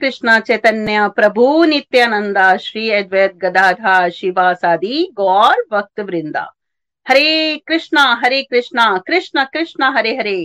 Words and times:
कृष्णा 0.00 0.38
चैतन्य 0.40 1.08
प्रभु 1.08 1.64
नित्यानंदा 1.64 2.56
श्री 2.56 2.90
अद्वैत 2.90 3.34
गदाधा 3.36 4.08
शिवासादि 4.08 5.08
गौर 5.14 5.64
भक्त 5.72 6.00
वृंदा 6.00 6.46
हरे 7.06 7.56
कृष्णा 7.66 8.02
हरे 8.24 8.42
कृष्णा 8.42 8.86
कृष्ण 9.06 9.44
कृष्ण 9.44 9.92
हरे 9.96 10.16
हरे 10.16 10.38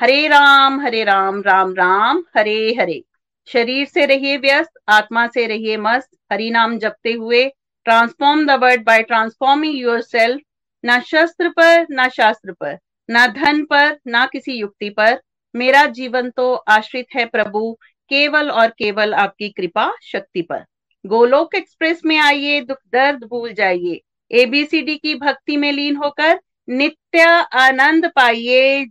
हरे 0.00 0.26
राम 0.28 0.80
हरे 0.80 1.04
राम 1.04 1.40
राम 1.40 1.72
राम 1.72 2.22
हरे 2.36 2.56
हरे 2.80 3.02
शरीर 3.48 3.86
से 3.86 4.06
रहिए 4.06 4.36
व्यस्त, 4.36 4.72
आत्मा 4.88 5.26
से 5.26 5.46
रहिए 5.46 5.76
मस्त 5.76 6.10
हरि 6.32 6.50
नाम 6.50 6.78
जपते 6.78 7.12
हुए 7.12 7.44
transform 7.84 8.46
the 8.46 8.58
world 8.62 8.84
by 8.84 9.02
transforming 9.02 9.78
yourself 10.00 10.40
न 10.84 11.00
शस्त्र 11.00 11.48
पर, 11.48 11.86
न 11.90 12.08
शास्त्र 12.08 12.52
पर, 12.52 12.78
न 13.10 13.26
धन 13.26 13.64
पर, 13.64 13.98
ना 14.06 14.26
किसी 14.26 14.52
युक्ति 14.52 14.90
पर। 14.90 15.20
मेरा 15.54 15.84
जीवन 15.86 16.30
तो 16.30 16.54
आश्रित 16.54 17.06
है 17.14 17.24
प्रभु 17.24 17.76
केवल 18.08 18.50
और 18.50 18.68
केवल 18.68 19.14
आपकी 19.14 19.48
कृपा 19.48 19.92
शक्ति 20.02 20.42
पर। 20.42 20.64
गोलोक 21.06 21.54
एक्सप्रेस 21.54 22.00
में 22.04 22.18
आइए, 22.18 22.60
दुख 22.60 22.78
दर्द 22.92 23.24
भूल 23.24 23.52
जाइए। 23.52 24.00
एबीसीडी 24.32 24.96
की 24.96 25.14
भक्ति 25.14 25.56
में 25.56 25.72
लीन 25.72 25.96
होकर 25.96 26.40
नित्य 26.68 27.22
आनंद 27.52 28.06
पाइए। 28.06 28.86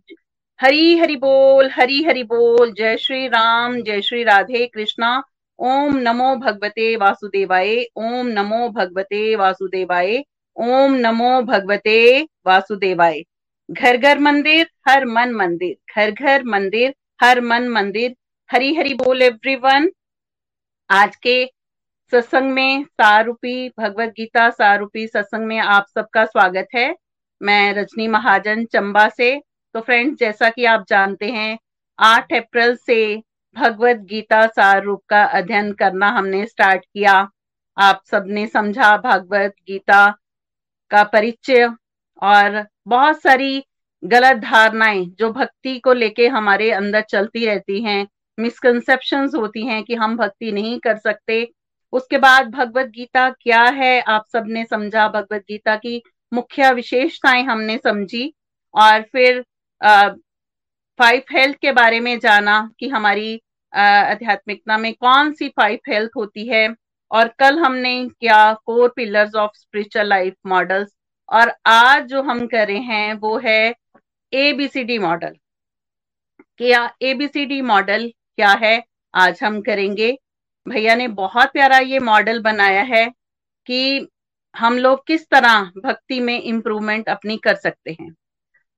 हरी 0.62 0.98
हरि 0.98 1.16
बोल, 1.16 1.70
हरी 1.70 2.04
हरि 2.04 2.24
बोल। 2.24 2.74
जय 2.74 2.98
श्री 2.98 3.28
राम, 3.28 3.82
जय 3.82 4.02
श्री 4.02 4.24
राधे 4.24 4.66
कृष्णा। 4.68 5.24
ओम 5.60 5.98
नमो 5.98 6.36
भगवते 6.36 6.96
वासुदेवाय, 6.96 7.84
ओम 7.96 8.28
नमो 8.28 8.70
भगवते 8.70 9.36
वासुदेवाय, 9.36 10.24
ओम 10.56 10.94
नमो 10.94 11.42
भगवते 11.42 12.28
वासुदेवाय। 12.46 13.24
घर 13.72 13.98
घर 13.98 14.20
मंदिर, 14.20 14.68
हर 14.90 15.06
मन 15.06 15.32
मंदिर। 15.32 15.76
घर 15.96 16.12
घर 16.12 16.44
मंदिर, 16.44 16.96
हर 17.22 17.42
मन 17.42 17.68
मंदिर 17.68 18.16
हरी 18.54 18.74
हरी 18.76 18.94
बोल 18.94 19.22
एवरीवन 19.22 19.90
आज 20.90 21.16
के 21.16 21.46
सत्संग 22.14 22.52
में 22.52 22.84
सारूपी, 22.84 23.70
भगवत 23.70 24.10
गीता 24.10 24.50
सारूपी 24.50 25.08
सत्संग 25.08 25.46
में 25.46 25.60
आप 25.60 25.86
सबका 25.96 26.26
स्वागत 26.26 26.68
है। 26.76 26.96
मैं 27.42 27.74
रजनी 27.74 28.08
महाजन 28.08 28.66
चंबा 28.66 29.08
से। 29.10 29.42
तो 29.74 29.82
फ्रेंड्स 29.82 30.20
जैसा 30.20 30.50
कि 30.50 30.66
आप 30.66 30.86
जानते 30.90 31.30
हैं 31.30 31.58
8 32.00 32.34
अप्रैल 32.34 32.76
से 32.76 33.18
भगवत 33.56 34.06
गीता 34.10 34.46
सारूप 34.48 35.04
का 35.10 35.24
अध्ययन 35.24 35.74
करना 35.74 36.10
हमने 36.10 36.46
स्टार्ट 36.46 36.86
किया। 36.86 37.30
आप 37.78 38.02
सबने 38.12 38.48
समझा 38.48 38.98
भगवत 38.98 39.56
गीता 39.68 40.10
का 40.92 41.04
परिचय 41.04 41.70
और 42.22 42.66
बहुत 42.88 43.22
सारी 43.22 43.64
गलत 44.04 44.38
धारणाएँ 44.38 45.06
जो 45.06 45.32
भक्ति 45.32 45.80
को 45.80 45.94
लेके 45.94 46.28
हमारे 46.28 46.72
अंदर 46.72 47.02
चलती 47.02 47.46
रहती 47.46 47.84
हैं। 47.84 48.08
मिसकंसेप्शन 48.38 49.30
होती 49.36 49.66
हैं 49.68 49.84
कि 49.84 49.96
हम 49.96 50.16
भक्ति 50.18 50.52
नहीं 50.52 50.80
कर 50.80 50.98
सकते। 50.98 51.48
उसके 51.94 52.18
बाद 52.18 52.50
भगवत 52.52 52.88
गीता 52.90 53.30
क्या 53.32 53.64
है? 53.64 54.00
आप 54.02 54.26
सबने 54.34 54.64
समझा 54.66 55.08
भगवत 55.10 55.42
गीता 55.50 55.76
की 55.76 56.02
मुख्य 56.32 56.72
विशेषताएँ 56.74 57.44
हमने 57.44 57.78
समझी। 57.78 58.34
और 58.76 59.02
फिर 59.12 59.44
फाइव 61.00 61.22
हेल्थ 61.32 61.58
के 61.62 61.72
बारे 61.72 62.00
में 62.00 62.18
जाना 62.20 62.60
कि 62.80 62.88
हमारी 62.90 63.40
आध्यात्मिकता 63.74 64.78
में 64.78 64.94
कौन 64.94 65.32
सी 65.34 65.48
फाइव 65.50 65.80
हेल्थ 65.90 66.12
होती 66.18 66.48
है। 66.48 66.68
और 67.12 67.28
कल 67.40 67.58
हमने 67.60 67.94
क्या 68.10 68.54
four 68.66 68.90
pillars 68.96 69.36
of 69.36 69.52
spiritual 69.56 70.08
life 70.08 70.34
models 70.48 70.94
और 71.30 71.52
आज 71.66 72.06
जो 72.08 72.22
हम 72.24 72.46
कर 72.48 72.68
रहे 72.68 72.78
हैं 72.78 73.14
वो 73.20 73.38
है 73.40 73.74
एबीसीडी 74.34 74.98
मॉडल 75.00 75.36
क्या 76.60 76.82
एबीसीडी 77.02 77.62
मॉडल 77.62 78.12
क्या 78.38 78.52
है? 78.54 78.84
आज 79.14 79.40
हम 79.44 79.62
करेंगे। 79.62 80.12
भैया 80.66 80.96
ने 80.96 81.08
बहुत 81.10 81.52
प्यारा 81.54 81.78
ये 81.78 82.00
मॉडल 82.00 82.40
बनाया 82.42 82.82
है 82.84 83.06
कि 83.68 84.08
हम 84.56 84.78
लोग 84.78 85.06
किस 85.08 85.28
तरह 85.30 85.72
भक्ति 85.78 86.20
में 86.20 86.40
इम्प्रूवमेंट 86.42 87.10
अपनी 87.10 87.38
कर 87.38 87.56
सकते 87.56 87.96
हैं। 88.00 88.14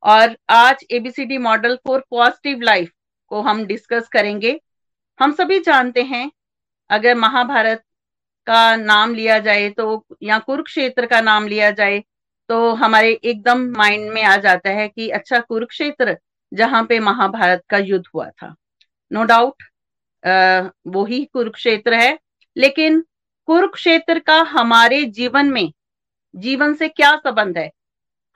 और 0.04 0.36
आज 0.50 0.84
ABCD 0.92 1.38
model 1.38 1.78
for 1.88 2.04
positive 2.10 2.62
life 2.62 2.92
को 3.32 3.42
हम 3.42 3.64
डिस्कस 3.66 4.08
करेंगे। 4.08 4.60
हम 5.20 5.32
सभी 5.34 5.60
जानते 5.60 6.04
हैं, 6.04 6.30
अगर 6.90 7.16
महाभारत 7.16 7.84
का 8.48 8.76
नाम 8.76 9.14
लिया 9.16 9.40
जाए 9.40 9.70
तो 9.70 10.06
या 10.24 10.40
कुरुक्षेत्र 10.40 11.06
का 11.06 11.22
नाम 11.22 11.48
लिया 11.48 11.72
जाए 11.72 12.04
तो 12.50 12.74
हमारे 12.76 13.12
एकदम 13.14 13.66
माइंड 13.78 14.12
में 14.12 14.22
आ 14.24 14.36
जाता 14.38 14.70
है 14.72 14.88
कि 14.88 15.10
अच्छा 15.12 15.40
कुरुक्षेत्र 15.40 16.18
जहाँ 16.52 16.84
पे 16.86 17.00
महाभारत 17.02 17.64
का 17.70 17.78
युद्ध 17.80 18.06
हुआ 18.14 18.30
था। 18.32 18.54
नो 19.12 19.24
डाउट 19.24 19.64
वो 20.88 21.06
ही 21.06 21.24
कुरुक्षेत्र 21.26 21.94
है। 21.94 22.18
लेकिन 22.56 23.04
कुरुक्षेत्र 23.48 24.20
का 24.20 24.42
हमारे 24.50 25.04
जीवन 25.06 25.50
में, 25.50 25.72
जीवन 26.34 26.74
से 26.74 26.88
क्या 26.90 27.16
संबंध 27.18 27.58
है? 27.58 27.70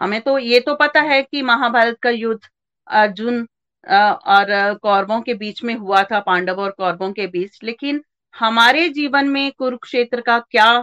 हमें 0.02 0.20
तो 0.22 0.38
ये 0.40 0.60
तो 0.60 0.76
पता 0.76 1.02
है 1.02 1.22
कि 1.24 1.42
महाभारत 1.42 1.98
का 2.02 2.10
युद्ध 2.10 2.42
अर्जुन 2.88 3.42
और 3.84 4.74
कौरवों 4.84 5.20
के 5.22 5.34
बीच 5.34 5.64
में 5.64 5.74
हुआ 5.76 6.04
था, 6.04 6.20
पांडव 6.20 6.62
और 6.62 6.72
कौरवों 6.72 7.12
के 7.14 7.28
बीच। 7.28 7.60
लेकिन 7.64 8.04
हमारे 8.36 8.88
जीवन 8.90 9.30
में 9.30 9.52
कुरुक्षेत्र 9.52 10.22
का 10.22 10.38
क्या 10.42 10.74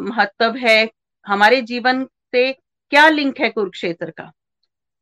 महत्व 0.00 0.56
है? 0.58 0.88
हमारे 1.26 1.60
जीवन 1.62 2.04
से 2.32 2.52
क्या 2.52 3.08
लिंक 3.08 3.40
है 3.40 3.48
कुरुक्षेत्र 3.50 4.10
का? 4.10 4.30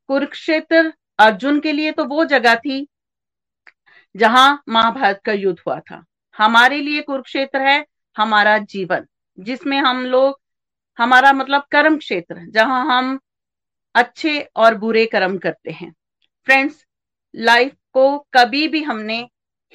कुरुक्षेत्र 0.08 0.92
अर्जुन 1.18 1.60
के 1.60 1.72
लिए 1.72 1.92
तो 1.92 2.04
वो 2.04 2.24
जगह 2.26 2.54
थी 2.56 2.86
जहाँ 4.16 4.62
महाभारत 4.68 5.20
का 5.24 5.32
युद्ध 5.32 5.58
हुआ 5.66 5.78
था। 5.80 6.04
हमारे 6.36 6.80
लिए 6.80 7.02
कुरुक्षेत्र 7.02 7.60
है, 7.60 7.84
हमारा 8.16 8.56
जीवन, 8.58 9.06
जिसमें 9.38 9.78
हम 9.78 10.04
लोग, 10.06 10.38
हमारा 10.98 11.32
मतलब 11.32 11.62
कर्म 11.70 11.96
क्षेत्र, 11.98 12.46
जहाँ 12.50 12.84
हम 12.86 13.18
अच्छे 13.94 14.38
और 14.56 14.74
बुरे 14.74 15.04
कर्म 15.06 15.36
करते 15.38 15.70
हैं। 15.70 15.92
फ्रेंड्स 16.46 16.84
लाइफ 17.34 17.72
को 17.92 18.18
कभी 18.34 18.66
भी 18.68 18.82
हमने 18.82 19.18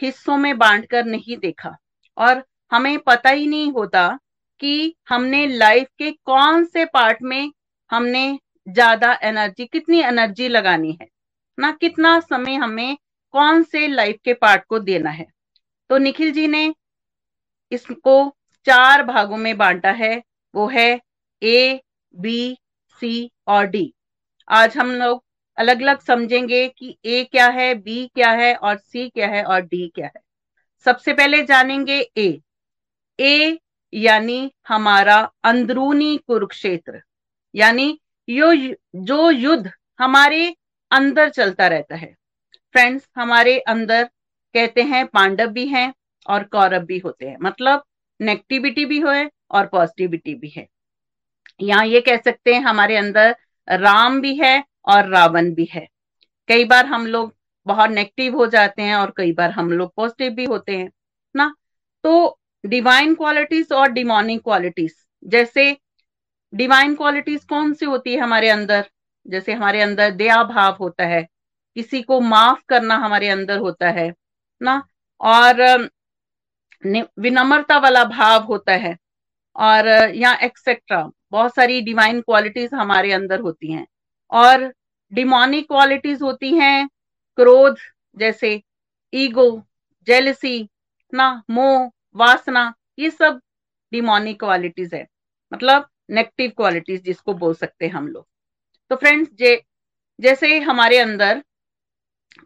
हिस्सों 0.01 0.37
में 0.37 0.57
बांटकर 0.57 1.05
नहीं 1.05 1.37
देखा। 1.37 1.75
और 2.17 2.43
हमें 2.71 2.97
पता 2.99 3.29
ही 3.29 3.47
नहीं 3.47 3.71
होता 3.71 4.07
कि 4.61 4.95
हमने 5.09 5.45
लाइफ 5.47 5.87
के 5.97 6.11
कौन 6.11 6.65
से 6.65 6.85
पार्ट 6.85 7.21
में 7.21 7.51
हमने 7.91 8.39
ज़्यादा 8.67 9.13
एनर्जी 9.23 9.65
कितनी 9.65 10.01
एनर्जी 10.01 10.47
लगानी 10.47 10.97
है। 11.01 11.07
ना 11.57 11.71
कितना 11.71 12.19
समय 12.19 12.55
हमें 12.55 12.97
कौन 13.33 13.63
से 13.63 13.87
लाइफ 13.87 14.19
के 14.25 14.33
पार्ट 14.33 14.63
को 14.65 14.79
देना 14.79 15.09
है? 15.09 15.25
तो 15.89 15.97
निखिल 15.97 16.31
जी 16.31 16.47
ने 16.47 16.73
इसको 17.71 18.35
चार 18.67 19.03
भागों 19.03 19.37
में 19.37 19.57
बांटा 19.57 19.91
है। 19.91 20.21
वो 20.53 20.67
है 20.67 20.99
ए 21.41 21.81
बी 22.13 22.57
सी 23.01 23.31
और 23.47 23.65
डी 23.65 23.93
आज 24.47 24.77
हम 24.77 24.91
लोग 24.95 25.23
अलग 25.57 25.81
अलग 25.81 25.99
समझेंगे 25.99 26.67
कि 26.69 26.95
ए 27.05 27.23
क्या 27.23 27.47
है 27.49 27.73
बी 27.75 28.05
क्या 28.15 28.31
है 28.31 28.53
और 28.55 28.77
सी 28.77 29.07
क्या 29.09 29.27
है 29.27 29.43
और 29.43 29.61
डी 29.61 29.87
क्या 29.95 30.05
है। 30.05 30.21
सबसे 30.85 31.13
पहले 31.13 31.41
जानेंगे 31.43 31.99
ए 32.17 32.41
ए 33.19 33.57
यानी 33.93 34.51
हमारा 34.67 35.17
अंदरूनी 35.43 36.17
कुरुक्षेत्र। 36.17 37.01
यानी 37.55 37.99
यो, 38.27 38.53
जो 38.95 39.29
युद्ध 39.31 39.71
हमारे 39.99 40.55
अंदर 40.91 41.29
चलता 41.29 41.67
रहता 41.67 41.95
है। 41.95 42.15
फ्रेंड्स 42.73 43.07
हमारे 43.15 43.57
अंदर 43.59 44.03
कहते 44.55 44.81
हैं 44.83 45.05
पांडव 45.07 45.47
भी 45.47 45.65
हैं 45.67 45.93
और 46.25 46.43
कौरव 46.43 46.85
भी 46.85 46.97
होते 46.97 47.27
हैं। 47.29 47.37
मतलब 47.41 47.83
नेगेटिविटी 48.19 48.85
भी 48.85 49.01
है 49.01 49.29
और 49.51 49.67
पॉजिटिविटी 49.67 50.35
भी 50.35 50.53
है। 50.57 50.67
यहाँ 51.61 51.85
ये 51.85 52.01
कह 52.01 52.17
सकते 52.17 52.53
हैं 52.53 52.61
हमारे 52.61 52.95
अंदर 52.97 53.35
राम 53.67 54.19
भी 54.21 54.35
है 54.35 54.63
और 54.85 55.09
रावण 55.09 55.53
भी 55.53 55.67
है। 55.73 55.87
कई 56.49 56.65
बार 56.65 56.85
हम 56.85 57.05
लोग 57.07 57.33
बहुत 57.67 57.89
नेगेटिव 57.89 58.35
हो 58.37 58.45
जाते 58.47 58.81
हैं 58.81 58.95
और 58.95 59.13
कई 59.17 59.31
बार 59.31 59.51
हम 59.51 59.71
लोग 59.71 59.93
पॉजिटिव 59.95 60.33
भी 60.33 60.45
होते 60.45 60.77
हैं, 60.77 60.89
ना? 61.35 61.53
तो 62.03 62.39
डिवाइन 62.63 63.13
क्वालिटीज 63.15 63.71
और 63.71 63.91
डिमोनिक 63.91 64.41
क्वालिटीज 64.41 64.95
जैसे 65.23 65.75
डिवाइन 66.53 66.95
क्वालिटीज 66.95 67.43
कौन 67.43 67.73
सी 67.73 67.85
होती 67.85 68.13
है 68.13 68.19
हमारे 68.19 68.49
अंदर? 68.49 68.89
जैसे 69.25 69.53
हमारे 69.53 69.81
अंदर 69.81 70.11
दया 70.11 70.43
भाव 70.43 70.77
होता 70.79 71.05
है 71.05 71.27
किसी 71.75 72.01
को 72.01 72.19
माफ़ 72.21 72.61
करना 72.69 72.95
हमारे 72.95 73.27
अंदर 73.29 73.57
होता 73.59 73.89
है, 73.89 74.13
ना? 74.61 74.81
और 75.21 75.89
विनम्रता 77.19 77.77
वाला 77.77 78.03
भाव 78.05 78.43
होता 78.43 78.73
है, 78.75 78.95
और, 79.55 79.87
या 80.15 80.33
एक्सेट्रा 80.43 81.09
बहुत 81.31 81.55
सारी 81.55 81.81
डिवाइन 81.81 82.21
क्वालिटीज 82.21 82.73
हमारे 82.73 83.11
अंदर 83.13 83.39
होती 83.39 83.71
हैं, 83.71 83.85
और 84.31 84.73
डिमोनिक 85.11 85.67
क्वालिटीज 85.67 86.21
होती 86.21 86.53
हैं, 86.55 86.87
क्रोध, 87.37 87.77
जैसे 88.17 88.61
ईगो 89.13 89.49
जेलसी 90.07 90.67
ना? 91.13 91.43
मोह, 91.49 91.89
वासना, 92.15 92.73
ये 92.99 93.09
सब 93.11 93.39
डिमोनिक 93.91 94.39
क्वालिटीज 94.39 94.93
है 94.93 95.05
मतलब 95.51 95.87
नेगेटिव 96.09 96.51
क्वालिटीज 96.57 97.03
जिसको 97.03 97.33
बोल 97.35 97.53
सकते 97.55 97.85
हैं 97.85 97.93
हम 97.93 98.07
लोग। 98.07 98.25
तो 98.91 98.95
फ्रेंड्स 98.95 99.29
जे, 99.33 99.61
जैसे 100.19 100.59
हमारे 100.61 100.97
अंदर 100.99 101.43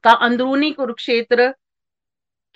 का 0.05 0.11
अंदरूनी 0.21 0.71
कुरुक्षेत्र 0.71 1.49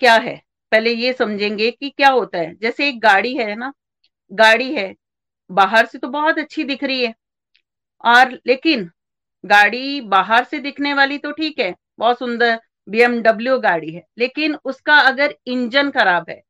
क्या 0.00 0.14
है? 0.16 0.36
पहले 0.72 0.90
ये 0.92 1.12
समझेंगे 1.12 1.70
कि 1.70 1.88
क्या 1.90 2.10
होता 2.10 2.38
है। 2.38 2.54
जैसे 2.56 2.88
एक 2.88 3.00
गाड़ी 3.00 3.34
है 3.36 3.54
ना, 3.56 3.72
गाड़ी 4.30 4.72
है, 4.74 4.94
बाहर 5.50 5.86
से 5.86 5.98
तो 5.98 6.08
बहुत 6.08 6.38
अच्छी 6.38 6.64
दिख 6.64 6.84
रही 6.84 7.04
है, 7.04 7.14
और 8.04 8.38
लेकिन 8.46 8.90
गाड़ी 9.44 10.00
बाहर 10.02 10.44
से 10.44 10.58
दिखने 10.58 10.92
वाली 10.94 11.18
तो 11.18 11.32
ठीक 11.32 11.58
है, 11.58 11.74
बहुत 11.98 12.18
सुंदर 12.18 12.60
बीएमडब्ल्यू 12.88 13.58
गाड़ी 13.60 13.92
है, 13.92 14.04
लेकिन 14.18 14.56
उसका 14.64 14.98
अगर 15.00 15.34
इंजन 15.46 15.90
खराब 15.90 16.26
है 16.28 16.40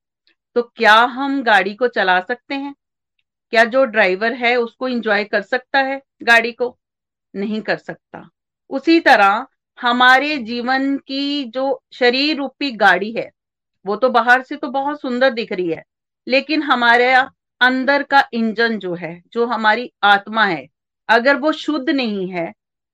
तो 0.56 0.62
क्या 0.66 0.94
हम 0.94 1.42
गाड़ी 1.42 1.74
को 1.74 1.88
चला 1.88 2.20
सकते 2.20 2.54
हैं? 2.54 2.74
क्या 3.52 3.64
जो 3.66 3.84
ड्राइवर 3.86 4.32
है 4.34 4.54
उसको 4.56 4.88
एंजॉय 4.88 5.24
कर 5.24 5.42
सकता 5.42 5.78
है 5.80 6.00
गाड़ी 6.22 6.52
को? 6.52 6.76
नहीं 7.34 7.60
कर 7.62 7.76
सकता। 7.78 8.28
उसी 8.70 8.98
तरह 9.00 9.46
हमारे 9.80 10.36
जीवन 10.38 10.96
की 10.98 11.44
जो 11.44 11.80
शरीर 11.92 12.36
रूपी 12.36 12.70
गाड़ी 12.72 13.12
है, 13.12 13.30
वो 13.84 13.96
तो 13.96 14.08
बाहर 14.10 14.42
से 14.42 14.56
तो 14.56 14.68
बहुत 14.68 15.00
सुंदर 15.00 15.30
दिख 15.30 15.52
रही 15.52 15.68
है, 15.68 15.82
लेकिन 16.26 16.62
हमारे 16.62 17.12
अंदर 17.60 18.02
का 18.02 18.22
इंजन 18.32 18.78
जो 18.78 18.94
है, 18.94 19.20
जो 19.32 19.46
हमारी 19.46 19.90
आत्मा 20.04 20.44
है, 20.44 20.66
अगर 21.08 21.36
वो 21.36 21.52
शुद्ध 21.52 21.90
नहीं 21.90 22.28
है 22.30 22.52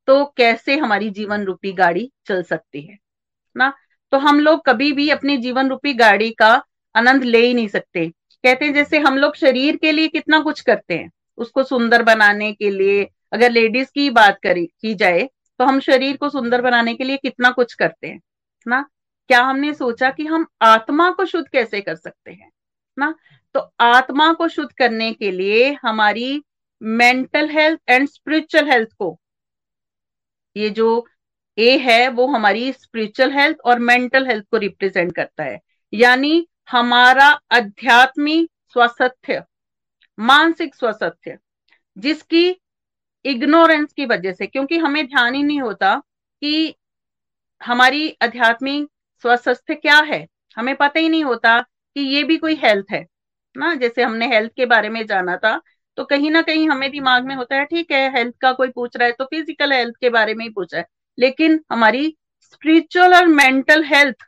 तो 0.08 0.24
कैसे 0.36 0.76
हमारी 0.76 1.10
जीवन 1.10 1.44
रूपी 1.44 1.72
गाड़ी 1.72 2.10
चल 2.26 2.42
सकती 2.42 2.80
है, 2.82 2.98
ना? 3.56 3.72
तो 4.12 4.18
हम 4.18 4.40
लोग 4.40 4.64
कभी 4.66 4.92
भी 4.92 5.08
अपनी 5.10 5.36
जीवन 5.36 5.68
रूपी 5.68 5.92
गाड़ी 5.94 6.30
का 6.32 6.50
आनंद 6.94 7.24
ले 7.24 7.38
ही 7.38 7.54
नहीं 7.54 7.68
सकते। 7.68 8.06
कहते 8.44 8.64
हैं 8.64 8.72
जैसे 8.74 8.98
हम 8.98 9.16
लोग 9.18 9.36
शरीर 9.36 9.76
के 9.76 9.92
लिए 9.92 10.08
कितना 10.08 10.40
कुछ 10.40 10.60
करते 10.60 10.94
हैं, 10.94 11.10
उसको 11.38 11.62
सुंदर 11.64 12.02
बनाने 12.02 12.52
के 12.52 12.70
लिए, 12.70 13.08
अगर 13.32 13.50
लेडीज़ 13.50 13.88
की 13.94 14.08
बात 14.10 14.38
करी, 14.42 14.66
की 14.66 14.94
जाए 14.94 15.28
तो 15.58 15.64
हम 15.64 15.80
शरीर 15.80 16.16
को 16.16 16.28
सुंदर 16.28 16.62
बनाने 16.62 16.94
के 16.94 17.04
लिए 17.04 17.16
कितना 17.16 17.50
कुछ 17.50 17.74
करते 17.74 18.06
हैं, 18.06 18.20
ना? 18.66 18.84
क्या 19.28 19.40
हमने 19.42 19.72
सोचा 19.74 20.10
कि 20.10 20.26
हम 20.26 20.46
आत्मा 20.62 21.10
को 21.10 21.24
शुद्ध 21.24 21.48
कैसे 21.48 21.80
कर 21.80 21.94
सकते 21.94 22.32
हैं, 22.32 22.50
ना? 22.98 23.14
तो 23.54 23.60
आत्मा 23.80 24.32
को 24.32 24.48
शुद्ध 24.48 24.70
करने 24.72 25.12
के 25.12 25.30
लिए 25.30 25.72
हमारी 25.82 26.42
mental 26.82 27.48
health 27.50 27.80
and 27.88 28.08
spiritual 28.08 28.70
health 28.70 28.88
को, 28.98 29.18
ये 30.56 30.70
जो 30.70 31.06
ए 31.58 31.76
है, 31.78 32.08
वो 32.08 32.26
हमारी 32.26 32.72
स्पिरिचुअल 32.72 33.32
हेल्थ 33.32 33.56
और 33.64 33.78
मेंटल 33.78 34.26
हेल्थ 34.26 34.44
को 34.50 34.56
रिप्रेजेंट 34.56 35.14
करता 35.14 35.44
है। 35.44 35.58
यानी 35.92 36.48
हमारा 36.70 37.28
अध्यात्मिक 37.50 38.50
स्वसथ्य, 38.68 39.42
मानसिक 40.18 40.74
स्वसथ्य, 40.74 41.38
जिसकी 41.98 42.50
इग्नोरेंस 43.26 43.92
की 43.92 44.06
वजह 44.06 44.32
से, 44.32 44.46
क्योंकि 44.46 44.78
हमें 44.78 45.06
ध्यान 45.06 45.34
ही 45.34 45.42
नहीं 45.42 45.60
होता 45.60 45.94
कि 46.42 46.74
हमारी 47.60 48.08
आध्यात्मिक 48.22 48.88
स्वस्थ 49.24 49.72
क्या 49.72 49.98
है। 50.02 50.26
हमें 50.56 50.74
पता 50.76 51.00
ही 51.00 51.08
नहीं 51.08 51.24
होता 51.24 51.58
कि 51.60 52.00
ये 52.02 52.22
भी 52.24 52.36
कोई 52.38 52.54
हेल्थ 52.56 52.92
है, 52.92 53.04
ना? 53.56 53.74
जैसे 53.74 54.02
हमने 54.02 54.26
हेल्थ 54.28 54.52
के 54.56 54.66
बारे 54.66 54.88
में 54.88 55.04
जाना 55.06 55.36
था 55.38 55.60
तो 55.98 56.04
कहीं 56.04 56.30
ना 56.30 56.40
कहीं 56.42 56.68
हमें 56.68 56.90
दिमाग 56.90 57.24
में 57.26 57.34
होता 57.34 57.56
है, 57.56 57.64
ठीक 57.64 57.90
है 57.92 58.10
हेल्थ 58.14 58.34
का 58.40 58.52
कोई 58.52 58.68
पूछ 58.70 58.96
रहा 58.96 59.06
है 59.06 59.12
तो 59.12 59.24
फ़िज़िकल 59.26 59.72
हेल्थ 59.72 59.94
के 60.00 60.10
बारे 60.10 60.34
में 60.34 60.44
ही 60.44 60.50
पूछ 60.50 60.74
रहा 60.74 60.80
है। 60.80 60.86
लेकिन 61.18 61.60
हमारी 61.72 62.14
स्पिरिचुअल 62.42 63.14
और 63.14 63.26
मेंटल 63.28 63.84
हेल्थ 63.84 64.26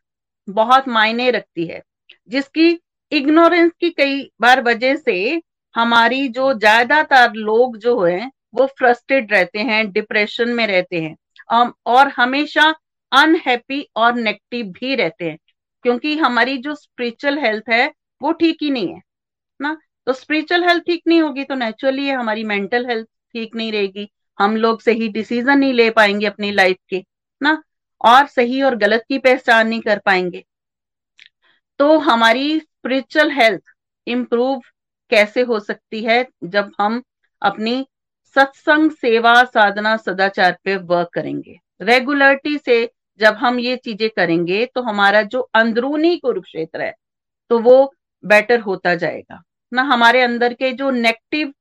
बहुत 0.49 0.89
मायने 0.89 1.31
रखती 1.31 1.67
है, 1.67 1.83
जिसकी 2.29 2.79
इग्नोरेंस 3.13 3.71
की 3.81 3.91
कई 3.93 4.23
बार 4.41 4.63
वजह 4.63 4.95
से 4.97 5.43
हमारी 5.75 6.29
जो 6.31 6.53
ज़्यादातर 6.55 7.33
लोग 7.35 7.77
जो 7.79 8.01
है 8.01 8.31
वो 8.55 8.67
फ्रस्ट्रेट 8.79 9.33
रहते 9.33 9.59
हैं 9.61 9.91
डिप्रेशन 9.93 10.49
में 10.49 10.67
रहते 10.67 11.01
हैं। 11.01 11.17
और 11.87 12.09
हमेशा 12.09 12.75
अनहैप्पी 13.13 13.87
और 13.97 14.15
नेगेटिव 14.15 14.67
भी 14.71 14.95
रहते 14.95 15.25
हैं, 15.25 15.39
क्योंकि 15.85 16.17
हमारी 16.19 16.57
जो 16.59 16.75
स्पिरिचुअल 16.75 17.39
हेल्थ 17.39 17.71
है, 17.71 17.87
वो 18.21 18.33
ठीक 18.33 18.59
ही 18.63 18.71
नहीं 18.71 18.89
है, 18.89 19.01
ना? 19.61 19.77
तो 20.07 20.13
स्पिरिचुअल 20.13 20.65
हेल्थ 20.65 20.83
ठीक 20.83 21.03
नहीं 21.07 21.21
होगी 21.23 21.45
तो 21.45 21.55
नेचुरली 21.55 22.09
हमारी 22.11 22.45
मेंटल 22.45 22.87
हेल्थ 22.87 23.07
ठीक 23.35 23.55
नहीं 23.57 23.73
रहेगी। 23.73 24.09
हम 24.39 24.57
लोग 24.57 24.81
सही 24.81 25.09
डिसीज़न 25.09 25.59
नहीं 25.59 25.73
ले 25.73 25.89
पाएँगे 25.91 26.27
अपनी 26.27 26.51
लाइफ 26.51 26.77
के, 26.89 27.03
ना? 27.41 27.63
और 28.01 28.27
सही 28.27 28.63
और 28.63 28.77
गलत 28.77 29.05
की 29.09 29.19
पहचान 29.19 29.69
नहीं 29.69 29.81
कर 29.81 29.99
पाएँगे। 29.99 30.45
तो 31.81 31.99
हमारी 32.01 32.59
स्पिरिचुअल 32.61 33.31
हेल्थ 33.33 33.63
इंप्रूव 34.07 34.61
कैसे 35.11 35.43
हो 35.43 35.59
सकती 35.61 36.03
है 36.05 36.27
जब 36.45 36.73
हम 36.81 37.03
अपनी 37.43 37.87
सत्संग, 38.37 38.91
सेवा, 38.93 39.43
साधना, 39.45 39.97
सदाचार 39.99 40.57
पे 40.65 40.77
वर्क 40.77 41.09
करेंगे। 41.15 41.59
रेगुलरिटी 41.83 42.57
से 42.59 42.85
जब 43.21 43.35
हम 43.37 43.59
ये 43.61 43.77
चीज़ें 43.79 44.09
करेंगे 44.11 44.65
तो 44.67 44.83
हमारा 44.83 45.23
जो 45.25 45.41
अंदरूनी 45.55 46.17
कुरुक्षेत्र 46.19 46.83
है 46.83 46.95
तो 47.51 47.59
वो 47.61 47.93
बेटर 48.25 48.61
होता 48.61 48.95
जाएगा। 48.97 49.43
ना 49.73 49.83
हमारे 49.85 50.21
अंदर 50.23 50.55
के 50.55 50.73
जो 50.73 50.91
नेगेटिव 50.91 51.53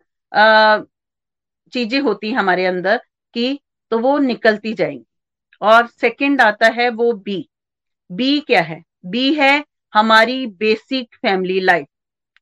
चीज़ें 1.73 1.99
होती 2.01 2.29
है 2.29 2.35
हमारे 2.35 2.65
अंदर 2.65 2.97
की 3.33 3.59
तो 3.91 3.99
वो 3.99 4.17
निकलती 4.19 4.73
जाएँगी। 4.73 5.05
और 5.61 5.87
सेकंड 5.91 6.41
आता 6.41 6.67
है 6.71 6.89
वो 6.91 7.11
बी 7.15 7.47
बी 8.09 8.39
क्या 8.39 8.61
है? 8.61 8.83
बी 9.05 9.33
है 9.33 9.63
हमारी 9.93 10.45
बेसिक 10.49 11.15
फैमिली 11.15 11.59
लाइफ 11.61 11.87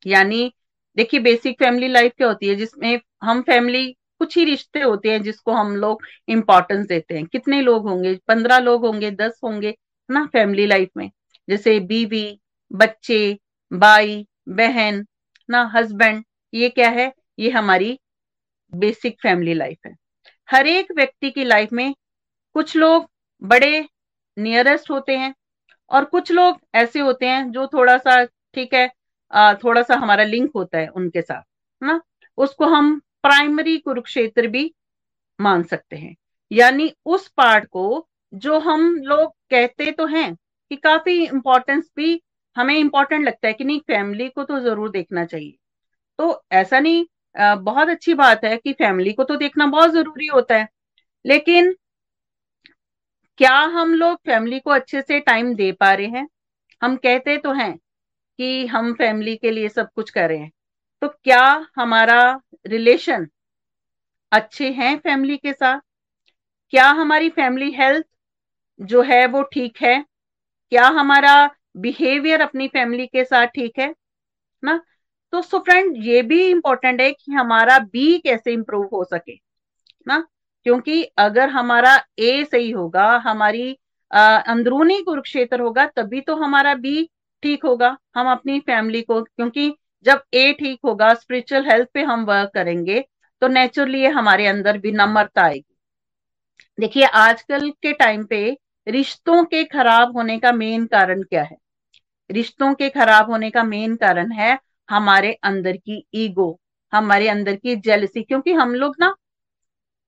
यानी 0.05 0.51
देखिए 0.97 1.19
बेसिक 1.19 1.59
फैमिली 1.59 1.87
लाइफ 1.87 2.11
क्या 2.17 2.27
होती 2.27 2.47
है, 2.47 2.55
जिसमें 2.55 2.99
हम 3.23 3.41
फैमिली 3.41 3.95
कुछ 4.19 4.37
ही 4.37 4.43
रिश्ते 4.45 4.81
होते 4.81 5.11
हैं 5.11 5.21
जिसको 5.23 5.51
हम 5.51 5.75
लोग 5.75 6.03
इम्पोर्टेंस 6.29 6.85
देते 6.87 7.15
हैं। 7.15 7.25
कितने 7.25 7.61
लोग 7.61 7.87
होंगे? 7.89 8.13
पंद्रह 8.27 8.59
लोग 8.59 8.85
होंगे, 8.85 9.11
दस 9.11 9.39
होंगे 9.43 9.75
ना 10.09 10.25
फैमिली 10.33 10.65
लाइफ 10.65 10.89
में। 10.97 11.09
जैसे 11.47 11.79
बीवी, 11.81 12.39
बच्चे 12.71 13.37
भाई 13.71 14.25
बहन 14.49 15.05
ना 15.49 15.63
हस्बैंड 15.75 16.23
ये 16.53 16.69
क्या 16.69 16.89
है? 16.89 17.11
ये 17.39 17.49
हमारी 17.49 17.99
बेसिक 18.73 19.17
फैमिली 19.21 19.53
लाइफ 19.53 19.77
है। 19.85 19.95
हर 20.49 20.67
एक 20.67 20.91
व्यक्ति 20.95 21.29
की 21.31 21.43
लाइफ 21.43 21.73
में 21.73 21.93
कुछ 22.55 22.75
लोग 22.75 23.09
बड़े 23.41 23.87
नियरेस्ट 24.37 24.89
होते 24.91 25.17
हैं 25.17 25.33
और 25.91 26.05
कुछ 26.05 26.31
लोग 26.31 26.59
ऐसे 26.75 26.99
होते 26.99 27.27
हैं 27.27 27.51
जो 27.51 27.65
थोड़ा 27.67 27.97
सा, 27.97 28.23
ठीक 28.23 28.73
है 28.73 28.87
थोड़ा 29.55 29.81
सा 29.81 29.95
हमारा 29.95 30.23
लिंक 30.23 30.51
होता 30.55 30.77
है 30.77 30.87
उनके 30.87 31.21
साथ 31.21 31.43
ना? 31.81 31.99
उसको 32.37 32.65
हम 32.65 32.99
प्राइमरी 33.25 33.77
कुरुक्षेत्र 33.79 34.47
भी 34.47 34.71
मान 35.39 35.63
सकते 35.63 35.95
हैं। 35.95 36.15
यानी 36.51 36.91
उस 37.07 37.27
पार्ट 37.37 37.65
को 37.67 38.07
जो 38.33 38.59
हम 38.59 38.95
लोग 38.97 39.31
कहते 39.51 39.91
तो 39.91 40.05
हैं 40.07 40.33
कि 40.71 40.75
काफ़ी 40.77 41.23
इंपॉर्टेंस 41.25 41.89
भी 41.97 42.21
हमें 42.55 42.75
इंपॉर्टेंट 42.75 43.25
लगता 43.25 43.47
है 43.47 43.53
कि 43.53 43.63
नहीं 43.63 43.79
फैमिली 43.87 44.27
को 44.29 44.43
तो 44.43 44.59
ज़रूर 44.59 44.91
देखना 44.91 45.25
चाहिए। 45.25 45.55
तो 46.19 46.43
ऐसा 46.53 46.79
नहीं 46.79 47.05
बहुत 47.35 47.89
अच्छी 47.89 48.13
बात 48.15 48.43
है 48.45 48.55
कि 48.57 48.73
फैमिली 48.73 49.13
को 49.13 49.23
तो 49.23 49.35
देखना 49.37 49.65
बहुत 49.67 49.91
ज़रूरी 49.91 50.27
होता 50.27 50.57
है। 50.57 50.67
लेकिन 51.25 51.75
क्या 53.39 53.55
हम 53.71 53.93
लोग 53.93 54.17
फैमिली 54.25 54.59
को 54.59 54.71
अच्छे 54.71 55.01
से 55.01 55.19
टाइम 55.21 55.53
दे 55.55 55.71
पा 55.73 55.93
रहे 55.93 56.07
हैं? 56.07 56.27
हम 56.81 56.95
कहते 56.97 57.37
तो 57.37 57.53
हैं 57.53 57.75
कि 58.39 58.65
हम 58.67 58.93
फैमिली 58.93 59.35
के 59.37 59.51
लिए 59.51 59.69
सब 59.69 59.89
कुछ 59.95 60.09
कर 60.09 60.29
रहे 60.29 60.37
हैं। 60.37 60.51
तो 61.05 61.09
क्या 61.23 61.41
हमारा 61.75 62.19
रिलेशन 62.67 63.27
अच्छे 64.31 64.69
हैं 64.71 64.95
फैमिली 64.99 65.35
के 65.37 65.51
साथ? 65.53 65.79
क्या 66.73 66.87
हमारी 66.89 67.29
फैमिली 67.29 67.69
हेल्थ 67.71 68.05
जो 68.79 69.01
है 69.01 69.25
वो 69.27 69.41
ठीक 69.43 69.77
है? 69.81 69.99
क्या 70.71 70.87
हमारा 70.89 71.35
बिहेवियर 71.77 72.41
अपनी 72.41 72.67
फैमिली 72.67 73.05
के 73.07 73.23
साथ 73.25 73.47
ठीक 73.47 73.79
है? 73.79 73.93
ना? 74.63 74.79
तो 75.33 75.41
सो 75.41 75.59
फ्रेंड 75.59 75.97
ये 75.97 76.21
भी 76.21 76.41
इंपॉर्टेंट 76.47 77.01
है 77.01 77.11
कि 77.11 77.31
हमारा 77.31 77.77
बी 77.79 78.17
कैसे 78.19 78.53
इंप्रूव 78.53 78.89
हो 78.93 79.03
सके, 79.03 79.39
ना? 80.07 80.19
क्योंकि 80.65 81.01
अगर 81.03 81.49
हमारा 81.49 81.95
ए 82.19 82.43
सही 82.51 82.71
होगा, 82.71 83.07
हमारी 83.17 83.71
अंदरूनी 84.11 85.01
कुरुक्षेत्र 85.03 85.61
होगा, 85.61 85.85
तभी 85.87 86.21
तो 86.21 86.35
हमारा 86.35 86.75
बी 86.75 87.09
ठीक 87.43 87.65
होगा, 87.65 87.97
हम 88.15 88.31
अपनी 88.31 88.59
फैमिली 88.59 89.01
को, 89.01 89.23
क्योंकि 89.23 89.73
जब 90.05 90.21
ए 90.33 90.51
ठीक 90.53 90.79
होगा 90.85 91.13
स्पिरिचुअल 91.13 91.65
हेल्थ 91.65 91.87
पे 91.93 92.01
हम 92.03 92.25
वर्क 92.25 92.51
करेंगे 92.53 92.99
तो 93.41 93.47
नेचुरली 93.47 94.05
हमारे 94.07 94.47
अंदर 94.47 94.77
भी 94.77 94.91
नम्रता 94.91 95.41
आएगी। 95.41 95.75
देखिए 96.77 97.05
आजकल 97.05 97.69
के 97.81 97.91
टाइम 97.93 98.23
पे 98.25 98.57
रिश्तों 98.87 99.43
के 99.45 99.63
खराब 99.63 100.15
होने 100.17 100.37
का 100.39 100.51
मेन 100.51 100.85
कारण 100.85 101.21
क्या 101.23 101.43
है? 101.43 101.57
रिश्तों 102.29 102.73
के 102.73 102.89
खराब 102.89 103.29
होने 103.31 103.49
का 103.49 103.63
मेन 103.63 103.95
कारण 103.95 104.31
है 104.31 104.57
हमारे 104.89 105.31
अंदर 105.43 105.77
की 105.77 106.03
ईगो 106.15 106.57
हमारे 106.93 107.27
अंदर 107.29 107.55
की 107.55 107.75
जेलसी 107.77 108.23
क्योंकि 108.23 108.53
हम 108.53 108.73
लोग 108.75 108.95
ना 108.99 109.15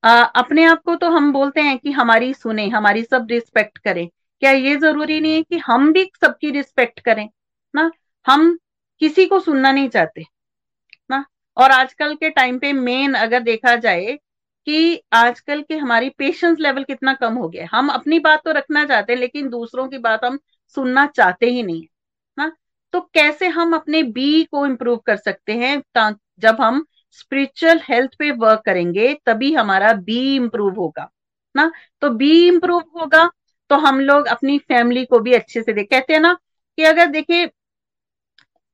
आ, 0.04 0.22
अपने 0.24 0.64
आप 0.64 0.82
को 0.82 0.96
तो 0.96 1.10
हम 1.10 1.32
बोलते 1.34 1.62
हैं 1.62 1.78
कि 1.80 1.92
हमारी 1.92 2.34
सुने 2.34 2.68
हमारी 2.70 3.04
सब 3.04 3.28
रिस्पेक्ट 3.32 3.78
करें। 3.78 4.08
क्या 4.42 4.52
ये 4.52 4.76
ज़रूरी 4.78 5.20
नहीं 5.22 5.34
है 5.34 5.42
कि 5.44 5.58
हम 5.58 5.92
भी 5.94 6.04
सबकी 6.22 6.52
रिस्पेक्ट 6.52 7.00
करें? 7.00 7.28
ना 7.74 7.92
हम 8.26 8.58
किसी 9.02 9.26
को 9.26 9.40
सुनना 9.40 9.72
नहीं 9.72 9.90
चाहते, 9.90 10.26
ना? 11.10 11.24
और 11.58 11.72
आजकल 11.72 12.16
के 12.16 12.30
टाइम 12.32 12.58
पे 12.60 12.72
मेन 12.74 13.14
अगर 13.16 13.40
देखा 13.42 13.76
जाए 13.78 14.18
कि 14.68 15.02
आजकल 15.14 15.62
के 15.62 15.76
हमारी 15.78 16.10
पेशेंस 16.10 16.58
लेवल 16.60 16.84
कितना 16.84 17.14
कम 17.14 17.34
हो 17.34 17.50
गया 17.50 17.68
हम 17.72 17.90
अपनी 17.90 18.20
बात 18.20 18.42
तो 18.46 18.52
रखना 18.52 18.86
चाहते 18.86 19.14
हैं, 19.14 19.20
लेकिन 19.20 19.50
दूसरों 19.50 19.88
की 19.88 19.98
बात 20.00 20.26
हम 20.26 20.40
सुनना 20.76 21.06
चाहते 21.08 21.46
ही 21.48 21.64
नहीं 21.64 21.86
ना? 22.38 22.52
तो 22.94 23.00
कैसे 23.14 23.48
हम 23.50 23.76
अपने 23.76 24.02
बी 24.06 24.44
को 24.44 24.66
इम्प्रूव 24.66 24.98
कर 25.06 25.16
सकते 25.18 25.54
हैं 25.56 25.82
जब 26.40 26.62
हम 26.62 26.86
स्पिरिचुअल 27.12 27.80
हेल्थ 27.84 28.16
पे 28.20 28.32
वर्क 28.34 28.62
करेंगे, 28.66 29.14
तभी 29.26 29.54
हमारा 29.54 29.94
बी 29.96 30.36
इम्प्रूव 30.36 30.76
होगा, 30.76 31.10
ना? 31.56 31.72
तो 32.02 32.10
बी 32.12 32.48
इम्प्रूव 32.48 32.84
होगा 32.96 33.30
तो 33.70 33.76
हम 33.78 34.00
लोग 34.02 34.28
अपनी 34.28 34.58
फैमिली 34.60 35.06
को 35.06 35.20
भी 35.20 35.34
अच्छे 35.34 35.62
से 35.62 35.74
देख, 35.74 35.88
कहते 35.90 36.14
हैं 36.14 36.20
ना 36.20 36.34
कि 36.78 36.84
अगर 36.84 37.06
देखिए 37.08 37.46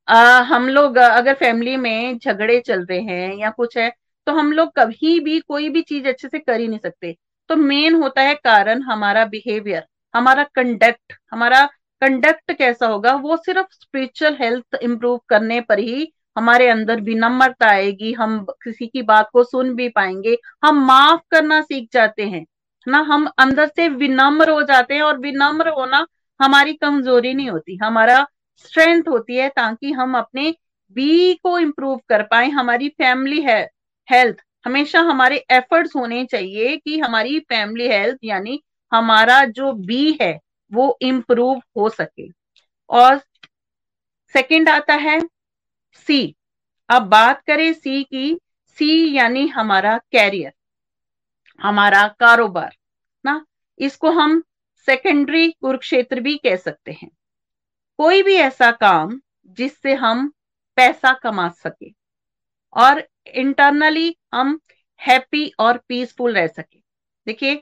हम 0.08 0.68
लोग 0.70 0.98
अगर 0.98 1.34
फैमिली 1.34 1.76
में 1.78 2.18
झगड़े 2.18 2.60
चल 2.62 2.86
रहे 2.86 3.00
हैं 3.02 3.36
या 3.38 3.50
कुछ 3.52 3.78
है 3.78 3.90
तो 4.28 4.32
हम 4.34 4.52
लोग 4.54 4.72
कभी 4.76 5.20
भी 5.20 5.40
कोई 5.42 5.70
भी 5.70 5.82
चीज़ 5.84 6.08
अच्छे 6.08 6.28
से 6.28 6.40
कर 6.40 6.60
ही 6.60 6.68
नहीं 6.68 6.80
सकते। 6.80 7.16
तो 7.50 7.56
मेन 7.56 7.96
होता 7.96 8.22
है 8.22 8.34
कारण 8.36 8.82
हमारा 8.84 9.26
बिहेवियर 9.26 9.86
हमारा 10.14 10.44
कंडक्ट 10.56 11.14
हमारा 11.32 11.66
कंडक्ट 12.02 12.52
कैसा 12.52 12.88
होगा, 12.88 13.14
वो 13.14 13.38
सिर्फ़ 13.38 13.68
स्पिरिचुअल 13.74 14.38
हेल्थ 14.40 14.78
इंप्रूव 14.84 15.20
करने 15.30 15.60
पर 15.62 15.80
ही 15.80 16.12
हमारे 16.38 16.68
अंदर 16.70 17.02
विनम्रता 17.02 17.68
आएगी, 17.68 18.12
हम 18.14 18.46
किसी 18.64 18.88
की 18.88 19.02
बात 19.04 19.30
को 19.34 19.44
सुन 19.44 19.74
भी 19.76 19.88
पाएँगे, 19.90 20.38
हम 20.64 20.86
माफ़ 20.86 21.22
करना 21.32 21.62
सीख 21.62 21.88
जाते 21.94 22.24
हैं 22.24 22.46
ना? 22.88 23.00
हम 23.02 23.28
अंदर 23.40 23.68
से 23.68 23.88
विनम्र 23.90 24.50
हो 24.50 24.62
जाते 24.64 24.94
हैं 24.94 25.02
और 25.02 25.18
विनम्र 25.20 25.70
होना 25.72 26.06
हमारी 26.40 26.74
कमज़ोरी 26.76 27.34
नहीं 27.34 27.50
होती, 27.50 27.78
हमारा 27.78 28.26
स्ट्रेंथ 28.58 29.04
होती 29.10 29.36
है 29.36 29.50
ताकि 29.50 29.92
हम 29.92 30.18
अपने 30.18 30.56
बी 30.96 31.34
को 31.34 31.58
इम्प्रूव 31.60 32.02
कर 32.10 32.24
पाए। 32.24 32.50
हमारी 32.50 32.90
फैमिली 32.90 33.42
है 33.42 33.62
हेल्थ 34.08 34.38
हमेशा 34.66 35.00
हमारे 35.02 35.38
एफर्ट्स 35.52 35.96
होने 35.96 36.24
चाहिए 36.26 36.76
कि 36.78 37.00
हमारी 37.00 37.40
फैमिली 37.40 37.88
हेल्थ 37.88 38.18
यानी 38.24 38.62
हमारा 38.92 39.44
जो 39.46 39.72
बी 39.74 40.18
है, 40.22 40.40
वो 40.72 40.98
इम्प्रूव 41.02 41.62
हो 41.78 41.90
सके। 41.90 42.28
और 42.90 43.18
सेकंड 44.36 44.70
आता 44.70 44.94
है 44.94 45.20
सी 46.08 46.36
अब 46.90 47.02
बात 47.02 47.42
करें 47.48 47.72
सी 47.74 48.04
की। 48.04 48.38
सी 48.78 49.16
यानी 49.16 49.48
हमारा 49.48 49.98
कैरियर 50.12 50.54
हमारा 51.60 52.08
कारोबार, 52.20 52.76
ना? 53.26 53.46
इसको 53.80 54.12
हम 54.12 54.42
सेकेंडरी 54.88 55.50
कुरुक्षेत्र 55.52 56.20
भी 56.20 56.36
कह 56.38 56.56
सकते 56.56 56.92
हैं। 56.92 57.10
कोई 58.00 58.22
भी 58.24 58.36
ऐसा 58.38 58.72
काम 58.74 59.20
जिससे 59.58 59.94
हम 59.96 60.28
पैसा 60.78 61.14
कमा 61.24 61.48
सके 61.58 61.92
और 62.76 63.04
इंटरनली 63.36 64.16
हम 64.34 64.60
हैप्पी 65.02 65.52
और 65.60 65.78
पीसफुल 65.90 66.34
रह 66.36 66.48
सके। 66.48 66.80
देखिए, 67.28 67.62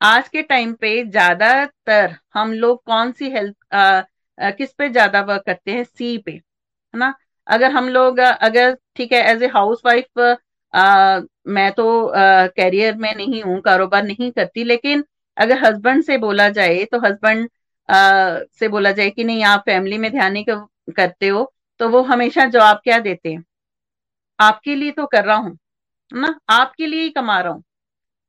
आज 0.00 0.28
के 0.28 0.42
टाइम 0.44 0.72
पे 0.80 1.02
ज़्यादातर 1.04 2.16
हम 2.34 2.52
लोग 2.54 2.82
कौन 2.86 3.12
सी 3.12 3.30
हेल्थ 3.30 3.54
किस 4.58 4.72
पे 4.74 4.88
ज़्यादा 4.90 5.20
वर्क 5.22 5.42
करते 5.46 5.72
हैं? 5.72 5.84
सी 5.84 6.16
पे, 6.18 6.32
है 6.32 6.42
ना? 6.94 7.14
अगर 7.46 7.70
हम 7.72 7.88
लोग, 7.88 8.18
अगर 8.18 8.76
ठीक 8.96 9.12
है 9.12 9.20
एज 9.32 9.42
ए 9.42 9.46
हाउस 9.48 9.82
वाइफ 9.86 10.36
मैं 11.48 11.70
तो 11.72 11.84
कैरियर 12.56 12.94
में 12.96 13.14
नहीं 13.16 13.42
हूँ, 13.42 13.60
कारोबार 13.62 14.02
नहीं 14.04 14.30
करती, 14.32 14.64
लेकिन 14.64 15.04
अगर 15.36 15.58
हस्बैंड 15.64 16.02
से 16.04 16.18
बोला 16.18 16.48
जाए 16.50 16.84
तो 16.92 16.98
हस्बैंड 17.00 17.48
से 17.88 18.68
बोला 18.68 18.90
जाए 18.92 19.10
कि 19.10 19.24
नहीं, 19.24 19.44
आप 19.44 19.62
फैमिली 19.66 19.98
में 19.98 20.10
ध्यान 20.12 20.32
नहीं 20.32 20.92
करते 20.92 21.28
हो 21.28 21.52
तो 21.80 21.88
वो 21.88 22.02
हमेशा 22.04 22.44
जवाब 22.46 22.80
क्या 22.84 22.98
देते 23.00 23.32
हैं? 23.32 23.44
आपके 24.38 24.74
लिए 24.74 24.90
तो 24.92 25.06
कर 25.06 25.24
रहा 25.24 25.36
हूँ 25.36 25.56
ना? 26.12 26.38
आपके 26.50 26.86
लिए 26.86 27.02
ही 27.02 27.10
कमा 27.10 27.40
रहा 27.40 27.52
हूँ। 27.52 27.62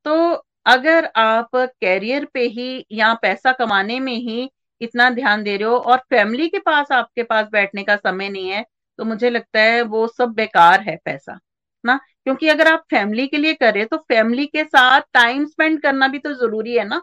तो 0.06 0.44
अगर 0.66 1.10
आप 1.16 1.48
कैरियर 1.56 2.24
पे 2.34 2.40
ही 2.48 2.84
या 2.92 3.12
पैसा 3.14 3.52
कमाने 3.54 3.98
में 4.00 4.14
ही 4.14 4.50
इतना 4.80 5.08
ध्यान 5.10 5.42
दे 5.42 5.56
रहे 5.56 5.68
हो 5.68 5.76
और 5.76 5.98
फैमिली 6.10 6.48
के 6.48 6.58
पास, 6.58 6.92
आपके 6.92 7.22
पास 7.22 7.46
बैठने 7.52 7.82
का 7.84 7.96
समय 7.96 8.28
नहीं 8.28 8.50
है 8.50 8.64
तो 8.98 9.04
मुझे 9.04 9.30
लगता 9.30 9.60
है 9.60 9.82
वो 9.84 10.06
सब 10.08 10.32
बेकार 10.34 10.80
है 10.82 10.96
पैसा, 11.04 11.38
ना? 11.84 11.96
क्योंकि 12.24 12.48
अगर 12.48 12.68
आप 12.68 12.84
फैमिली 12.90 13.26
के 13.26 13.36
लिए 13.38 13.54
कर 13.56 13.84
तो 13.86 13.96
फैमिली 13.98 14.46
के 14.46 14.64
साथ 14.64 15.00
टाइम 15.14 15.44
स्पेंड 15.46 15.80
करना 15.82 16.08
भी 16.08 16.18
तो 16.18 16.32
ज़रूरी 16.36 16.76
है 16.76 16.84
ना? 16.84 17.02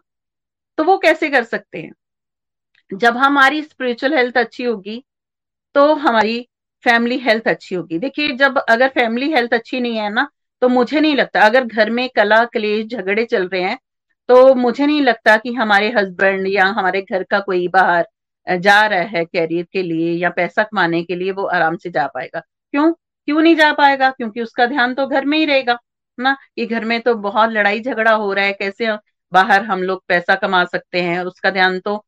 तो 0.77 0.83
वो 0.83 0.97
कैसे 0.97 1.29
कर 1.29 1.43
सकते 1.45 1.81
हैं? 1.81 1.91
जब 2.91 3.17
हमारी 3.17 3.61
स्पिरिचुअल 3.63 4.13
हेल्थ 4.13 4.37
अच्छी 4.37 4.63
होगी 4.63 5.03
तो 5.75 5.93
हमारी 5.95 6.39
फैमिली 6.83 7.17
हेल्थ 7.19 7.47
अच्छी 7.47 7.75
होगी। 7.75 7.97
देखिए, 7.99 8.27
जब 8.29 8.57
अगर 8.59 8.87
फैमिली 8.89 9.31
हेल्थ 9.31 9.53
अच्छी 9.53 9.79
नहीं 9.79 9.97
है 9.97 10.09
ना 10.09 10.27
तो 10.61 10.67
मुझे 10.69 10.99
नहीं 10.99 11.15
लगता, 11.15 11.41
अगर 11.41 11.65
घर 11.65 11.89
में 11.89 12.09
कला, 12.15 12.43
क्लेश, 12.45 12.85
झगड़े 12.87 13.25
चल 13.25 13.47
रहे 13.47 13.61
हैं 13.61 13.77
तो 14.29 14.53
मुझे 14.55 14.85
नहीं 14.85 15.01
लगता 15.01 15.35
कि 15.37 15.53
हमारे 15.53 15.91
हस्बैंड 15.91 16.47
या 16.47 16.65
हमारे 16.67 17.01
घर 17.03 17.23
का 17.23 17.39
कोई 17.39 17.67
बाहर 17.67 18.07
जा 18.47 18.85
रहा 18.87 18.99
है 19.01 19.23
कैरियर 19.25 19.65
के 19.73 19.81
लिए 19.83 20.11
या 20.13 20.29
पैसा 20.31 20.63
कमाने 20.63 21.03
के 21.03 21.15
लिए 21.15 21.31
वो 21.31 21.43
आराम 21.47 21.77
से 21.77 21.89
जा 21.89 22.05
पाएगा। 22.07 22.39
क्यों? 22.39 22.91
क्यों 22.93 23.41
नहीं 23.41 23.55
जा 23.55 23.71
पाएगा? 23.73 24.09
क्योंकि 24.11 24.41
उसका 24.41 24.65
ध्यान 24.65 24.93
तो 24.93 25.05
घर 25.07 25.25
में 25.25 25.37
ही 25.37 25.45
रहेगा, 25.45 25.77
ना? 26.17 26.35
कि 26.55 26.65
घर 26.65 26.85
में 26.85 26.99
तो 27.01 27.13
बहुत 27.15 27.49
लड़ाई 27.51 27.79
झगड़ा 27.81 28.11
हो 28.13 28.31
रहा 28.33 28.45
है, 28.45 28.53
कैसे 28.53 28.91
बाहर 29.31 29.63
हम 29.65 29.83
लोग 29.83 30.03
पैसा 30.07 30.35
कमा 30.35 30.63
सकते 30.65 31.01
हैं? 31.01 31.19
उसका 31.21 31.49
ध्यान 31.51 31.79
तो 31.79 32.03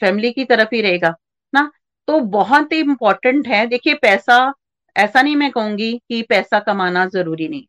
फैमिली 0.00 0.32
की 0.32 0.44
तरफ़ 0.44 0.74
ही 0.74 0.80
रहेगा 0.80 1.14
ना? 1.54 1.70
तो 2.08 2.20
बहुत 2.20 2.72
ही 2.72 2.78
इंपॉर्टेंट 2.78 3.48
है। 3.48 3.66
देखिए 3.66 3.94
पैसा 3.94 4.52
ऐसा 4.96 5.22
नहीं 5.22 5.36
मैं 5.36 5.50
कहूँगी 5.50 5.92
कि 6.08 6.22
पैसा 6.22 6.58
कमाना 6.60 7.06
ज़रूरी 7.06 7.48
नहीं। 7.48 7.64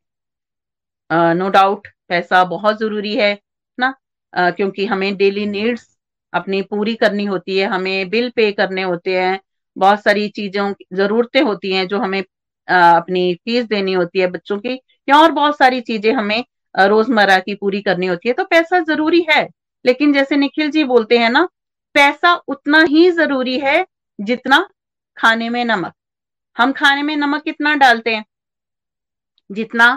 नो 1.12 1.46
uh, 1.46 1.52
डाउट 1.54 1.88
no 1.88 1.94
पैसा 2.10 2.44
बहुत 2.44 2.80
ज़रूरी 2.80 3.16
है 3.16 3.40
ना? 3.80 3.94
uh, 4.34 4.56
क्योंकि 4.56 4.86
हमें 4.86 5.16
डेली 5.18 5.46
नीड्स 5.46 5.98
अपनी 6.34 6.62
पूरी 6.62 6.96
करनी 6.96 7.26
होती 7.26 7.58
है 7.58 7.68
हमें 7.68 8.10
बिल 8.10 8.30
पे 8.30 8.52
करने 8.52 8.82
होते 8.82 9.20
हैं 9.20 9.40
बहुत 9.78 10.04
सारी 10.04 10.28
चीज़ों 10.30 10.74
जरूरतें 10.94 11.42
होती 11.42 11.74
हैं 11.74 11.88
जो 11.88 12.00
हमें 12.00 12.22
uh, 12.22 12.26
अपनी 12.68 13.34
फ़ीस 13.36 13.66
देनी 13.66 13.94
होती 13.94 14.20
है 14.20 14.28
बच्चों 14.28 14.60
की 14.60 14.74
या 15.10 15.18
और 15.18 15.32
बहुत 15.32 15.58
सारी 15.58 15.82
चीज़ें 15.82 16.14
हमें 16.14 16.44
रोज़मर्रा 16.80 17.40
की 17.40 17.56
पूरी 17.56 17.82
करनी 17.82 18.06
होती 18.08 18.30
है। 18.30 18.34
तो 18.34 18.44
पैसा 18.44 18.80
ज़रूरी 18.80 19.26
है 19.30 19.50
लेकिन 19.86 20.14
जैसे 20.14 20.36
निखिल 20.36 20.72
जी 20.72 20.84
बोलते 20.84 21.18
हैं 21.18 21.30
ना 21.30 21.48
पैसा 21.96 22.34
उतना 22.48 22.82
ही 22.84 23.10
ज़रूरी 23.12 23.60
है 23.60 23.86
जितना 24.20 24.68
खाने 25.18 25.50
में 25.50 25.64
नमक। 25.66 25.94
हम 26.58 26.72
खाने 26.72 27.02
में 27.04 27.16
नमक 27.18 27.44
कितना 27.44 27.76
डालते 27.76 28.16
हैं? 28.16 28.26
जितना 29.50 29.88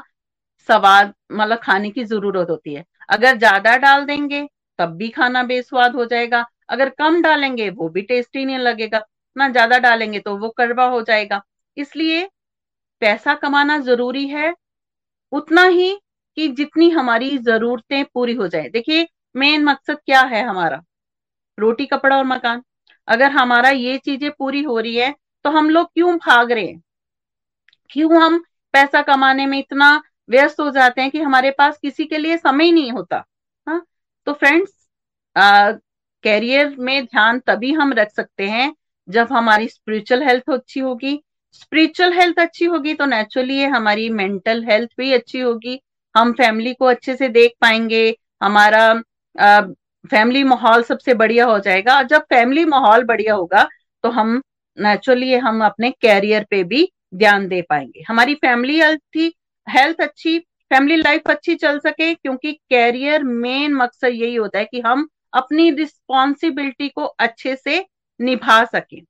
स्वाद 0.69 1.13
मतलब 1.33 1.59
खाने 1.59 1.91
की 1.91 2.05
ज़रूरत 2.05 2.51
होती 2.51 2.75
है। 2.75 2.85
अगर 3.09 3.37
ज़्यादा 3.39 3.77
डाल 3.77 4.05
देंगे, 4.05 4.47
तब 4.79 4.97
भी 4.97 5.09
खाना 5.09 5.43
बेस्वाद 5.43 5.95
हो 5.97 6.05
जाएगा। 6.05 6.45
अगर 6.69 6.89
कम 6.89 7.21
डालेंगे, 7.23 7.69
वो 7.71 7.89
भी 7.89 8.03
टेस्टी 8.03 8.45
नहीं 8.45 8.59
लगेगा। 8.59 9.03
ना 9.37 9.49
ज़्यादा 9.49 9.79
डालेंगे 9.79 10.19
तो 10.21 10.37
वो 10.37 10.49
कड़वा 10.59 10.85
हो 10.87 11.03
जाएगा। 11.03 11.41
इसलिए 11.77 12.29
पैसा 13.03 13.35
कमाना 13.35 13.79
ज़रूरी 13.81 14.27
है, 14.29 14.55
उतना 15.33 15.65
ही 15.65 15.95
कि 16.37 16.49
जितनी 16.51 16.91
हमारी 16.91 17.37
जरूरतें 17.41 18.05
पूरी 18.05 18.35
हो 18.35 18.49
जाए। 18.49 18.69
देखिए, 18.69 19.07
मेन 19.37 19.65
मकसद 19.65 19.99
क्या 20.07 20.23
है 20.25 20.43
हमारा? 20.45 20.83
रोटी, 21.59 21.87
कपड़ा 21.87 22.17
और 22.17 22.25
मकान। 22.27 22.63
अगर 23.09 23.31
हमारा 23.33 23.69
ये 23.71 23.97
चीज़ें 23.99 24.31
पूरी 24.33 24.63
हो 24.63 24.79
रही 24.81 24.97
है 24.97 25.15
तो 25.45 25.51
हम 25.51 25.71
लोग 25.71 25.87
क्यों 25.87 26.17
भाग 26.19 26.53
रहे 26.53 26.65
हैं? 26.65 26.81
क्यों 27.91 28.23
हम 28.23 28.39
पैसा 28.75 29.03
कमाने 29.03 29.47
में 29.47 29.59
इतना 29.59 30.03
व्यस्त 30.29 30.61
हो 30.61 30.71
जाते 30.71 31.01
हैं 31.03 31.11
कि 31.11 31.21
हमारे 31.21 31.51
पास 31.51 31.79
किसी 31.79 32.05
के 32.05 32.19
लिए 32.19 32.37
समय 32.37 32.71
नहीं 32.73 32.91
होता? 32.93 33.25
हा? 33.67 33.81
तो 34.27 34.33
फ्रेंड्स 34.33 34.73
कैरियर 36.25 36.75
में 36.79 37.05
ध्यान 37.05 37.39
तभी 37.41 37.73
हम 37.73 37.93
रख 37.93 38.11
सकते 38.11 38.49
हैं 38.49 38.75
जब 39.09 39.33
हमारी 39.33 39.69
स्पिरिचुअल 39.69 40.23
हेल्थ 40.23 40.51
अच्छी 40.51 40.81
होगी। 40.81 41.21
स्पिरिचुअल 41.55 42.13
हेल्थ 42.13 42.39
अच्छी 42.39 42.65
होगी 42.65 42.95
तो 42.95 43.07
नेचुरली 43.07 43.63
हमारी 43.67 44.09
मेंटल 44.11 44.65
हेल्थ 44.65 44.91
भी 44.99 45.13
अच्छी 45.13 45.41
होगी। 45.41 45.81
हम 46.15 46.33
फैमिली 46.33 46.73
को 46.75 46.85
अच्छे 46.87 47.15
से 47.17 47.29
देख 47.31 47.53
पाएँगे, 47.61 48.17
हमारा 48.43 48.93
फैमिली 50.11 50.43
माहौल 50.45 50.83
सबसे 50.83 51.15
बढ़िया 51.15 51.47
हो 51.47 51.59
जाएगा। 51.59 51.97
और 51.97 52.07
जब 52.07 52.23
फैमिली 52.25 52.65
माहौल 52.67 53.05
बढ़िया 53.05 53.35
होगा 53.35 53.69
तो 54.05 54.11
हम 54.11 54.41
नेचुरली 54.79 55.35
हम 55.37 55.65
अपने 55.65 55.91
कैरियर 55.93 56.47
पे 56.51 56.63
भी 56.65 56.89
ध्यान 57.15 57.47
दे 57.49 57.61
पाएँगे। 57.63 58.05
हमारी 58.09 58.35
फैमिली 58.37 58.79
हेल्थ 58.81 59.31
हेल्थ 59.67 60.01
अच्छी 60.01 60.39
फैमिली 60.71 60.97
लाइफ 60.97 61.29
अच्छी 61.31 61.55
चल 61.55 61.79
सके, 61.79 62.13
क्योंकि 62.15 62.53
कैरियर 62.71 63.23
मेन 63.25 63.75
मकसद 63.75 64.13
यही 64.13 64.35
होता 64.35 64.59
है 64.59 64.65
कि 64.65 64.81
हम 64.81 65.09
अपनी 65.33 65.71
रिस्पॉन्सिबिलिटी 65.71 66.89
को 66.89 67.05
अच्छे 67.05 67.55
से 67.57 67.85
निभा 68.21 68.65
सके। 68.67 69.01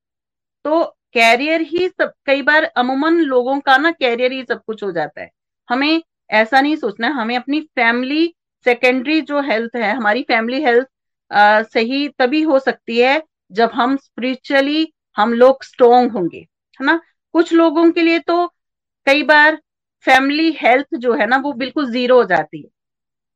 तो 0.64 0.82
कैरियर 1.14 1.60
ही 1.62 1.88
सब, 1.88 2.12
कई 2.26 2.42
बार 2.42 2.64
अमूमन 2.76 3.18
लोगों 3.22 3.58
का 3.60 3.76
ना 3.78 3.90
कैरियर 3.90 4.32
ही 4.32 4.42
सब 4.44 4.60
कुछ 4.66 4.82
हो 4.82 4.90
जाता 4.92 5.20
है। 5.20 5.30
हमें 5.68 6.02
ऐसा 6.30 6.60
नहीं 6.60 6.76
सोचना, 6.76 7.08
हमें 7.10 7.36
अपनी 7.36 7.60
फैमिली 7.60 8.34
सेकेंडरी 8.66 9.20
जो 9.22 9.40
हेल्थ 9.42 9.76
है 9.76 9.92
हमारी 9.92 10.22
फैमिली 10.28 10.62
हेल्थ 10.62 10.86
सही 11.74 12.08
तभी 12.18 12.42
हो 12.42 12.58
सकती 12.58 12.98
है 12.98 13.22
जब 13.52 13.70
हम 13.74 13.96
स्पिरिचुअली 13.96 14.92
हम 15.16 15.32
लोग 15.34 15.62
स्ट्रोंग 15.64 16.10
होंगे 16.12 16.38
है 16.38 16.86
ना? 16.86 17.00
कुछ 17.34 17.52
लोगों 17.52 17.90
के 17.92 18.02
लिए 18.02 18.18
तो 18.20 18.46
कई 19.06 19.22
बार 19.22 19.56
फैमिली 20.04 20.50
हेल्थ 20.60 20.94
जो 20.98 21.14
है 21.14 21.26
ना 21.26 21.36
वो 21.38 21.52
बिल्कुल 21.54 21.90
ज़ीरो 21.92 22.16
हो 22.16 22.24
जाती 22.24 22.58
है 22.58 22.68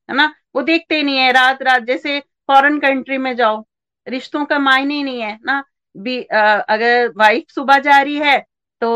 है 0.08 0.16
ना? 0.16 0.32
वो 0.54 0.62
देखते 0.62 1.02
नहीं 1.02 1.18
है 1.18 1.30
रात 1.32 1.62
रात 1.62 1.82
जैसे 1.82 2.18
फॉरेन 2.48 2.78
कंट्री 2.80 3.18
में 3.18 3.34
जाओ 3.36 3.64
रिश्तों 4.06 4.44
का 4.44 4.58
मायने 4.58 4.94
ही 4.94 5.02
नहीं 5.02 5.20
है 5.22 5.38
ना? 5.44 5.62
भी 5.94 6.22
आ, 6.24 6.54
अगर 6.58 7.08
वाइफ 7.16 7.44
सुबह 7.54 7.78
जा 7.80 8.00
रही 8.02 8.16
है 8.18 8.38
तो 8.82 8.90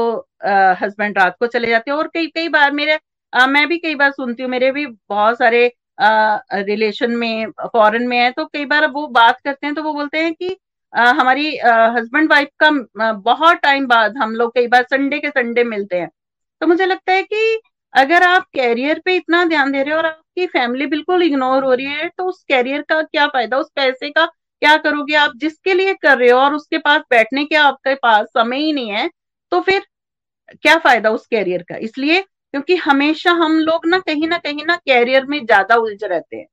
हस्बैंड 0.83 1.19
रात 1.19 1.37
को 1.41 1.47
चले 1.47 1.69
जाते 1.69 1.91
हैं 1.91 1.97
और 1.99 2.09
कई 2.15 2.27
कई 2.29 2.49
बार 2.49 2.71
मेरे 2.73 2.99
आ, 3.33 3.47
मैं 3.47 3.67
भी 3.69 3.79
कई 3.79 3.95
बार 3.95 4.11
सुनती 4.13 4.43
हूँ 4.43 4.51
मेरे 4.51 4.71
भी 4.73 4.87
बहुत 4.87 5.39
सारे 5.39 5.67
रिलेशन 5.99 7.11
में 7.17 7.51
फॉरेन 7.73 8.07
में 8.09 8.19
है 8.19 8.31
तो 8.31 8.45
कई 8.47 8.65
बार 8.65 8.87
वो 8.91 9.07
बात 9.11 9.41
करते 9.45 9.67
हैं 9.67 9.75
तो 9.75 9.83
वो 9.83 9.93
बोलते 9.95 10.19
हैं 10.19 10.35
कि 10.35 10.57
आ, 10.93 11.11
हमारी 11.11 11.57
हस्बैंड 11.59 12.31
वाइफ 12.31 12.49
का 12.63 12.71
बहुत 13.13 13.57
टाइम 13.59 13.87
बाद 13.87 14.17
हम 14.19 14.35
लोग 14.35 14.55
कई 14.55 14.67
बार 14.69 14.83
संडे 14.91 15.19
के 15.21 15.29
संडे 15.31 15.65
मिलते 15.65 15.97
हैं। 15.97 16.09
तो 16.61 16.67
मुझे 16.67 16.87
लगता 16.87 17.13
है 17.13 17.23
कि 17.23 17.61
अगर 17.95 18.23
आप 18.23 18.45
कैरियर 18.55 19.01
पे 19.05 19.15
इतना 19.17 19.45
ध्यान 19.45 19.73
दे 19.73 19.83
रहे 19.83 19.93
हो 19.93 19.99
और 19.99 20.07
आपकी 20.07 20.47
फैमिली 20.47 20.87
बिल्कुल 20.87 21.23
इग्नोर 21.23 21.65
हो 21.65 21.73
रही 21.75 21.87
है 21.87 22.09
तो 22.09 22.25
उस 22.25 22.43
कैरियर 22.49 22.83
का 22.89 23.01
क्या 23.03 23.27
फ़ायदा 23.27 23.59
उस 23.59 23.71
पैसे 23.77 24.11
का 24.11 24.27
क्या 24.63 24.77
करोगे 24.77 25.15
आप 25.17 25.33
जिसके 25.37 25.75
लिए 25.75 25.95
कर 25.95 26.19
रहे 26.19 26.31
हो 26.31 26.39
और 26.41 26.55
उसके 26.55 26.79
पास 26.79 27.03
बैठने 27.11 27.45
के 27.45 27.57
आपके 27.57 27.95
पास 27.95 28.27
समय 28.29 28.59
ही 28.59 28.73
नहीं 28.73 28.91
है 28.91 29.09
तो 29.53 29.61
फिर 29.61 29.83
क्या 30.63 30.77
फ़ायदा 30.79 31.11
उस 31.11 31.27
कैरियर 31.27 31.63
का? 31.63 31.77
इसलिए 31.77 32.25
क्योंकि 32.57 32.75
हमेशा 32.77 33.31
हम 33.33 33.59
लोग 33.59 33.87
ना 33.87 33.99
कहीं 33.99 34.29
ना 34.29 34.37
कहीं 34.39 34.65
ना 34.67 34.77
कैरियर 34.77 35.25
में 35.25 35.39
ज़्यादा 35.47 35.75
उलझ 35.77 36.05
रहते 36.05 36.37
हैं। 36.37 36.47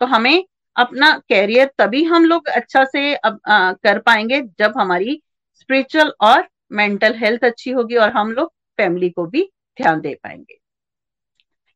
तो 0.00 0.06
हमें 0.06 0.44
अपना 0.76 1.10
कैरियर 1.28 1.70
तभी 1.78 2.02
हम 2.04 2.24
लोग 2.24 2.48
अच्छा 2.48 2.84
से 2.84 3.14
अब, 3.14 3.40
आ, 3.48 3.72
कर 3.72 3.98
पाएँगे 3.98 4.40
जब 4.58 4.74
हमारी 4.76 5.20
स्पिरिचुअल 5.54 6.12
और 6.20 6.46
मेंटल 6.72 7.14
हेल्थ 7.14 7.44
अच्छी 7.44 7.70
होगी 7.70 7.96
और 7.96 8.10
हम 8.10 8.30
लोग 8.32 8.52
फैमिली 8.78 9.10
को 9.10 9.26
भी 9.26 9.42
ध्यान 9.78 10.00
दे 10.00 10.14
पाएँगे। 10.14 10.58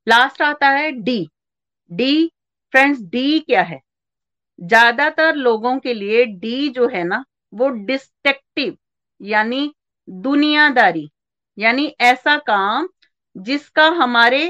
लास्ट 0.07 0.43
आता 0.43 0.69
है 0.69 0.91
डी 0.93 1.29
डी 1.91 2.31
फ्रेंड्स 2.75 3.03
डी 3.03 3.39
क्या 3.41 3.63
है? 3.63 3.81
ज़्यादातर 4.59 5.35
लोगों 5.35 5.79
के 5.79 5.95
लिए 5.95 6.25
डी 6.27 6.69
जो 6.69 6.89
है 6.89 7.05
ना 7.05 7.25
वो 7.53 7.69
डिस्ट्रक्टिव 7.87 8.77
यानी 9.21 9.71
दुनियादारी 10.09 11.09
यानी 11.59 11.95
ऐसा 12.01 12.37
काम 12.47 12.89
जिसका 13.37 13.87
हमारे 13.95 14.43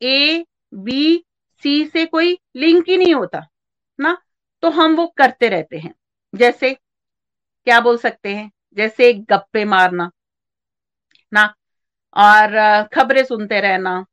ए 0.00 0.44
बी 0.74 1.24
सी 1.62 1.84
से 1.86 2.04
कोई 2.06 2.36
लिंक 2.56 2.88
ही 2.88 2.96
नहीं 2.96 3.14
होता, 3.14 3.46
ना? 3.98 4.16
तो 4.62 4.70
हम 4.70 4.94
वो 4.96 5.06
करते 5.18 5.48
रहते 5.48 5.78
हैं। 5.78 5.94
जैसे, 6.34 6.72
क्या 6.72 7.80
बोल 7.80 7.96
सकते 7.98 8.34
हैं? 8.34 8.50
जैसे 8.76 9.12
गप्पे 9.30 9.64
मारना, 9.66 10.10
ना? 11.32 11.54
और 12.16 12.82
खबरें 12.94 13.24
सुनते 13.24 13.60
रहना, 13.60 14.04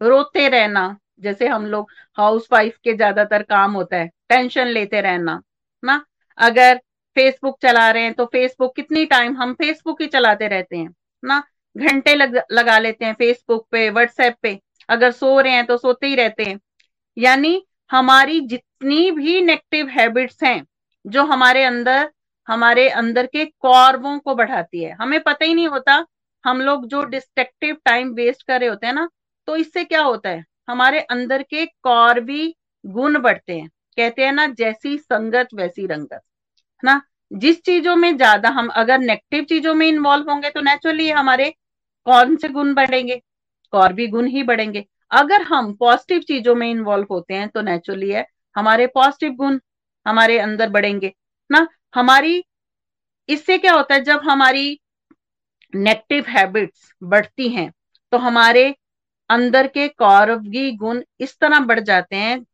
रोते 0.00 0.48
रहना। 0.48 0.96
जैसे 1.20 1.46
हम 1.48 1.66
लोग 1.66 1.90
हाउस 2.18 2.48
वाइफ 2.52 2.76
के 2.84 2.94
ज़्यादातर 2.94 3.42
काम 3.44 3.72
होता 3.72 3.96
है 3.96 4.08
टेंशन 4.28 4.66
लेते 4.68 5.00
रहना, 5.00 5.40
ना? 5.82 6.04
अगर 6.38 6.76
फेसबुक 7.16 7.58
चला 7.62 7.90
रहे 7.90 8.02
हैं 8.02 8.14
तो 8.14 8.24
फेसबुक 8.26 8.74
कितनी 8.76 9.04
टाइम 9.06 9.36
हम 9.36 9.52
फेसबुक 9.54 10.02
ही 10.02 10.06
चलाते 10.08 10.48
रहते 10.48 10.76
हैं, 10.76 10.94
ना? 11.22 11.42
घंटे 11.76 12.14
लग, 12.14 12.40
लगा 12.52 12.78
लेते 12.78 13.04
हैं 13.04 13.14
फेसबुक 13.14 13.66
पे 13.72 13.88
व्हाट्सएप 13.90 14.36
पे। 14.42 14.58
अगर 14.88 15.10
सो 15.12 15.40
रहे 15.40 15.52
हैं 15.52 15.66
तो 15.66 15.76
सोते 15.76 16.06
ही 16.06 16.14
रहते 16.14 16.44
हैं। 16.44 16.58
यानी 17.16 17.62
हमारी 17.90 18.40
जितनी 18.42 19.10
भी 19.10 19.40
नेगेटिव 19.42 19.88
हैबिट्स 19.90 20.42
हैं 20.42 20.62
जो 21.04 21.24
हमारे 21.24 21.62
अंदर 21.64 22.10
हमारे 22.48 22.88
अंदर 22.90 23.26
के 23.26 23.44
कौरवों 23.44 24.18
को 24.18 24.34
बढ़ाती 24.34 24.82
है। 24.82 24.92
हमें 25.00 25.20
पता 25.22 25.44
ही 25.44 25.54
नहीं 25.54 25.68
होता 25.68 26.04
हम 26.44 26.60
लोग 26.60 26.86
जो 26.86 27.02
डिस्ट्रक्टिव 27.04 27.76
टाइम 27.84 28.12
वेस्ट 28.14 28.42
कर 28.42 28.60
रहे 28.60 28.68
होते 28.68 28.86
हैं 28.86 28.94
ना 28.94 29.08
तो 29.48 29.56
इससे 29.56 29.84
क्या 29.84 30.02
होता 30.02 30.28
है? 30.28 30.44
हमारे 30.68 31.00
अंदर 31.00 31.42
के 31.44 31.64
कौरवी 31.66 32.54
गुण 32.84 33.18
बढ़ते 33.18 33.52
हैं। 33.52 33.68
कहते 33.98 34.24
हैं 34.24 34.32
ना 34.32 34.46
जैसी 34.48 34.96
संगत 34.98 35.48
वैसी 35.54 35.86
रंगत। 35.86 36.12
है 36.12 36.20
ना? 36.82 37.00
जिस 37.30 37.62
चीज़ों 37.62 37.94
में 37.96 38.16
ज़्यादा 38.16 38.48
हम 38.50 38.68
अगर 38.76 38.98
नेगेटिव 38.98 39.44
चीज़ों 39.44 39.74
में 39.74 39.86
इन्वॉल्व 39.88 40.30
होंगे 40.30 40.50
तो 40.50 40.60
नेचुरली 40.62 41.08
हमारे 41.10 41.52
कौन 42.06 42.36
से 42.36 42.48
गुण 42.50 42.74
बढ़ेंगे? 42.74 43.20
कौरवी 43.72 44.06
गुण 44.08 44.26
ही 44.28 44.42
बढ़ेंगे। 44.44 44.84
अगर 45.10 45.42
हम 45.44 45.72
पॉजिटिव 45.74 46.20
चीज़ों 46.22 46.54
में 46.54 46.68
इन्वॉल्व 46.70 47.06
होते 47.10 47.34
हैं 47.34 47.48
तो 47.48 47.60
नेचुरली 47.62 48.10
है, 48.10 48.26
हमारे 48.56 48.86
पॉजिटिव 48.88 49.32
गुण 49.34 49.58
हमारे 50.06 50.38
अंदर 50.38 50.68
बढ़ेंगे, 50.70 51.12
ना? 51.50 51.66
हमारी, 51.94 52.42
इससे 53.28 53.58
क्या 53.58 53.72
होता 53.74 53.94
है, 53.94 54.00
जब 54.02 54.20
हमारी 54.24 54.78
नेगेटिव 55.72 56.24
हैबिट्स 56.28 56.92
बढ़ती 57.02 57.48
हैं 57.48 57.70
तो 58.12 58.18
हमारे 58.18 58.74
अंदर 59.30 59.66
के 59.66 59.86
कौरवगी 59.90 60.70
गुण 60.72 61.02
इस 61.20 61.38
तरह 61.38 61.60
बढ़ 61.62 61.80
जाते 61.80 62.16
हैं 62.16 62.44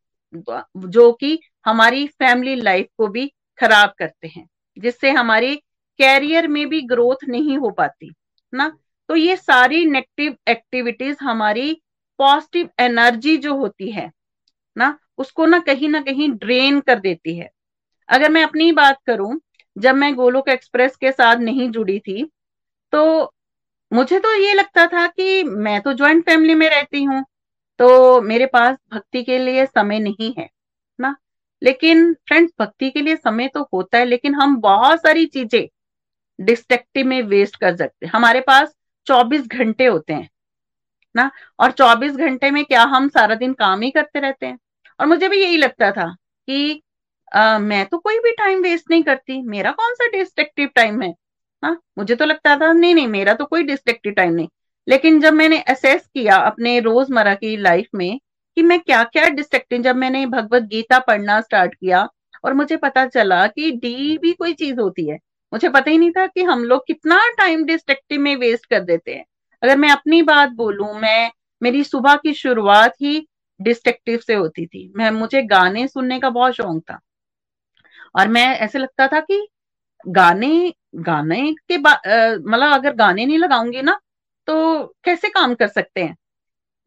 जो 0.87 1.11
कि 1.13 1.39
हमारी 1.65 2.05
फैमिली 2.09 2.55
लाइफ 2.57 2.87
को 2.97 3.07
भी 3.07 3.31
खराब 3.59 3.93
करते 3.99 4.27
हैं, 4.27 4.47
जिससे 4.77 5.11
हमारी 5.11 5.55
कैरियर 5.99 6.47
में 6.47 6.67
भी 6.69 6.81
ग्रोथ 6.83 7.27
नहीं 7.29 7.57
हो 7.57 7.69
पाती, 7.71 8.11
ना? 8.53 8.71
तो 9.09 9.15
ये 9.15 9.35
सारी 9.37 9.85
नेगेटिव 9.85 10.35
एक्टिविटीज़ 10.49 11.17
हमारी 11.21 11.73
पॉजिटिव 12.19 12.69
एनर्जी 12.79 13.35
जो 13.37 13.55
होती 13.55 13.91
है, 13.91 14.11
ना, 14.75 14.97
उसको 15.17 15.45
ना 15.45 15.59
कहीं 15.59 15.89
ना 15.89 16.01
कहीं 16.01 16.29
ड्रेन 16.31 16.79
कर 16.79 16.99
देती 16.99 17.37
है। 17.37 17.49
अगर 18.09 18.31
मैं 18.31 18.43
अपनी 18.43 18.71
बात 18.71 18.97
करूँ, 19.07 19.39
जब 19.75 19.95
मैं 19.95 20.13
गोलोक 20.15 20.49
एक्सप्रेस 20.49 20.95
के 20.95 21.11
साथ 21.11 21.37
नहीं 21.37 21.69
जुड़ी 21.71 21.99
थी 21.99 22.23
तो 22.93 23.33
मुझे 23.91 24.19
तो 24.19 24.33
ये 24.35 24.53
लगता 24.53 24.85
था 24.87 25.05
कि 25.07 25.43
मैं 25.43 25.79
तो 25.81 25.93
ज्वाइंट 25.93 26.23
फैमिली 26.25 26.55
में 26.55 26.69
रहती 26.69 27.03
हूँ 27.03 27.23
तो 27.79 28.21
मेरे 28.21 28.45
पास 28.45 28.77
भक्ति 28.93 29.23
के 29.23 29.37
लिए 29.39 29.65
समय 29.65 29.99
नहीं 29.99 30.33
है, 30.37 30.47
ना। 30.99 31.15
लेकिन 31.61 32.13
फ्रेंड्स 32.27 32.51
भक्ति 32.59 32.89
के 32.91 33.01
लिए 33.01 33.15
समय 33.15 33.47
तो 33.47 33.61
होता 33.73 33.97
है, 33.97 34.05
लेकिन 34.05 34.35
हम 34.35 34.55
बहुत 34.61 35.01
सारी 35.01 35.25
चीज़ें 35.27 35.67
डिस्ट्रक्टिव 36.39 37.07
में 37.07 37.21
वेस्ट 37.23 37.55
कर 37.55 37.75
सकते 37.75 38.07
हमारे 38.07 38.39
पास 38.41 38.73
24 39.07 39.47
घंटे 39.47 39.85
होते 39.85 40.13
हैं 40.13 40.29
ना? 41.15 41.29
और 41.59 41.71
24 41.71 42.15
घंटे 42.17 42.51
में 42.51 42.63
क्या 42.65 42.83
हम 42.85 43.07
सारा 43.09 43.35
दिन 43.35 43.53
काम 43.53 43.81
ही 43.81 43.91
करते 43.91 44.19
रहते 44.19 44.45
हैं? 44.45 44.57
और 44.99 45.07
मुझे 45.07 45.27
भी 45.29 45.41
यही 45.43 45.57
लगता 45.57 45.91
था 45.91 46.05
कि 46.47 46.81
आ, 47.31 47.59
मैं 47.59 47.85
तो 47.85 47.97
कोई 47.97 48.19
भी 48.19 48.31
टाइम 48.37 48.61
वेस्ट 48.63 48.89
नहीं 48.91 49.03
करती 49.03 49.41
मेरा 49.43 49.71
कौन 49.71 49.93
सा 49.95 50.07
डिस्ट्रक्टिव 50.11 50.69
टाइम 50.75 51.01
है? 51.01 51.13
हाँ 51.63 51.77
मुझे 51.97 52.15
तो 52.15 52.25
लगता 52.25 52.55
था 52.57 52.71
नहीं 52.73 52.95
नहीं 52.95 53.07
मेरा 53.07 53.33
तो 53.33 53.45
कोई 53.45 53.63
डिस्ट्रक्टिव 53.63 54.13
टाइम 54.13 54.33
नहीं। 54.33 54.47
लेकिन 54.87 55.19
जब 55.21 55.33
मैंने 55.33 55.59
असेस 55.69 56.05
किया 56.07 56.35
अपने 56.37 56.79
रोज़मर्रा 56.79 57.33
की 57.35 57.55
लाइफ 57.57 57.87
में 57.95 58.19
कि 58.57 58.61
मैं 58.63 58.79
क्या 58.79 59.03
क्या 59.03 59.27
डिस्ट्रक्टिव 59.29 59.81
जब 59.81 59.95
मैंने 59.95 60.25
भगवत 60.27 60.63
गीता 60.63 60.99
पढ़ना 60.99 61.39
स्टार्ट 61.41 61.75
किया 61.75 62.07
और 62.45 62.53
मुझे 62.53 62.77
पता 62.77 63.05
चला 63.07 63.45
कि 63.47 63.71
डी 63.71 64.17
भी 64.17 64.33
कोई 64.33 64.53
चीज़ 64.53 64.79
होती 64.79 65.07
है 65.09 65.17
मुझे 65.53 65.69
पता 65.69 65.91
ही 65.91 65.97
नहीं 65.97 66.11
था 66.11 66.25
कि 66.27 66.43
हम 66.43 66.63
लोग 66.63 66.85
कितना 66.87 67.19
टाइम 67.37 67.63
डिस्ट्रक्टिव 67.65 68.21
में 68.21 68.35
वेस्ट 68.35 68.65
कर 68.65 68.79
देते 68.79 69.15
हैं। 69.15 69.25
अगर 69.63 69.77
मैं 69.77 69.89
अपनी 69.89 70.21
बात 70.21 70.49
बोलूँ 70.51 70.93
मैं 70.99 71.31
मेरी 71.61 71.83
सुबह 71.83 72.15
की 72.15 72.33
शुरुआत 72.33 72.93
ही 73.01 73.27
डिस्ट्रक्टिव 73.59 74.19
से 74.27 74.33
होती 74.33 74.65
थी। 74.65 74.91
मैं 74.95 75.11
मुझे 75.11 75.41
गाने 75.43 75.87
सुनने 75.87 76.19
का 76.19 76.29
बहुत 76.29 76.53
शौक 76.53 76.81
था। 76.91 76.99
और 78.15 78.27
मैं 78.27 78.47
ऐसे 78.57 78.79
लगता 78.79 79.07
था 79.07 79.19
कि 79.19 79.47
गाने 80.07 80.73
गाने 80.95 81.41
के 81.71 81.77
मतलब 81.77 82.73
अगर 82.73 82.93
गाने 82.95 83.25
नहीं 83.25 83.37
लगाऊँगी 83.37 83.81
ना 83.81 83.99
तो 84.47 84.83
कैसे 85.03 85.29
काम 85.29 85.53
कर 85.55 85.67
सकते 85.67 86.01
हैं? 86.01 86.15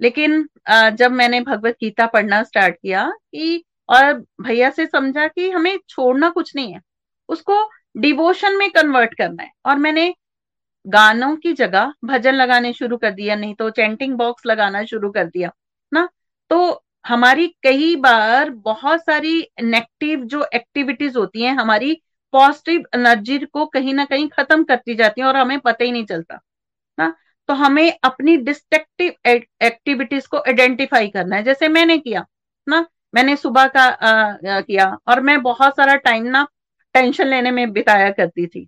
लेकिन 0.00 0.48
आ, 0.68 0.90
जब 0.90 1.12
मैंने 1.12 1.40
भगवत 1.40 1.76
गीता 1.80 2.06
पढ़ना 2.06 2.42
स्टार्ट 2.42 2.74
किया 2.74 3.10
कि 3.10 3.64
और 3.88 4.12
भैया 4.40 4.70
से 4.70 4.86
समझा 4.86 5.26
कि 5.28 5.50
हमें 5.50 5.78
छोड़ना 5.88 6.30
कुछ 6.30 6.54
नहीं 6.56 6.72
है 6.74 6.80
उसको 7.28 7.62
डिवोशन 7.96 8.56
में 8.56 8.70
कन्वर्ट 8.70 9.14
करना 9.14 9.42
है। 9.42 9.50
और 9.66 9.76
मैंने 9.78 10.14
गानों 10.86 11.34
की 11.36 11.52
जगह 11.54 11.92
भजन 12.04 12.34
लगाने 12.34 12.72
शुरू 12.72 12.96
कर 12.96 13.10
दिया 13.10 13.36
नहीं 13.36 13.54
तो 13.54 13.70
चैंटिंग 13.70 14.14
बॉक्स 14.16 14.46
लगाना 14.46 14.84
शुरू 14.84 15.10
कर 15.10 15.24
दिया 15.26 15.50
ना? 15.92 16.08
तो 16.50 16.82
हमारी 17.04 17.46
कई 17.62 17.94
बार 17.96 18.50
बहुत 18.50 19.00
सारी 19.00 19.40
नेगेटिव 19.62 20.24
जो 20.24 20.44
एक्टिविटीज़ 20.54 21.18
होती 21.18 21.42
हैं 21.42 21.54
हमारी 21.54 21.92
पॉजिटिव 22.34 22.84
एनर्जी 22.94 23.38
को 23.38 23.66
कहीं 23.66 23.94
ना 23.94 24.04
कहीं 24.04 24.28
खत्म 24.28 24.64
करती 24.64 24.94
जाती 24.94 25.20
है 25.20 25.26
और 25.26 25.36
हमें 25.36 25.58
पता 25.60 25.84
ही 25.84 25.92
नहीं 25.92 26.04
चलता 26.06 26.40
ना? 26.98 27.14
तो 27.48 27.54
हमें 27.54 27.92
अपनी 28.04 28.36
डिस्ट्रक्टिव 28.38 29.12
एक्टिविटीज़ 29.62 30.28
को 30.28 30.38
आइडेंटिफाई 30.38 31.08
करना 31.08 31.36
है। 31.36 31.42
जैसे 31.42 31.68
मैंने 31.68 31.98
किया 31.98 32.24
ना? 32.66 32.84
मैंने 33.14 33.36
सुबह 33.36 33.66
का 33.68 33.82
आ, 33.82 34.60
किया 34.60 34.96
और 35.08 35.20
मैं 35.20 35.40
बहुत 35.42 35.76
सारा 35.76 35.94
टाइम 35.98 36.24
ना 36.26 36.46
टेंशन 36.96 37.26
लेने 37.26 37.50
में 37.50 37.72
बिताया 37.72 38.10
करती 38.12 38.46
थी। 38.46 38.66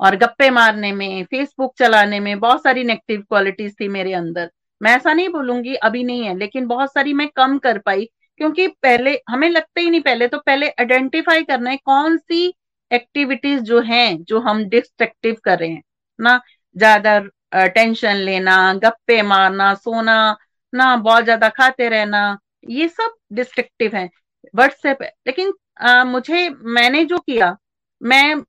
और 0.00 0.16
गप्पे 0.16 0.48
मारने 0.50 0.90
में 0.92 1.24
फेसबुक 1.24 1.74
चलाने 1.78 2.18
में 2.20 2.38
बहुत 2.40 2.62
सारी 2.62 2.84
नेगेटिव 2.84 3.20
क्वालिटीज 3.20 3.74
थी 3.80 3.88
मेरे 3.88 4.12
अंदर। 4.14 4.50
मैं 4.80 4.94
ऐसा 4.96 5.12
नहीं 5.12 5.28
बोलूँगी, 5.28 5.74
अभी 5.76 6.02
नहीं 6.04 6.24
है, 6.24 6.36
लेकिन 6.38 6.66
बहुत 6.66 6.92
सारी 6.92 7.12
मैं 7.14 7.28
कम 7.36 7.56
कर 7.58 7.78
पाई, 7.78 8.04
क्योंकि 8.40 8.66
पहले, 8.82 9.18
हमें 9.30 9.48
लगता 9.50 9.80
ही 9.80 9.90
नहीं 9.90 10.00
पहले 10.00 10.28
तो 10.28 10.38
पहले 10.40 10.68
आइडेंटिफाई 10.70 11.42
करना 11.44 11.70
है 11.70 11.76
कौन 11.78 12.16
सी 12.18 12.52
एक्टिविटीज़ 12.90 13.62
जो 13.62 13.80
हैं, 13.82 14.22
जो 14.22 14.40
हम 14.40 14.64
डिस्ट्रक्टिव 14.66 15.36
कर 15.44 15.58
रहे 15.58 15.68
हैं। 15.68 15.82
ना 16.18 16.40
ज़्यादा 16.76 17.18
टेंशन 17.54 18.16
लेना, 18.16 18.72
गप्पे 18.74 19.20
मारना, 19.24 19.72
सोना, 19.76 20.36
ना 20.72 20.96
बहुत 20.98 21.24
ज़्यादा 21.24 21.48
खाते 21.50 21.88
रहना, 21.88 22.38
ये 22.68 22.88
सब 22.88 23.14
डिस्ट्रक्टिव 23.32 23.96
है। 23.96 24.08
व्हाट्सएप 24.54 25.02
है। 25.02 25.12
लेकिन 25.26 25.52
आ, 25.80 26.04
मुझे 26.04 26.48
मैंने 26.50 27.04
जो 27.04 27.18
किया 27.20 27.56
मैं 28.00 28.40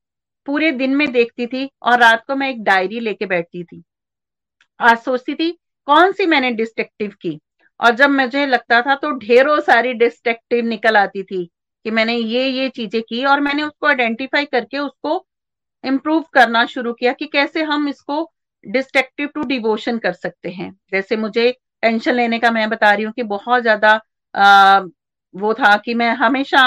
पूरे 0.48 0.72
दिन 0.74 0.96
में 0.96 1.12
देखती 1.12 1.48
थी 1.48 1.70
और 1.84 2.00
रात 2.00 2.24
को 2.28 2.36
मैं 2.36 2.50
एक 2.50 2.64
डायरी 2.64 3.00
लेके 3.00 3.26
बैठती 3.26 3.64
थी। 3.64 3.84
आज 4.80 4.98
सोचती 5.00 5.36
थी 5.36 5.52
कौन 5.88 6.12
सी 6.12 6.26
मैंने 6.26 6.52
डिस्ट्रक्टिव 6.54 7.12
की? 7.22 7.40
और 7.80 7.96
जब 7.96 8.10
मुझे 8.12 8.46
लगता 8.46 8.82
था 8.82 8.96
तो 8.96 9.12
ढेरों 9.18 9.60
सारी 9.62 9.94
डिस्ट्रक्टिव 9.96 10.66
निकल 10.66 10.98
आती 10.98 11.24
थी 11.24 11.44
कि 11.86 11.92
मैंने 11.92 12.16
ये 12.16 12.48
ये 12.48 12.68
चीज़ें 12.70 13.02
की 13.02 13.24
और 13.26 13.40
मैंने 13.42 13.64
उसको 13.64 13.88
आइडेंटिफाई 13.88 14.46
करके 14.46 14.80
उसको 14.80 15.26
इम्प्रूव 15.84 16.24
करना 16.34 16.66
शुरू 16.66 16.94
किया 16.94 17.14
कि 17.14 17.26
कैसे 17.28 17.64
हम 17.64 17.88
इसको 17.90 18.32
डिस्ट्रक्टिव 18.64 19.28
टू 19.28 19.44
डिवोशन 19.44 19.98
कर 19.98 20.14
सकते 20.14 20.50
हैं। 20.52 20.72
जैसे 20.92 21.16
मुझे 21.18 21.52
टेंशन 21.84 22.14
लेने 22.14 22.40
का 22.40 22.52
मैं 22.52 22.70
बता 22.70 22.94
रही 22.94 23.04
हूँ 23.06 23.14
कि 23.14 23.24
बहुत 23.26 23.62
ज़्यादा 23.62 24.00
वो 25.34 25.54
था 25.54 25.76
कि 25.78 25.94
मैं 25.94 26.10
हमेशा 26.16 26.62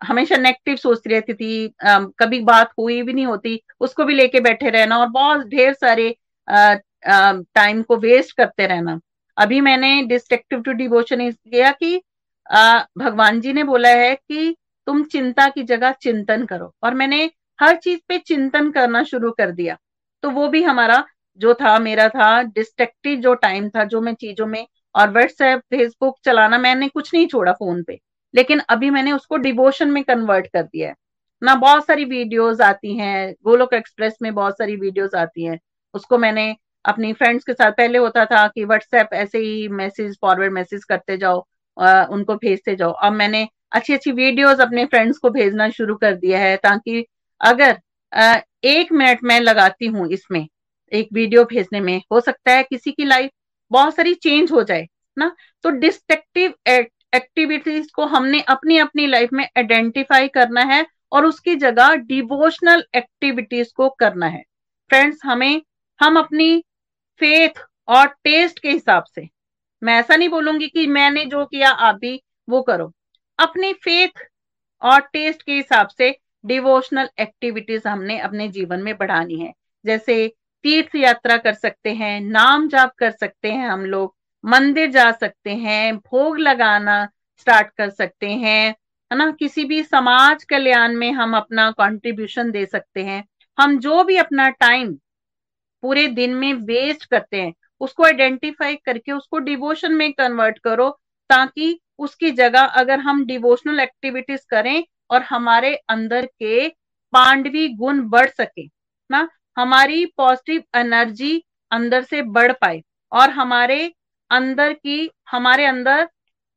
हमेशा 0.00 0.36
नेगेटिव 0.36 0.76
सोचती 0.76 1.10
रहती 1.10 1.34
थी। 1.34 1.66
आ, 1.84 1.98
कभी 2.18 2.40
बात 2.42 2.70
हुई 2.78 3.02
भी 3.02 3.12
नहीं 3.12 3.26
होती 3.26 3.60
उसको 3.80 4.04
भी 4.04 4.14
लेके 4.14 4.40
बैठे 4.40 4.70
रहना 4.70 4.98
और 4.98 5.08
बहुत 5.10 5.46
ढेर 5.48 5.72
सारे 5.74 6.14
टाइम 6.48 7.82
को 7.82 7.96
वेस्ट 7.98 8.36
करते 8.36 8.66
रहना। 8.66 8.98
अभी 9.36 9.60
मैंने 9.60 10.02
डिस्ट्रक्टिव 10.04 10.60
टू 10.62 10.72
डिवोशन 10.74 11.30
किया 11.30 11.70
कि 11.72 12.00
आ, 12.46 12.78
भगवान 12.98 13.40
जी 13.40 13.52
ने 13.52 13.64
बोला 13.64 13.88
है 13.90 14.14
कि 14.14 14.54
तुम 14.86 15.02
चिंता 15.04 15.48
की 15.48 15.62
जगह 15.64 15.92
चिंतन 16.02 16.44
करो। 16.46 16.72
और 16.84 16.94
मैंने 16.94 17.24
हर 17.58 17.76
चीज़ 17.76 18.00
पे 18.08 18.18
चिंतन 18.18 18.70
करना 18.70 19.02
शुरू 19.04 19.30
कर 19.32 19.50
दिया। 19.52 19.76
तो 20.22 20.30
वो 20.30 20.48
भी 20.48 20.62
हमारा 20.62 21.04
जो 21.40 21.54
था 21.54 21.78
मेरा 21.78 22.08
था 22.08 22.30
डिस्ट्रक्टिव 22.44 23.20
जो 23.20 23.34
टाइम 23.36 23.68
था 23.68 23.84
जो 23.84 24.00
मैं 24.00 24.14
चीज़ों 24.14 24.46
में 24.46 24.66
और 24.94 25.10
व्हाट्सएप 25.10 25.60
फेसबुक 25.70 26.16
चलाना 26.24 26.58
मैंने 26.58 26.88
कुछ 26.88 27.12
नहीं 27.14 27.26
छोड़ा 27.26 27.52
फ़ोन 27.52 27.82
पे। 27.82 27.98
लेकिन 28.34 28.60
अभी 28.68 28.90
मैंने 28.90 29.12
उसको 29.12 29.36
डिवोशन 29.36 29.90
में 29.90 30.02
कन्वर्ट 30.04 30.46
कर 30.46 30.62
दिया 30.62 30.88
है। 30.88 30.94
ना 31.42 31.54
बहुत 31.56 31.86
सारी 31.86 32.04
वीडियोस 32.04 32.60
आती 32.60 32.96
हैं 32.96 33.32
गोलोक 33.44 33.74
एक्सप्रेस 33.74 34.16
में 34.22 34.34
बहुत 34.34 34.58
सारी 34.58 34.76
वीडियोस 34.76 35.14
आती 35.14 35.44
हैं। 35.44 35.58
उसको 35.94 36.18
मैंने 36.18 36.54
अपनी 36.84 37.12
फ्रेंड्स 37.12 37.44
के 37.44 37.52
साथ 37.52 37.72
पहले 37.72 37.98
होता 37.98 38.24
था 38.24 38.46
कि 38.48 38.64
व्हाट्सएप 38.64 39.14
ऐसे 39.14 39.38
ही 39.38 39.68
मैसेज 39.68 40.16
फॉरवर्ड 40.22 40.52
मैसेज 40.52 40.84
करते 40.84 41.16
जाओ 41.16 41.44
आ, 41.76 42.04
उनको 42.04 42.34
भेजते 42.36 42.74
जाओ। 42.76 42.92
अब 42.92 43.12
मैंने 43.12 43.46
अच्छी 43.72 43.94
अच्छी 43.94 44.12
वीडियोस 44.12 44.60
अपने 44.60 44.84
फ्रेंड्स 44.84 45.18
को 45.18 45.30
भेजना 45.30 45.68
शुरू 45.70 45.94
कर 45.96 46.14
दिया 46.16 46.38
है 46.38 46.56
ताकि 46.56 47.04
अगर 47.40 47.78
आ, 48.12 48.36
एक 48.64 48.92
मिनट 48.92 49.18
में 49.24 49.38
लगाती 49.40 49.86
हूँ 49.86 50.08
इसमें 50.12 50.46
एक 50.92 51.08
वीडियो 51.12 51.44
भेजने 51.44 51.80
में 51.80 52.00
हो 52.12 52.20
सकता 52.20 52.52
है 52.52 52.62
किसी 52.62 52.92
की 52.92 53.04
लाइफ 53.04 53.30
बहुत 53.70 53.94
सारी 53.96 54.14
चेंज 54.14 54.52
हो 54.52 54.62
जाए 54.62 54.86
ना? 55.16 55.34
तो 55.64 55.70
डिस्ट्रक्टिव 55.70 56.54
एक्टिविटीज़ 57.12 57.88
को 57.94 58.06
हमने 58.06 58.40
अपनी 58.48 58.78
अपनी 58.78 59.06
लाइफ 59.06 59.32
में 59.32 59.44
आइडेंटिफाई 59.44 60.28
करना 60.28 60.62
है 60.64 60.86
और 61.12 61.26
उसकी 61.26 61.54
जगह 61.56 61.94
डिवोशनल 61.96 62.84
एक्टिविटीज़ 62.96 63.72
को 63.76 63.88
करना 63.90 64.26
है। 64.26 64.42
फ्रेंड्स 64.90 65.18
हमें, 65.24 65.62
हम 66.00 66.18
अपनी 66.18 66.64
फेथ 67.20 67.62
और 67.88 68.06
टेस्ट 68.24 68.58
के 68.58 68.70
हिसाब 68.70 69.04
से, 69.04 69.28
मैं 69.82 69.98
ऐसा 69.98 70.16
नहीं 70.16 70.28
बोलूँगी 70.28 70.68
कि 70.68 70.86
मैंने 70.86 71.24
जो 71.24 71.44
किया 71.44 71.70
आप 71.70 71.94
भी 71.94 72.20
वो 72.48 72.62
करो। 72.62 72.92
अपनी 73.38 73.72
फेथ 73.74 74.22
और 74.82 75.00
टेस्ट 75.02 75.42
के 75.42 75.52
हिसाब 75.52 75.88
से 75.88 76.16
डिवोशनल 76.44 77.08
एक्टिविटीज़ 77.18 77.88
हमने 77.88 78.18
अपने 78.18 78.48
जीवन 78.48 78.82
में 78.82 78.96
बढ़ानी 78.96 79.38
है। 79.40 79.52
जैसे 79.84 80.26
तीर्थ 80.64 80.94
यात्रा 80.96 81.36
कर 81.36 81.54
सकते 81.54 81.90
हैं, 81.90 82.20
नाम 82.20 82.68
जाप 82.68 82.92
कर 82.98 83.10
सकते 83.10 83.52
हैं 83.52 83.68
हम 83.68 83.84
लोग। 83.86 84.14
मंदिर 84.44 84.90
जा 84.90 85.10
सकते 85.12 85.50
हैं, 85.50 85.96
भोग 85.96 86.38
लगाना 86.38 87.08
स्टार्ट 87.38 87.68
कर 87.76 87.90
सकते 87.90 88.30
हैं, 88.30 88.70
है 89.10 89.16
ना? 89.18 89.30
किसी 89.30 89.64
भी 89.64 89.82
समाज 89.82 90.44
कल्याण 90.44 90.94
में 90.94 91.12
हम 91.12 91.36
अपना 91.36 91.70
कंट्रीब्यूशन 91.70 92.50
दे 92.50 92.66
सकते 92.66 93.04
हैं। 93.04 93.24
हम 93.58 93.78
जो 93.78 94.04
भी 94.04 94.16
अपना 94.16 94.48
टाइम 94.50 94.92
पूरे 95.82 96.06
दिन 96.08 96.34
में 96.34 96.52
वेस्ट 96.54 97.04
करते 97.04 97.40
हैं, 97.42 97.52
उसको 97.80 98.04
आइडेंटिफाई 98.04 98.76
करके 98.76 99.12
उसको 99.12 99.38
डिवोशन 99.38 99.92
में 99.92 100.12
कन्वर्ट 100.12 100.58
करो, 100.58 100.88
ताकि 101.30 101.80
उसकी 101.98 102.30
जगह 102.30 102.60
अगर 102.60 103.00
हम 103.00 103.24
डिवोशनल 103.26 103.80
एक्टिविटीज़ 103.80 104.46
करें 104.50 104.84
और 105.10 105.22
हमारे 105.22 105.74
अंदर 105.88 106.26
के 106.26 106.68
पांडवी 107.12 107.68
गुण 107.68 108.00
बढ़ 108.00 108.28
सके, 108.30 108.66
ना? 109.10 109.28
हमारी 109.56 110.04
पॉजिटिव 110.06 110.62
एनर्जी 110.74 111.42
अंदर 111.70 112.02
से 112.02 112.22
बढ़ 112.22 112.52
पाए 112.52 112.82
और 113.12 113.30
हमारे 113.30 113.94
अंदर 114.30 114.72
की, 114.72 115.10
हमारे 115.30 115.64
अंदर, 115.66 116.08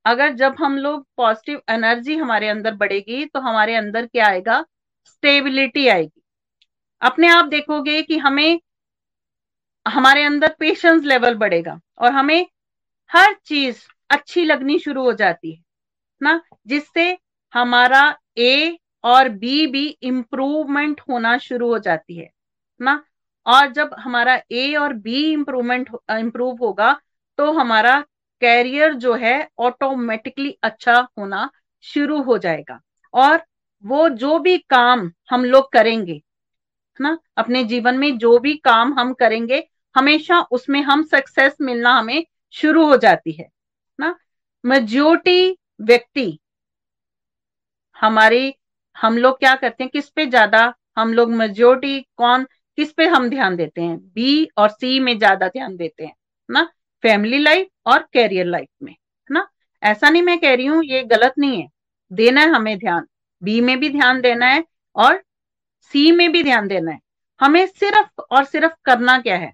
अगर 0.05 0.33
जब 0.33 0.55
हम 0.59 0.77
लोग 0.77 1.05
पॉजिटिव 1.17 1.61
एनर्जी 1.69 2.15
हमारे 2.15 2.47
अंदर 2.47 2.73
बढ़ेगी 2.75 3.25
तो 3.25 3.39
हमारे 3.39 3.75
अंदर 3.75 4.05
क्या 4.05 4.27
आएगा? 4.27 4.63
स्टेबिलिटी 5.05 5.87
आएगी। 5.87 6.21
अपने 7.01 7.27
आप 7.27 7.45
देखोगे 7.45 8.01
कि 8.01 8.17
हमें, 8.17 8.59
हमारे 9.85 10.23
अंदर 10.23 10.55
पेशेंस 10.59 11.03
लेवल 11.03 11.35
बढ़ेगा 11.35 11.79
और 11.97 12.11
हमें 12.11 12.45
हर 13.09 13.35
चीज़ 13.45 13.77
अच्छी 14.09 14.43
लगनी 14.45 14.77
शुरू 14.79 15.03
हो 15.03 15.13
जाती 15.13 15.51
है, 15.51 15.61
ना? 16.21 16.41
जिससे 16.67 17.17
हमारा 17.53 18.03
ए 18.37 18.77
और 19.03 19.29
बी 19.29 19.65
भी 19.67 19.85
इम्प्रूवमेंट 20.01 21.01
होना 21.09 21.37
शुरू 21.37 21.67
हो 21.67 21.79
जाती 21.79 22.17
है, 22.17 22.29
ना? 22.79 23.03
और 23.45 23.71
जब 23.71 23.95
हमारा 23.99 24.39
ए 24.51 24.73
और 24.75 24.93
बी 24.95 25.31
इम्प्रूवमेंट 25.31 25.89
इम्प्रूव 26.11 26.57
होगा 26.57 26.99
तो 27.39 27.51
हमारा 27.53 27.99
कैरियर 28.41 28.93
जो 28.95 29.13
है 29.15 29.35
ऑटोमेटिकली 29.59 30.55
अच्छा 30.63 30.95
होना 31.19 31.49
शुरू 31.83 32.21
हो 32.23 32.37
जाएगा। 32.37 32.79
और 33.13 33.43
वो 33.83 34.07
जो 34.11 34.37
भी 34.39 34.57
काम 34.69 35.11
हम 35.29 35.45
लोग 35.45 35.71
करेंगे, 35.73 36.13
है 36.13 36.21
ना? 36.99 37.17
अपने 37.37 37.63
जीवन 37.63 37.97
में 37.97 38.17
जो 38.17 38.37
भी 38.39 38.53
काम 38.55 38.93
हम 38.99 39.13
करेंगे, 39.13 39.63
हमेशा 39.95 40.39
उसमें 40.51 40.81
हम 40.83 41.03
सक्सेस 41.05 41.57
मिलना 41.61 41.93
हमें 41.95 42.25
शुरू 42.53 42.85
हो 42.87 42.97
जाती 42.97 43.31
है 43.31 43.49
ना? 43.99 44.15
मेजोरिटी 44.63 45.57
व्यक्ति 45.81 46.37
हमारे, 47.97 48.53
हम 48.95 49.17
लोग 49.17 49.37
क्या 49.39 49.55
करते 49.55 49.83
हैं, 49.83 49.89
किस 49.93 50.09
पे 50.09 50.25
ज़्यादा 50.25 50.73
हम 50.97 51.13
लोग 51.13 51.31
मेजोरिटी 51.31 51.99
कौन, 52.17 52.43
किस 52.77 52.91
पे 52.93 53.07
हम 53.07 53.29
ध्यान 53.29 53.55
देते 53.55 53.81
हैं? 53.81 53.97
बी 53.97 54.47
और 54.57 54.69
सी 54.69 54.99
में 54.99 55.17
ज़्यादा 55.17 55.47
ध्यान 55.47 55.75
देते 55.77 56.05
हैं 56.05 56.13
ना? 56.49 56.67
फैमिली 57.03 57.37
लाइफ 57.37 57.67
और 57.85 58.07
कैरियर 58.13 58.45
लाइफ 58.45 58.67
में, 58.83 58.91
है 58.91 59.33
ना? 59.33 59.47
ऐसा 59.83 60.09
नहीं 60.09 60.21
मैं 60.21 60.39
कह 60.39 60.55
रही 60.55 60.65
हूँ, 60.65 60.83
ये 60.85 61.03
गलत 61.03 61.33
नहीं 61.39 61.61
है। 61.61 61.67
देना 62.11 62.41
है 62.41 62.49
हमें 62.49 62.77
ध्यान, 62.79 63.05
बी 63.41 63.59
में 63.61 63.79
भी 63.79 63.89
ध्यान 63.89 64.21
देना 64.21 64.45
है 64.45 64.63
और 64.95 65.21
सी 65.93 66.11
में 66.11 66.31
भी 66.31 66.43
ध्यान 66.43 66.67
देना 66.67 66.91
है। 66.91 66.99
हमें 67.39 67.65
सिर्फ़ 67.67 68.21
और 68.21 68.43
सिर्फ़ 68.43 68.73
करना 68.85 69.17
क्या 69.19 69.37
है? 69.37 69.51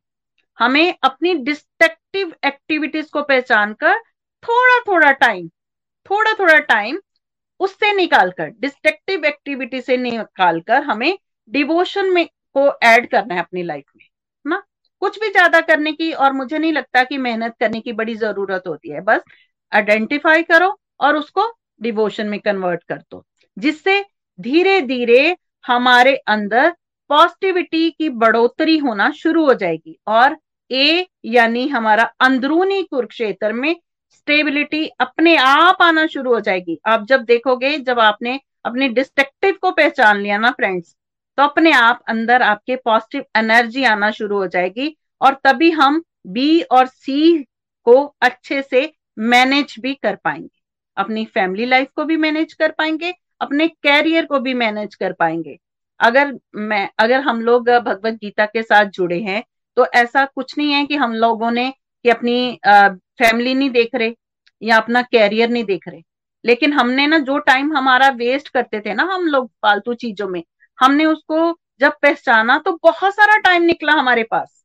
हमें 0.58 0.96
अपनी 1.04 1.34
डिस्ट्रक्टिव 1.34 2.34
एक्टिविटीज़ 2.46 3.10
को 3.12 3.22
पहचान 3.22 3.74
कर 3.74 3.98
थोड़ा 4.44 4.80
थोड़ा 4.88 5.12
टाइम 5.12 5.48
थोड़ा 6.06 6.34
थोड़ा 6.34 6.58
टाइम 6.60 7.00
उससे 7.60 7.94
निकालकर 7.94 8.50
डिस्ट्रक्टिव 8.60 9.26
एक्टिविटी 9.26 9.82
से 9.82 9.98
निकालकर 9.98 10.84
हमें 10.84 11.18
डिवोशन 11.50 12.10
में 12.10 12.26
को 12.26 12.72
ऐड 12.84 13.10
करना 13.10 13.34
है 13.34 13.40
अपनी 13.40 13.64
लाइफ 13.64 13.86
में। 13.98 14.07
कुछ 15.02 15.20
भी 15.20 15.30
ज़्यादा 15.30 15.62
करने 15.62 15.92
की 15.94 16.12
और 16.14 16.34
मुझे 16.34 16.58
नहीं 16.60 16.74
लगता 16.74 17.04
कि 17.04 17.18
मेहनत 17.20 17.56
करने 17.60 17.80
की 17.82 17.94
बड़ी 17.94 18.16
ज़रूरत 18.18 18.64
होती 18.68 18.90
है। 18.90 19.02
बस 19.02 19.22
आइडेंटिफाई 19.72 20.44
करो 20.44 20.78
और 21.00 21.16
उसको 21.18 21.52
डिवोशन 21.82 22.28
में 22.28 22.40
कन्वर्ट 22.40 22.84
कर 22.84 22.98
दो, 23.02 23.24
जिससे 23.58 24.04
धीरे 24.40 24.82
धीरे 24.84 25.36
हमारे 25.66 26.16
अंदर 26.28 26.70
पॉजिटिविटी 27.10 27.90
की 27.92 28.10
बढ़ोतरी 28.12 28.78
होना 28.78 29.10
शुरू 29.14 29.46
हो 29.46 29.54
जाएगी 29.56 29.98
और 30.08 30.38
ए 30.72 31.06
यानी 31.26 31.68
हमारा 31.68 32.04
अंदरूनी 32.22 32.82
कुरुक्षेत्र 32.84 33.54
में 33.54 33.76
स्टेबिलिटी 34.12 34.86
अपने 35.00 35.36
आप 35.38 35.82
आना 35.82 36.06
शुरू 36.08 36.34
हो 36.34 36.40
जाएगी। 36.40 36.78
आप 36.86 37.06
जब 37.06 37.24
देखोगे, 37.24 37.78
जब 37.80 38.00
आपने 38.00 38.40
अपने 38.66 38.90
डिस्ट्रक्टिव 38.90 39.58
को 39.62 39.72
पहचान 39.72 40.18
लिया 40.18 40.38
ना 40.38 40.52
फ्रेंड्स 40.52 40.96
तो 41.38 41.43
अपने 41.43 41.71
आप 41.71 42.04
अंदर 42.10 42.41
आपके 42.41 42.76
पॉजिटिव 42.76 43.26
एनर्जी 43.38 43.84
आना 43.86 44.10
शुरू 44.12 44.38
हो 44.38 44.47
जाएगी 44.47 44.95
और 45.21 45.34
तभी 45.43 45.69
हम 45.71 46.02
बी 46.28 46.62
और 46.62 46.88
सी 46.88 47.38
को 47.88 48.04
अच्छे 48.21 48.62
से 48.62 48.91
मैनेज 49.19 49.76
भी 49.80 49.93
कर 49.93 50.15
पाएँगे। 50.15 50.50
अपनी 50.97 51.26
फैमिली 51.26 51.65
लाइफ 51.65 51.88
को 51.95 52.04
भी 52.06 52.17
मैनेज 52.17 52.54
कर 52.54 52.71
पाएँगे, 52.71 53.13
अपने 53.41 53.67
कैरियर 53.67 54.26
को 54.26 54.39
भी 54.39 54.54
मैनेज 54.54 54.95
कर 54.95 55.13
पाएँगे। 55.13 55.58
अगर 56.00 56.34
मैं, 56.56 56.89
अगर 57.00 57.19
हम 57.21 57.41
लोग 57.41 57.69
भगवत 57.69 58.13
गीता 58.13 58.45
के 58.45 58.62
साथ 58.63 58.86
जुड़े 58.86 59.19
हैं 59.21 59.43
तो 59.78 59.86
ऐसा 59.95 60.26
कुछ 60.26 60.58
नहीं 60.58 60.71
है 60.71 60.86
कि 60.86 60.95
हम 60.95 61.13
लोगों 61.15 61.52
ने 61.52 61.69
कि 62.06 62.10
अपनी 62.10 62.60
फैमिली 62.65 63.54
नहीं 63.56 63.69
देख 63.69 63.95
रहे 63.95 64.13
या 64.62 64.78
अपना 64.78 65.02
कैरियर 65.02 65.50
नहीं 65.50 65.63
देख 65.65 65.88
रहे। 65.88 66.02
लेकिन 66.45 66.73
हमने 66.73 67.08
ना 67.08 67.17
जो 67.19 67.38
टाइम 67.39 67.76
हमारा 67.78 68.08
वेस्ट 68.17 68.50
करते 68.50 68.80
थे 68.80 68.93
ना 68.93 69.04
हम 69.13 69.26
लोग 69.28 69.47
फालतू 69.63 69.93
चीज़ों 69.95 70.28
में 70.30 70.41
हमने 70.80 71.06
उसको 71.06 71.58
जब 71.80 71.94
पहचाना 72.02 72.58
तो 72.60 72.72
बहुत 72.84 73.16
सारा 73.16 73.38
टाइम 73.40 73.63
निकला 73.63 73.94
हमारे 73.94 74.24
पास। 74.24 74.63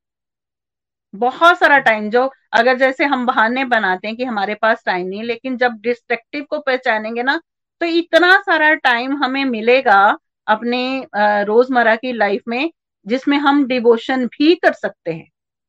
बहुत 1.15 1.59
सारा 1.59 1.79
टाइम 1.81 2.09
जो 2.11 2.31
अगर 2.53 2.77
जैसे 2.79 3.05
हम 3.05 3.25
बहाने 3.27 3.65
बनाते 3.67 4.09
हैं 4.09 4.17
कि 4.17 4.25
हमारे 4.25 4.55
पास 4.55 4.83
टाइम 4.87 5.07
नहीं 5.07 5.23
लेकिन 5.25 5.57
जब 5.57 5.73
डिस्ट्रक्टिव 5.83 6.45
को 6.51 6.59
पहचानेंगे 6.61 7.23
ना 7.23 7.41
तो 7.81 7.87
इतना 7.89 8.37
सारा 8.41 8.73
टाइम 8.77 9.17
हमें 9.17 9.45
मिलेगा 9.47 9.99
अपने 10.47 11.07
रोज़मर्रा 11.17 11.95
की 11.97 12.13
लाइफ 12.13 12.43
में, 12.49 12.71
जिसमें 13.07 13.37
हम 13.39 13.65
डिवोशन 13.67 14.27
भी 14.29 14.55
कर 14.57 14.73
सकते 14.73 15.13
हैं, 15.13 15.29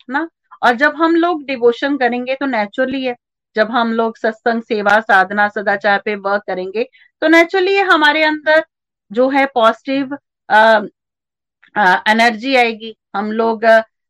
ना? 0.09 0.27
और 0.61 0.75
जब 0.75 0.95
हम 0.95 1.15
लोग 1.15 1.43
डिवोशन 1.45 1.97
करेंगे 1.97 2.35
तो 2.35 2.45
नेचुरली 2.45 3.03
है। 3.03 3.15
जब 3.55 3.71
हम 3.71 3.91
लोग 3.93 4.17
सत्संग, 4.17 4.61
सेवा, 4.63 4.99
साधना, 5.01 5.47
सदाचार 5.49 6.01
पे 6.05 6.15
वर्क 6.17 6.43
करेंगे 6.47 6.87
तो 7.21 7.27
नेचुरली 7.27 7.77
हमारे 7.79 8.23
अंदर 8.23 8.63
जो 9.11 9.29
है 9.29 9.45
पॉजिटिव 9.55 10.17
एनर्जी 12.05 12.55
आएगी। 12.55 12.97
हम 13.15 13.33
लोग 13.33 13.65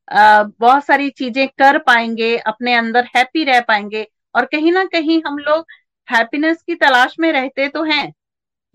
बहुत 0.08 0.86
सारी 0.86 1.12
चीज़ें 1.12 1.50
कर 1.50 1.80
पाएँगे, 1.80 2.38
अपने 2.38 2.76
अंदर 2.76 3.06
हैप्पी 3.16 3.44
रह 3.44 3.62
पाएँगे 3.64 4.08
और 4.36 4.46
कहीं 4.46 4.72
ना 4.72 4.86
कहीं 4.88 5.22
हम 5.26 5.40
लोग 5.40 5.66
हैप्पीनेस 6.08 6.64
की 6.64 6.76
तलाश 6.76 7.16
में 7.20 7.32
रहते 7.32 7.68
तो 7.70 7.84
हैं, 7.86 8.14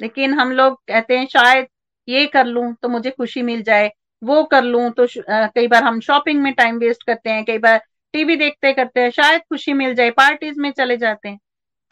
लेकिन 0.00 0.34
हम 0.34 0.52
लोग 0.52 0.82
कहते 0.88 1.18
हैं, 1.18 1.26
शायद 1.28 1.68
ये 2.08 2.26
कर 2.28 2.46
लूँ 2.46 2.74
तो 2.82 2.88
मुझे 2.88 3.10
खुशी 3.10 3.42
मिल 3.42 3.62
जाए, 3.62 3.92
वो 4.22 4.44
कर 4.46 4.62
लूँ 4.64 4.90
तो 4.92 5.06
कई 5.28 5.68
बार 5.68 5.84
हम 5.84 6.00
शॉपिंग 6.00 6.42
में 6.42 6.52
टाइम 6.54 6.78
वेस्ट 6.78 7.02
करते 7.06 7.30
हैं, 7.30 7.44
कई 7.44 7.58
बार 7.58 7.78
टीवी 8.14 8.36
देखते 8.36 8.72
करते 8.72 9.00
हैं, 9.00 9.10
शायद 9.12 9.42
खुशी 9.42 9.72
मिल 9.74 9.94
जाए, 9.94 10.10
पार्टीज़ 10.12 10.60
में 10.60 10.72
चले 10.72 10.96
जाते 10.96 11.28
हैं। 11.28 11.38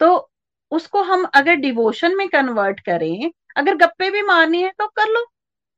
तो 0.01 0.29
उसको 0.71 1.03
हम 1.03 1.25
अगर 1.35 1.55
डिवोशन 1.57 2.17
में 2.17 2.29
कन्वर्ट 2.29 2.79
करें, 2.81 3.31
अगर 3.57 3.75
गप्पे 3.77 4.11
भी 4.11 4.21
मारनी 4.23 4.63
है 4.63 4.71
तो 4.71 4.87
कर 4.89 5.09
लो। 5.09 5.25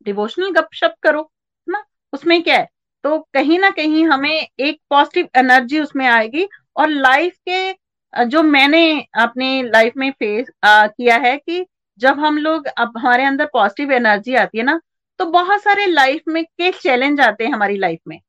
डिवोशनल 0.05 0.51
गपशप 0.51 0.95
करो 1.03 1.29
ना? 1.67 1.83
उसमें 2.13 2.41
क्या 2.43 2.57
है? 2.57 2.67
तो 3.03 3.17
कहीं 3.33 3.59
ना 3.59 3.69
कहीं 3.69 4.05
हमें 4.07 4.47
एक 4.59 4.79
पॉजिटिव 4.89 5.27
एनर्जी 5.35 5.79
उसमें 5.79 6.05
आएगी 6.07 6.47
और 6.77 6.89
लाइफ 6.89 7.37
के 7.49 8.25
जो 8.25 8.41
मैंने 8.43 9.07
अपने 9.15 9.61
लाइफ 9.63 9.93
में 9.97 10.11
फेस 10.11 10.47
आ, 10.63 10.87
किया 10.87 11.15
है 11.17 11.35
कि 11.37 11.65
जब 11.99 12.19
हम 12.19 12.37
लोग 12.37 12.67
अब 12.67 12.97
हमारे 12.97 13.23
अंदर 13.23 13.45
पॉजिटिव 13.45 13.91
एनर्जी 13.91 14.35
आती 14.35 14.57
है 14.57 14.63
ना 14.63 14.79
तो 15.19 15.25
बहुत 15.25 15.61
सारे 15.63 15.85
लाइफ 15.85 16.21
में 16.27 16.43
के 16.45 16.71
चैलेंज 16.71 17.19
आते 17.21 17.45
हैं 17.45 17.53
हमारी 17.53 17.77
लाइफ 17.77 17.99
में। 18.07 18.19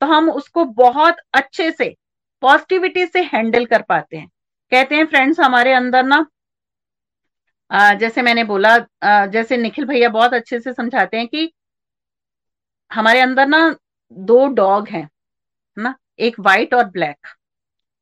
तो 0.00 0.06
हम 0.06 0.30
उसको 0.30 0.64
बहुत 0.64 1.16
अच्छे 1.34 1.70
से 1.70 1.94
पॉजिटिविटी 2.42 3.06
से 3.06 3.22
हैंडल 3.24 3.66
कर 3.66 3.82
पाते 3.82 4.16
हैं। 4.16 4.26
कहते 4.72 4.94
हैं 4.94 5.04
फ्रेंड्स 5.06 5.40
हमारे 5.40 5.72
अंदर 5.72 6.02
ना 6.02 6.26
जैसे 7.70 8.22
मैंने 8.22 8.44
बोला 8.44 8.76
जैसे 9.28 9.56
निखिल 9.56 9.84
भैया 9.86 10.08
बहुत 10.10 10.34
अच्छे 10.34 10.60
से 10.60 10.72
समझाते 10.72 11.16
हैं 11.16 11.26
कि 11.28 11.50
हमारे 12.90 13.20
अंदर 13.20 13.46
ना 13.46 13.58
दो 14.12 14.46
डॉग 14.54 14.88
हैं 14.88 15.08
ना? 15.76 15.94
एक 16.20 16.38
व्हाइट 16.40 16.74
और 16.74 16.84
ब्लैक 16.90 17.26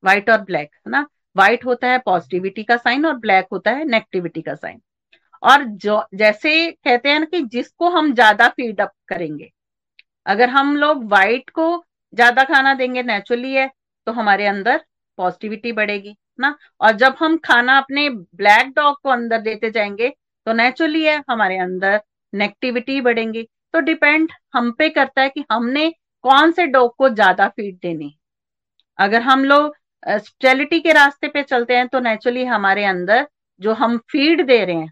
व्हाइट 0.03 0.31
और 0.31 0.41
ब्लैक 0.43 0.71
है 0.77 0.91
ना? 0.91 1.07
व्हाइट 1.37 1.65
होता 1.67 1.89
है 1.89 1.99
पॉजिटिविटी 1.99 2.63
का 2.65 2.77
साइन 2.77 3.07
और 3.07 3.17
ब्लैक 3.19 3.47
होता 3.53 3.71
है 3.71 3.85
नेगेटिविटी 3.87 4.43
का 4.43 4.55
साइन 4.55 4.81
और 5.43 5.65
जो, 5.65 6.03
जैसे 6.15 6.71
कहते 6.73 7.09
हैं 7.09 7.19
ना 7.21 7.27
कि 7.27 7.43
जिसको 7.45 7.89
हम 7.91 8.13
ज़्यादा 8.15 8.49
फ़ीड 8.51 8.81
अप 8.81 8.93
करेंगे, 9.09 9.51
अगर 10.27 10.49
हम 10.51 10.77
लोग 10.77 11.05
व्हाइट 11.07 11.51
को 11.51 11.85
ज़्यादा 12.13 12.45
खाना 12.45 12.75
देंगे 12.75 13.03
नेचुरली 13.05 13.55
है 13.55 13.71
तो 14.07 14.13
हमारे 14.13 14.47
अंदर 14.47 14.85
पॉजिटिविटी 15.19 15.73
बढ़ेगी. 15.73 16.17
ना? 16.39 16.55
और 16.81 16.93
जब 16.95 17.15
हम 17.19 17.37
खाना 17.41 17.77
अपने 17.79 18.09
ब्लैक 18.11 18.73
डॉग 18.77 18.97
को 19.03 19.11
अंदर 19.11 19.41
देते 19.41 19.71
जाएँगे 19.71 20.09
तो 20.47 20.53
नेचुरली 20.55 21.05
है, 21.05 21.23
हमारे 21.31 21.59
अंदर 21.59 22.01
नेगेटिविटी 22.33 23.01
बढ़ेंगी। 23.01 23.43
तो 23.75 23.81
डिपेंड 23.83 24.31
हम 24.55 24.71
पे 24.73 24.89
करता 24.91 25.23
है 25.23 25.29
कि 25.29 25.45
हमने 25.53 25.89
कौन 26.25 26.53
से 26.53 26.67
डॉग 26.69 26.95
को 26.97 27.09
ज़्यादा 27.11 27.49
फ़ीड 27.49 27.77
देनी 27.79 28.15
अगर 28.99 29.23
हम 29.23 29.45
लोग 29.45 29.75
स्पेलिटी 30.19 30.81
के 30.81 30.93
रास्ते 30.93 31.29
पे 31.29 31.43
चलते 31.43 31.77
हैं 31.77 31.87
तो 31.89 32.01
नेचुरली 32.01 32.45
हमारे 32.47 32.85
अंदर 32.87 33.27
जो 33.61 33.73
हम 33.75 33.97
फ़ीड 34.11 34.47
दे 34.47 34.65
रहे 34.65 34.77
हैं, 34.77 34.91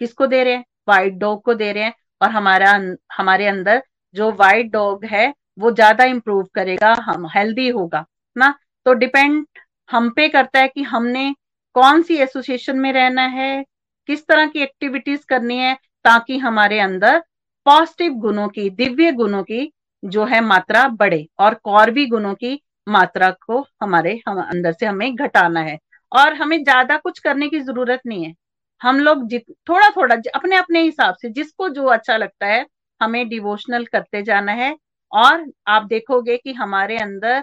किसको 0.00 0.26
दे 0.26 0.42
रहे 0.44 0.54
हैं? 0.54 0.64
व्हाइट 0.88 1.14
डॉग 1.14 1.42
को 1.42 1.54
दे 1.54 1.72
रहे 1.72 1.84
हैं। 1.84 1.94
और 2.20 2.30
हमारा 2.30 2.70
हमारे 3.12 3.46
अंदर 3.46 3.82
जो 4.14 4.30
व्हाइट 4.32 4.70
डॉग 4.72 5.04
है, 5.04 5.32
वो 5.58 5.70
ज़्यादा 5.72 6.04
इंप्रूव 6.06 6.42
करेगा, 6.54 6.92
हम 7.00 7.26
हेल्दी 7.34 7.68
होगा, 7.70 8.04
ना? 8.36 8.54
तो 8.86 8.92
डिपेंड 8.94 9.46
हम 9.90 10.08
पे 10.10 10.28
करता 10.28 10.60
है 10.60 10.68
कि 10.68 10.82
हमने 10.82 11.34
कौन 11.76 12.02
सी 12.02 12.16
एसोसिएशन 12.16 12.78
में 12.78 12.92
रहना 12.92 13.22
है, 13.28 13.64
किस 14.08 14.26
तरह 14.26 14.46
की 14.46 14.62
एक्टिविटीज़ 14.62 15.24
करनी 15.28 15.56
है 15.58 15.74
ताकि 16.04 16.38
हमारे 16.38 16.78
अंदर 16.80 17.18
पॉजिटिव 17.66 18.12
गुणों 18.16 18.48
की, 18.48 18.68
दिव्य 18.70 19.12
गुणों 19.12 19.42
की 19.42 19.70
जो 20.02 20.24
है 20.24 20.40
मात्रा 20.40 20.86
बढ़े 20.90 21.26
और 21.38 21.54
कौरवी 21.54 22.06
गुणों 22.06 22.34
की 22.34 22.60
मात्रा 22.86 23.30
को 23.46 23.60
हमारे, 23.82 24.20
हम 24.28 24.40
अंदर 24.42 24.72
से 24.72 24.86
हमें 24.86 25.14
घटाना 25.16 25.60
है। 25.60 25.78
और 26.12 26.34
हमें 26.34 26.62
ज़्यादा 26.64 26.96
कुछ 26.96 27.18
करने 27.18 27.48
की 27.48 27.60
ज़रूरत 27.60 28.00
नहीं 28.06 28.24
है। 28.24 28.34
हम 28.80 29.00
लोग 29.00 29.26
जित 29.28 29.44
थोड़ा 29.68 29.88
थोड़ा 29.90 30.16
अपने 30.34 30.56
अपने 30.56 30.82
हिसाब 30.82 31.14
से 31.22 31.28
जिसको 31.30 31.68
जो 31.68 31.84
अच्छा 31.88 32.16
लगता 32.16 32.46
है, 32.46 32.66
हमें 33.00 33.28
डिवोशनल 33.28 33.84
करते 33.86 34.22
जाना 34.22 34.52
है। 34.52 34.76
और 35.12 35.44
आप 35.68 35.84
देखोगे 35.84 36.36
कि 36.36 36.52
हमारे 36.52 36.96
अंदर 36.98 37.42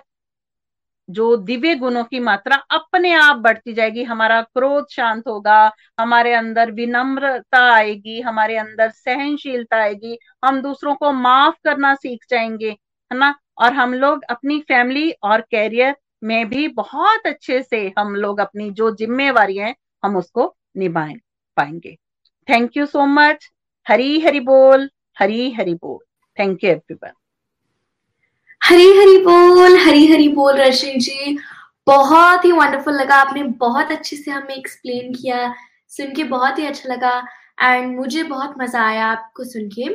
जो 1.09 1.37
दिव्य 1.37 1.75
गुणों 1.75 2.03
की 2.03 2.19
मात्रा 2.19 2.55
अपने 2.55 3.13
आप 3.13 3.35
बढ़ती 3.35 3.73
जाएगी, 3.73 4.03
हमारा 4.03 4.41
क्रोध 4.41 4.85
शांत 4.91 5.27
होगा, 5.27 5.71
हमारे 5.99 6.33
अंदर 6.33 6.71
विनम्रता 6.71 7.73
आएगी, 7.73 8.21
हमारे 8.21 8.57
अंदर 8.57 8.89
सहनशीलता 8.89 9.77
आएगी, 9.77 10.19
हम 10.45 10.61
दूसरों 10.61 10.95
को 10.95 11.11
माफ़ 11.11 11.55
करना 11.63 11.95
सीख 11.95 12.25
जाएँगे, 12.29 12.69
है 13.13 13.17
ना? 13.17 13.35
और 13.57 13.73
हम 13.73 13.93
लोग 13.93 14.23
अपनी 14.23 14.59
फैमिली 14.59 15.11
और 15.11 15.41
कैरियर 15.41 15.95
में 16.23 16.49
भी 16.49 16.67
बहुत 16.67 17.27
अच्छे 17.27 17.61
से 17.63 17.93
हम 17.99 18.15
लोग 18.15 18.39
अपनी 18.39 18.71
जो 18.71 18.95
जिम्मेवारी 18.95 19.57
है, 19.57 19.75
हम 20.05 20.17
उसको 20.17 20.55
निभाए, 20.77 21.13
पाएँगे। 21.57 21.97
Thank 22.49 22.77
you 22.77 22.85
so 22.85 23.05
much 23.05 23.49
Hari 23.89 24.19
Hari 24.19 24.39
बोल, 24.39 24.89
हरी 25.19 25.51
हरी 25.51 25.73
बोल। 25.73 26.05
Thank 26.39 26.63
you 26.63 26.69
everyone 26.69 27.11
Hari 28.67 28.87
Hari 28.97 29.17
बोल 29.17 29.75
हरी 29.77 30.07
हरी 30.07 30.27
बोल 30.29 30.57
रश्मि 30.57 30.93
जी। 30.93 31.37
बहुत 31.87 32.45
ही 32.45 32.51
वंडरफुल 32.51 32.93
लगा। 32.93 33.15
आपने 33.15 33.43
बहुत 33.43 33.91
अच्छे 33.91 34.15
से 34.15 34.31
हमें 34.31 34.55
एक्सप्लेन 34.55 35.13
किया। 35.13 35.53
सुन 35.87 36.13
के 36.13 36.23
बहुत 36.23 36.59
ही 36.59 36.65
अच्छा 36.65 36.89
लगा। 36.89 37.11
एंड 37.61 37.95
मुझे 37.97 38.23
बहुत 38.23 38.55
मज़ा 38.59 38.81
आया 38.87 39.05
आपको 39.05 39.43
सुन 39.43 39.69
के। 39.69 39.87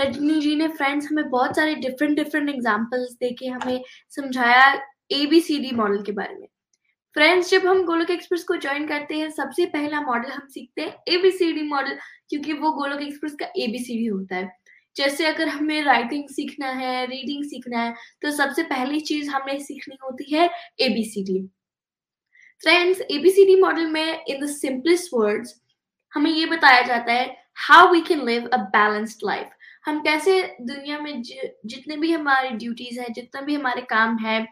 रजनी 0.00 0.40
जी 0.40 0.54
ने 0.56 0.68
फ्रेंड्स 0.68 1.10
हमें 1.10 1.30
बहुत 1.30 1.56
सारे 1.56 1.74
डिफरेंट 1.74 2.16
डिफरेंट 2.16 2.48
एग्जाम्पल्स 2.50 3.12
दे 3.12 3.30
के 3.30 3.48
हमें 3.48 3.82
समझाया 4.10 4.72
A 5.12 5.24
B 5.26 5.40
C 5.40 5.58
D 5.58 5.76
model 5.76 6.02
के 6.02 6.12
बारे 6.12 6.34
में। 6.34 6.48
फ्रेंड्स 7.16 7.50
जब 7.50 7.66
हम 7.66 7.84
गोलोक 7.84 8.10
एक्सप्रेस 8.10 8.44
को 8.44 8.56
ज्वाइन 8.56 8.86
करते 8.86 9.14
हैं, 9.14 9.30
सबसे 9.30 9.66
पहला 9.66 10.00
मॉडल 10.00 10.30
हम 10.30 10.46
सीखते 10.50 10.82
हैं 10.82 10.94
एबीसीडी 11.08 11.62
मॉडल 11.62 11.98
क्योंकि 12.30 12.52
वो 12.52 12.72
गोलोक 12.72 13.02
एक्सप्रेस 13.02 13.36
का 13.40 13.46
एबीसीडी 13.56 14.06
होता 14.06 14.36
है। 14.36 14.63
जैसे 14.96 15.26
अगर 15.26 15.48
हमें 15.48 15.82
राइटिंग 15.82 16.28
सीखना 16.28 16.70
है 16.72 17.06
रीडिंग 17.06 17.44
सीखना 17.44 17.82
है 17.82 17.94
तो 18.22 18.30
सबसे 18.30 18.62
पहली 18.62 19.00
चीज़ 19.00 19.30
हमें 19.30 19.58
सीखनी 19.60 19.96
होती 20.02 20.34
है 20.34 20.50
एबीसीडी 20.80 21.40
फ्रेंड्स 22.62 23.00
एबीसीडी 23.10 23.60
मॉडल 23.60 23.86
में 23.86 24.24
इन 24.24 24.44
द 24.44 24.48
सिंपलेस्ट 24.50 25.10
वर्ड्स 25.14 25.60
हमें 26.14 26.30
ये 26.30 26.46
बताया 26.46 26.82
जाता 26.82 27.12
है 27.12 27.36
how 27.68 27.92
we 27.92 28.00
can 28.00 28.24
live 28.26 28.46
a 28.46 28.56
balanced 28.56 29.26
life 29.26 29.50
हम 29.86 30.00
कैसे 30.00 30.42
दुनिया 30.60 30.98
में 30.98 31.22
जितने 31.22 31.96
भी 31.96 32.12
हमारी 32.12 32.48
ड्यूटीज़ 32.48 33.00
हैं, 33.00 33.12
जितना 33.12 33.40
भी 33.40 33.54
हमारे 33.54 33.82
काम 33.82 34.16
है, 34.18 34.46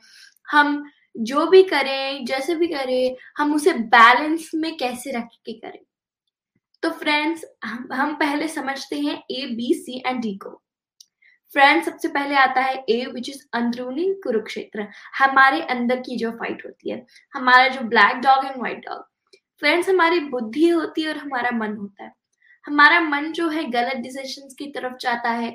हम 0.49 0.85
जो 1.17 1.47
भी 1.47 1.63
करें, 1.63 2.25
जैसे 2.25 2.55
भी 2.55 2.67
करें, 2.67 3.17
हम 3.39 3.55
उसे 3.55 3.73
बैलेंस 3.95 4.51
में 4.55 4.77
कैसे 4.77 5.13
रख 5.13 5.29
के 5.47 5.53
करें। 5.53 5.79
तो 6.83 6.91
फ्रेंड्स 6.91 7.45
हम 7.65 8.15
पहले 8.17 8.49
समझते 8.49 8.99
हैं 9.01 9.15
A 9.31 9.47
B 9.57 9.73
C 9.75 10.03
and 10.07 10.21
D 10.23 10.35
को। 10.37 10.51
फ्रेंड्स 11.53 11.87
सबसे 11.87 12.09
पहले 12.09 12.35
आता 12.37 12.61
है 12.61 12.75
ए 12.91 13.05
विच 13.07 13.29
इज़ 13.29 13.43
अंदरूनी 13.55 14.13
कुरुक्षेत्र, 14.25 14.87
हमारे 15.19 15.61
अंदर 15.65 16.01
की 16.01 16.17
जो 16.19 16.31
फाइट 16.33 16.63
होती 16.67 16.91
है। 16.91 17.05
हमारा 17.35 17.69
जो 17.69 17.81
black 17.89 18.17
dog 18.23 18.45
and 18.47 18.57
white 18.57 18.85
dog 18.87 19.05
friends 19.63 19.89
हमारी 19.89 20.21
बुद्धि 20.21 20.69
होती 20.69 21.03
है 21.03 21.09
और 21.09 21.17
हमारा 21.19 21.51
मन 21.51 21.77
होता 21.77 22.05
है। 22.05 22.13
हमारा 22.67 23.01
मन 23.01 23.33
जो 23.33 23.49
है 23.49 23.65
गलत 23.71 23.97
डिसीज़न 23.99 24.55
की 24.59 24.71
तरफ़ 24.73 24.97
जाता 25.01 25.31
है, 25.31 25.55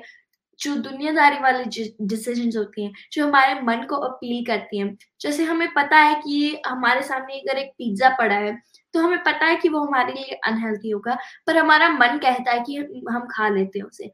जो 0.60 0.74
दुनियादारी 0.76 1.38
वाले 1.38 1.64
डिसीज़न 2.04 2.56
होती 2.58 2.84
हैं, 2.84 2.92
जो 3.12 3.26
हमारे 3.26 3.60
मन 3.62 3.84
को 3.90 3.96
अपील 4.08 4.44
करती 4.46 4.78
हैं। 4.78 4.96
जैसे 5.20 5.44
हमें 5.44 5.68
पता 5.74 5.96
है 5.98 6.14
कि 6.22 6.60
हमारे 6.66 7.02
सामने 7.02 7.38
अगर 7.40 7.58
एक 7.58 7.70
पिज्जा 7.72 8.08
पड़ा 8.18 8.34
है 8.36 8.52
तो 8.94 9.00
हमें 9.00 9.22
पता 9.22 9.46
है 9.46 9.56
कि 9.56 9.68
वो 9.68 9.80
हमारे 9.80 10.12
लिए 10.12 10.38
अनहेल्थी 10.46 10.90
होगा 10.90 11.18
पर 11.46 11.56
हमारा 11.56 11.88
मन 11.88 12.18
कहता 12.18 12.52
है 12.52 12.60
कि 12.60 12.76
हम 13.10 13.26
खा 13.30 13.48
लेते 13.48 13.78
हैं 13.78 13.86
उसे। 13.86 14.12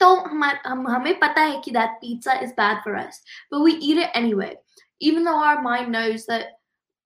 तो 0.00 0.14
हमार 0.14 0.60
हम 0.66 0.88
हमें 0.88 1.18
पता 1.18 1.40
है 1.40 1.60
कि 1.60 1.70
that 1.70 1.90
pizza 1.90 2.32
is 2.32 2.52
bad 2.52 2.78
for 2.78 2.94
us 2.94 3.24
but 3.52 3.60
we 3.60 3.72
eat 3.72 3.98
it 3.98 4.16
anyway 4.16 4.56
our 5.28 5.60
mind 5.62 5.92
knows 5.92 6.24
that 6.26 6.44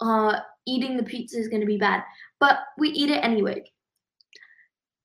uh, 0.00 0.40
eating 0.66 0.96
the 0.96 1.02
pizza 1.02 1.38
is 1.38 1.48
going 1.48 1.60
to 1.60 1.66
be 1.66 1.78
bad 1.78 2.02
but 2.40 2.58
we 2.78 2.88
eat 2.90 3.10
it 3.10 3.24
anyway. 3.24 3.60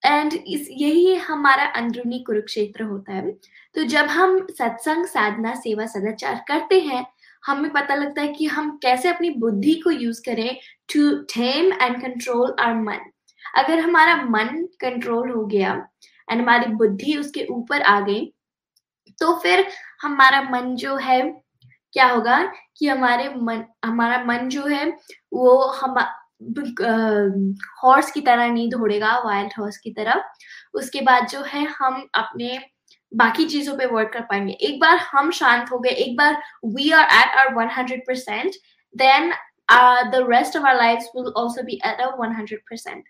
And 0.06 0.34
इस 0.34 0.68
यही 0.72 1.16
हमारा 1.16 1.64
अंदरूनी 1.66 2.20
कुरुक्षेत्र 2.20 2.84
होता 2.84 3.14
है। 3.14 3.32
तो 3.76 3.84
जब 3.84 4.06
हम 4.06 4.48
सत्संग 4.52 5.06
साधना 5.06 5.56
सेवा 5.56 5.86
सदाचार 5.86 6.44
करते 6.48 6.80
हैं 6.80 7.06
हमें 7.46 7.72
पता 7.74 7.96
लगता 7.96 8.22
है 8.22 8.28
कि 8.34 8.46
हम 8.48 8.70
कैसे 8.84 9.10
अपनी 9.10 9.30
बुद्धि 9.40 9.74
को 9.84 9.92
यूज़ 9.92 10.22
करें 10.26 10.56
to 10.94 11.12
tame 11.34 11.72
and 11.74 12.02
control 12.02 12.56
our 12.60 12.74
मन। 12.76 13.12
अगर 13.58 13.80
हमारा 13.80 14.16
मन 14.26 14.66
कंट्रोल 14.82 15.30
हो 15.32 15.46
गया 15.46 15.74
एंड 16.28 16.42
हमारी 16.42 16.72
बुद्धि 16.74 17.18
उसके 17.18 17.46
ऊपर 17.52 17.82
आ 17.82 18.00
गई 18.00 18.26
तो 19.22 19.36
फिर 19.40 19.66
हमारा 20.02 20.42
मन 20.42 20.76
जो 20.76 20.96
है, 20.98 21.22
क्या 21.94 22.06
होगा 22.08 22.44
कि 22.78 22.88
हमारे 22.88 23.30
मन, 23.30 23.64
हमारा 23.86 24.24
मन 24.24 24.50
जो 24.50 24.66
है, 24.66 24.86
वो 25.34 25.62
हम 25.72 25.96
हॉर्स 27.84 28.12
की 28.12 28.22
तरह 28.22 28.48
नहीं 28.48 28.70
दौड़ेगा 28.70 29.18
वाइल्ड 29.26 29.54
हॉर्स 29.60 29.78
की 29.78 29.92
तरह। 29.94 30.24
उसके 30.74 31.02
बाद 31.02 31.28
जो 31.28 31.42
है 31.44 31.64
हम 31.78 32.06
अपने 32.16 32.58
बाकी 33.16 33.46
चीज़ों 33.46 33.76
पे 33.78 33.86
वर्क 33.86 34.12
कर 34.14 34.22
पाएँगे। 34.30 34.54
एक 34.68 34.80
बार 34.80 34.98
हम 35.12 35.32
शांत 35.32 35.72
हो 35.72 35.80
गए 35.80 35.90
एक 36.06 36.16
बार 36.18 36.42
we 36.76 36.90
are 36.92 37.06
at 37.16 37.38
our 37.40 37.54
100 37.56 38.00
percent 38.08 38.56
then 38.96 39.32
the 40.12 40.26
rest 40.30 40.58
of 40.58 40.66
our 40.68 40.76
life 40.78 41.12
will 41.16 41.32
also 41.38 41.64
be 41.64 41.80
at 41.86 42.02
a 42.02 42.10
100 42.22 42.58
percent 42.70 43.04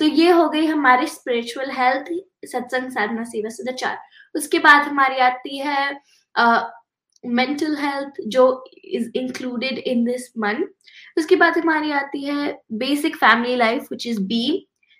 तो 0.00 0.04
ये 0.06 0.30
हो 0.30 0.48
गई 0.48 0.66
हमारी 0.66 1.06
स्पिरिचुअल 1.06 1.70
हेल्थ 1.70 2.10
सत्संग 2.46 2.90
साधना 2.90 3.24
सेवा 3.24 3.50
सदाचार। 3.50 3.98
उसके 4.34 4.58
बाद 4.58 4.86
हमारी 4.86 5.18
आती 5.20 5.58
है 5.58 5.92
मेंटल 7.24 7.74
uh, 7.74 7.80
हेल्थ 7.80 8.20
जो 8.28 8.64
is 8.84 9.10
included 9.16 9.78
in 9.78 10.04
this 10.04 10.28
month 10.38 11.18
उसके 11.18 11.36
बाद 11.36 11.58
हमारी 11.58 11.92
आती 11.92 12.24
है 12.24 12.52
basic 12.78 13.16
family 13.16 13.56
life 13.56 13.86
which 13.92 14.06
is 14.06 14.20
be 14.22 14.44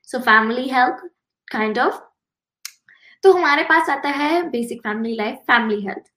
so 0.09 0.19
family 0.21 0.69
health 0.69 1.07
kind 1.49 1.79
of 1.79 2.01
तो 3.25 3.33
हमारे 3.33 3.63
पास 3.63 3.91
आता 3.91 4.09
है 4.09 4.43
basic 4.51 4.81
family 4.81 5.15
life 5.17 5.35
family 5.35 5.81
health 5.87 6.11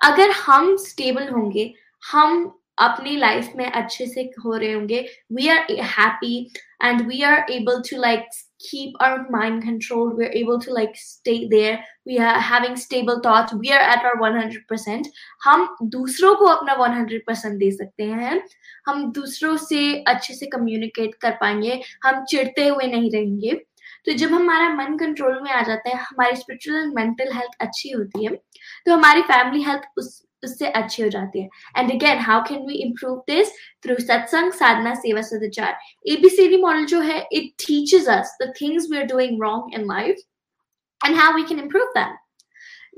अगर 0.00 0.30
हम 0.30 0.76
स्टेबल 0.76 1.28
होंगे, 1.28 1.74
हम 2.02 2.56
अपनी 2.78 3.16
लाइफ 3.16 3.52
में 3.56 3.64
अच्छे 3.66 4.06
से 4.06 4.20
हो 4.44 4.56
रहे 4.56 4.72
होंगे 4.72 5.06
we 5.32 5.48
are 5.48 5.72
happy 5.72 6.50
and 6.82 7.00
we 7.06 7.16
are 7.24 7.44
able 7.50 7.82
to, 7.82 7.96
like, 7.98 8.24
keep 8.58 8.94
our 9.00 9.16
mind 9.30 9.62
controlled 9.62 10.14
we're 10.16 10.32
able 10.32 10.58
to, 10.58 10.72
like, 10.72 10.94
stay 10.96 11.48
there, 11.48 11.74
we 12.06 12.18
are 12.18 12.38
having 12.40 12.76
stable 12.76 13.20
thoughts, 13.20 13.52
we 13.54 13.70
are 13.70 13.80
at 13.80 14.04
our 14.04 14.16
100% 14.20 15.08
हम 15.44 15.76
दूसरों 15.82 16.34
को 16.34 16.44
अपना 16.44 16.76
100% 16.76 17.58
दे 17.58 17.70
सकते 17.70 18.04
हैं, 18.04 18.42
हम 18.86 19.12
दूसरों 19.12 19.56
से 19.56 19.82
अच्छे 20.02 20.34
से 20.34 20.46
कम्युनिकेट 20.46 21.14
कर 21.14 21.30
पाएँगे, 21.30 21.80
हम 22.04 22.24
चिढ़ते 22.24 22.68
हुए 22.68 22.86
नहीं 22.86 23.10
रहेंगे 23.10 23.60
तो 24.06 24.12
जब 24.14 24.32
हमारा 24.32 24.68
मन 24.74 24.96
कंट्रोल 24.98 25.40
में 25.42 25.50
आ 25.50 25.60
जाता 25.62 25.90
है, 25.90 25.96
हमारी 25.96 26.36
स्पिरिचुअल 26.36 26.78
एंड 26.78 26.94
मेंटल 26.94 27.32
हेल्थ 27.34 27.56
अच्छी 27.60 27.90
होती 27.90 28.24
है 28.24 28.34
तो 28.86 28.92
हमारी 28.92 29.22
फैमिली 29.22 29.62
हेल्थ 29.62 29.82
उस, 29.98 30.22
उससे 30.42 30.66
अच्छी 30.68 31.02
हो 31.02 31.08
जाती 31.08 31.40
है। 31.40 31.48
And 31.76 31.90
again 31.92 32.18
how 32.20 32.42
can 32.44 32.64
we 32.66 32.74
improve 32.82 33.16
this 33.26 33.52
through 33.84 33.96
satsang 34.00 34.52
sadhana 34.52 34.94
seva 34.96 35.22
sadachar 35.22 35.78
ABCD 36.12 36.62
model 36.62 36.84
जो 36.86 37.00
है 37.00 37.20
it 37.32 37.52
teaches 37.66 38.08
us 38.08 38.36
the 38.42 38.52
things 38.60 38.86
we 38.90 38.98
are 38.98 39.04
doing 39.06 39.42
wrong 39.42 39.74
in 39.74 39.86
life 39.86 40.16
and 41.00 41.16
how 41.16 41.34
we 41.36 41.42
can 41.48 41.58
improve 41.58 41.92
that 41.96 42.18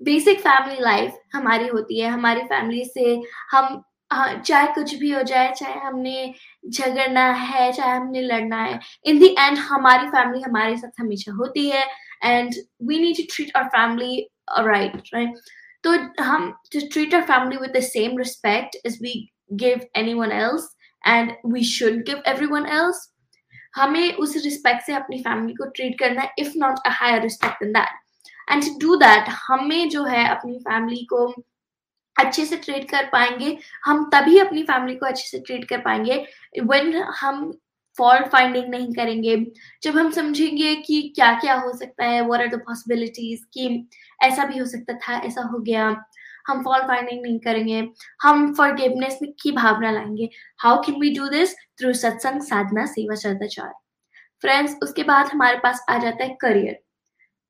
basic 0.04 0.40
family 0.40 0.80
life 0.82 1.18
हमारी 1.34 1.66
होती 1.68 1.98
है, 2.00 2.08
हमारी 2.10 2.40
family 2.44 2.84
से 2.84 3.20
हम 3.50 3.82
हाँ, 4.12 4.34
चाहे 4.40 4.66
कुछ 4.74 4.94
भी 4.94 5.10
हो 5.10 5.22
जाए 5.22 5.52
चाहे 5.56 5.78
हमने 5.80 6.32
झगड़ना 6.68 7.26
है 7.32 7.72
चाहे 7.72 7.96
हमने 7.96 8.22
लड़ना 8.22 8.62
है 8.62 8.78
इन 9.06 9.18
दी 9.18 9.34
एंड 9.38 9.58
हमारी 9.70 10.08
फैमिली 10.08 10.42
हमारे 10.42 10.76
साथ 10.76 11.00
हमेशा 11.00 11.32
होती 11.32 11.68
है 11.70 11.86
and 12.24 12.54
we 12.88 12.98
need 12.98 13.16
to 13.16 13.22
treat 13.34 13.56
our 13.56 13.68
family 13.68 14.16
right 14.60 15.02
right 15.14 15.40
तो 15.84 15.92
हम 16.22 16.52
to 16.70 16.80
treat 16.86 17.14
our 17.14 17.26
family 17.28 17.56
with 17.56 17.72
the 17.72 17.80
same 17.84 18.12
respect 18.16 18.76
as 18.84 18.98
we 19.00 19.14
give 19.56 19.80
anyone 19.94 20.34
else 20.34 20.68
and 21.04 21.32
we 21.44 21.64
should 21.66 22.04
give 22.06 22.20
everyone 22.26 22.68
else 22.74 23.08
हमें 23.76 24.14
उस 24.14 24.36
रिस्पेक्ट 24.44 24.82
से 24.86 24.92
अपनी 24.94 25.18
फैमिली 25.18 25.54
को 25.54 25.64
ट्रीट 25.76 25.98
करना 25.98 26.22
है 26.22 26.32
if 26.38 26.52
not 26.56 26.78
a 26.86 26.90
higher 26.92 27.22
respect 27.22 27.62
in 27.62 27.72
that 27.72 28.50
and 28.50 28.62
to 28.64 28.78
do 28.80 28.96
that 28.96 29.28
हमें 29.38 29.88
जो 29.90 30.04
है 30.04 30.26
अपनी 30.28 30.58
फैमिली 30.60 31.04
को 31.12 31.26
अच्छे 32.16 32.44
से 32.46 32.56
ट्रीट 32.56 32.90
कर 32.90 33.08
पाएँगे, 33.12 33.56
हम 33.84 34.08
तभी 34.14 34.38
अपनी 34.38 34.62
फैमिली 34.62 34.96
को 34.96 35.06
अच्छे 35.06 35.28
से 35.28 35.38
ट्रीट 35.38 35.68
कर 35.68 35.78
पाएँगे 35.78 36.24
व्हेन 36.62 36.94
हम 37.20 37.52
फॉल्ट 37.98 38.26
फाइंडिंग 38.26 38.68
नहीं 38.68 38.92
करेंगे, 38.94 39.36
जब 39.82 39.96
हम 39.98 40.10
समझेंगे 40.12 40.74
कि 40.76 41.00
क्या 41.16 41.32
क्या 41.40 41.54
हो 41.54 41.72
सकता 41.78 42.04
है 42.04 42.20
वॉट 42.20 42.40
आर 42.40 42.48
द 42.48 42.60
पॉसिबिलिटीज 42.60 43.44
कि 43.54 43.88
ऐसा 44.22 44.44
भी 44.46 44.58
हो 44.58 44.66
सकता 44.66 44.94
था, 44.94 45.18
ऐसा 45.18 45.42
हो 45.42 45.58
गया, 45.58 45.86
हम 46.46 46.62
फॉल्ट 46.64 46.86
फाइंडिंग 46.86 47.20
नहीं 47.22 47.38
करेंगे, 47.40 47.88
हम 48.22 48.52
फॉरगिवनेस 48.54 49.18
की 49.42 49.52
भावना 49.52 49.90
लाएँगे 49.90 50.28
how 50.58 50.80
can 50.82 51.00
we 51.00 51.14
do 51.16 51.28
this 51.28 51.54
through 51.80 51.92
satsang 51.94 52.40
sadhana 52.42 52.86
seva 52.86 53.14
सदाचार 53.14 53.72
फ्रेंड्स 54.42 54.76
उसके 54.82 55.02
बाद 55.02 55.26
हमारे 55.26 55.58
पास 55.58 55.84
आ 55.90 55.98
जाता 55.98 56.24
है 56.24 56.36
career 56.40 56.78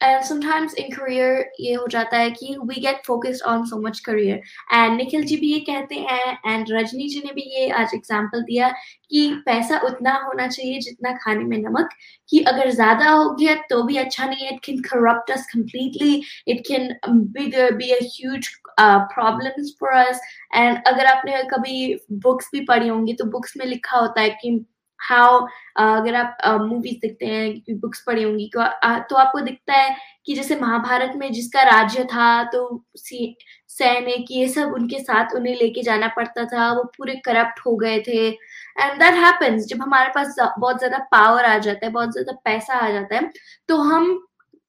and 0.02 0.24
sometimes 0.24 0.74
in 0.74 0.90
career 0.90 1.44
ये 1.60 1.74
हो 1.74 1.86
जाता 1.90 2.18
है 2.18 2.30
कि 2.30 2.56
we 2.68 2.80
get 2.84 3.04
focused 3.06 3.44
on 3.52 3.66
so 3.66 3.80
much 3.80 4.02
career 4.08 4.38
and 4.72 4.96
Nikhil 4.96 5.24
ji 5.24 5.36
भी 5.36 5.52
ये 5.52 5.60
कहते 5.68 5.98
हैं 6.08 6.38
and 6.52 6.72
रजनी 6.72 7.08
जी 7.08 7.22
ने 7.26 7.32
भी 7.34 7.42
ये 7.56 7.68
आज 7.80 7.94
एग्जांपल 7.94 8.42
दिया 8.42 8.70
कि 9.10 9.28
पैसा 9.46 9.80
उतना 9.86 10.14
होना 10.24 10.46
चाहिए 10.46 10.78
जितना 10.80 11.12
खाने 11.24 11.44
में 11.44 11.58
नमक 11.58 11.88
कि 12.28 12.40
अगर 12.48 12.70
ज़्यादा 12.70 13.10
हो 13.10 13.30
गया 13.34 13.54
तो 13.70 13.82
भी 13.84 13.96
अच्छा 13.96 14.26
नहीं 14.26 14.46
है 14.46 14.52
it 14.52 14.62
can 14.62 14.82
corrupt 14.82 15.30
us 15.30 15.46
completely 15.46 16.22
it 16.46 16.64
can 16.64 16.88
be 17.32 17.50
be 17.78 17.92
a 17.92 18.02
huge 18.04 18.50
uh, 18.78 19.06
problems 19.08 19.72
for 19.78 19.94
us 19.94 20.20
and 20.54 20.78
अगर 20.86 21.06
आपने 21.06 21.42
कभी 21.52 21.94
बुक्स 22.22 22.50
भी 22.52 22.60
पढ़ी 22.66 22.88
होंगी 22.88 23.12
तो 23.14 23.24
बुक्स 23.30 23.56
में 23.56 23.66
लिखा 23.66 23.98
होता 23.98 24.20
है 24.20 24.30
कि 24.42 24.58
हाउ 25.02 25.38
uh, 25.38 25.46
अगर 25.76 26.14
आप 26.14 26.36
मूवीज़ 26.62 26.94
uh, 26.94 27.00
देखते 27.02 27.26
हैं 27.26 27.78
बुक्स 27.80 28.02
पढ़ी 28.06 28.22
होंगी 28.22 28.50
तो, 28.54 28.62
तो 29.00 29.16
आपको 29.16 29.40
दिखता 29.40 29.74
है 29.74 29.96
कि 30.26 30.34
जैसे 30.34 30.56
महाभारत 30.56 31.12
में 31.16 31.32
जिसका 31.32 31.62
राज्य 31.62 32.04
था 32.04 32.42
तो 32.52 32.84
सैनिक 32.98 34.26
ये 34.30 34.48
सब 34.48 34.72
उनके 34.74 34.98
साथ 35.00 35.34
उन्हें 35.36 35.54
लेके 35.56 35.82
जाना 35.82 36.08
पड़ता 36.16 36.44
था 36.44 36.72
वो 36.72 36.82
पूरे 36.96 37.14
करप्ट 37.24 37.60
हो 37.66 37.74
गए 37.76 37.98
थे। 38.08 38.26
एंड 38.28 38.98
दैट 39.00 39.14
हैपेंस 39.14 39.66
जब 39.66 39.82
हमारे 39.82 40.08
पास 40.14 40.36
बहुत 40.38 40.78
ज़्यादा 40.78 40.98
पावर 41.12 41.44
आ 41.44 41.56
जाता 41.58 41.86
है 41.86 41.92
बहुत 41.92 42.12
ज़्यादा 42.12 42.32
पैसा 42.44 42.74
आ 42.76 42.90
जाता 42.90 43.16
है 43.16 43.30
तो 43.68 43.76
हम 43.82 44.14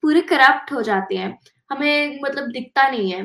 पूरे 0.02 0.20
करप्ट 0.22 0.72
हो 0.72 0.82
जाते 0.82 1.16
हैं। 1.16 1.38
हमें 1.70 2.20
मतलब 2.22 2.50
दिखता 2.52 2.88
नहीं 2.90 3.10
है। 3.12 3.24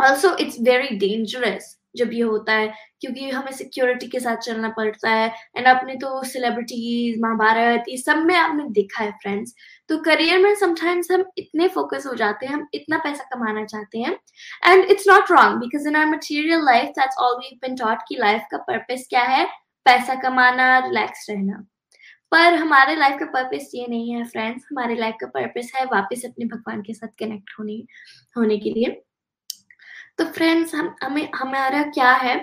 ऑल्सो 0.00 0.36
इट्स 0.36 0.56
वेरी 0.62 0.96
डेंजरस 0.98 1.76
जब 1.96 2.12
ये 2.12 2.22
होता 2.22 2.52
है 2.52 2.72
क्योंकि 3.00 3.28
हमें 3.30 3.52
सिक्योरिटी 3.52 4.06
के 4.08 4.20
साथ 4.20 4.36
चलना 4.38 4.68
पड़ता 4.76 5.10
है। 5.10 5.28
एंड 5.56 5.66
आपने 5.66 5.94
तो 5.96 6.22
सेलिब्रिटीज 6.24 7.20
महाभारत, 7.20 7.84
ये 7.88 7.96
सब 7.96 8.24
में 8.26 8.34
आपने 8.36 8.64
देखा 8.72 9.04
है 9.04 9.10
फ्रेंड्स 9.22 9.54
तो 9.90 9.98
करियर 10.02 10.38
में 10.38 10.54
समटाइम्स 10.56 11.10
हम 11.12 11.24
इतने 11.38 11.68
फोकस 11.68 12.06
हो 12.06 12.14
जाते 12.14 12.46
हैं, 12.46 12.54
हम 12.54 12.66
इतना 12.74 12.98
पैसा 12.98 13.24
कमाना 13.34 13.64
चाहते 13.64 13.98
हैं। 13.98 14.16
And 14.64 14.84
it's 14.84 15.08
not 15.08 15.30
wrong 15.30 15.60
because 15.60 15.88
in 15.88 15.96
our 15.96 16.06
material 16.06 16.64
life 16.64 16.88
that's 16.98 17.16
all 17.18 17.36
we 17.38 17.58
been 17.62 17.76
taught 17.76 18.02
की 18.08 18.16
लाइफ 18.18 18.46
का 18.50 18.58
पर्पस 18.68 19.06
क्या 19.10 19.22
है? 19.24 19.44
पैसा 19.86 20.14
कमाना 20.22 20.78
रिलैक्स 20.78 21.26
रहना। 21.30 21.64
पर 22.32 22.54
हमारे 22.54 22.94
लाइफ 22.96 23.18
का 23.20 23.26
पर्पस 23.26 23.70
ये 23.74 23.86
नहीं 23.88 24.10
है 24.12 24.24
फ्रेंड्स 24.24 24.64
हमारे 24.70 24.94
लाइफ 24.94 25.14
का 25.20 25.26
पर्पस 25.34 25.70
है 25.76 25.84
वापस 25.92 26.24
अपने 26.26 26.46
भगवान 26.46 26.82
के 26.82 26.94
साथ 26.94 27.08
कनेक्ट 27.18 27.50
होने 27.58 27.76
होने 28.36 28.56
के 28.58 28.70
लिए। 28.70 28.90
तो 30.18 30.24
फ्रेंड्स 30.26 30.74
हम, 30.74 30.94
हमें, 31.02 31.28
हमारा 31.34 31.82
क्या 31.84 32.12
है? 32.12 32.36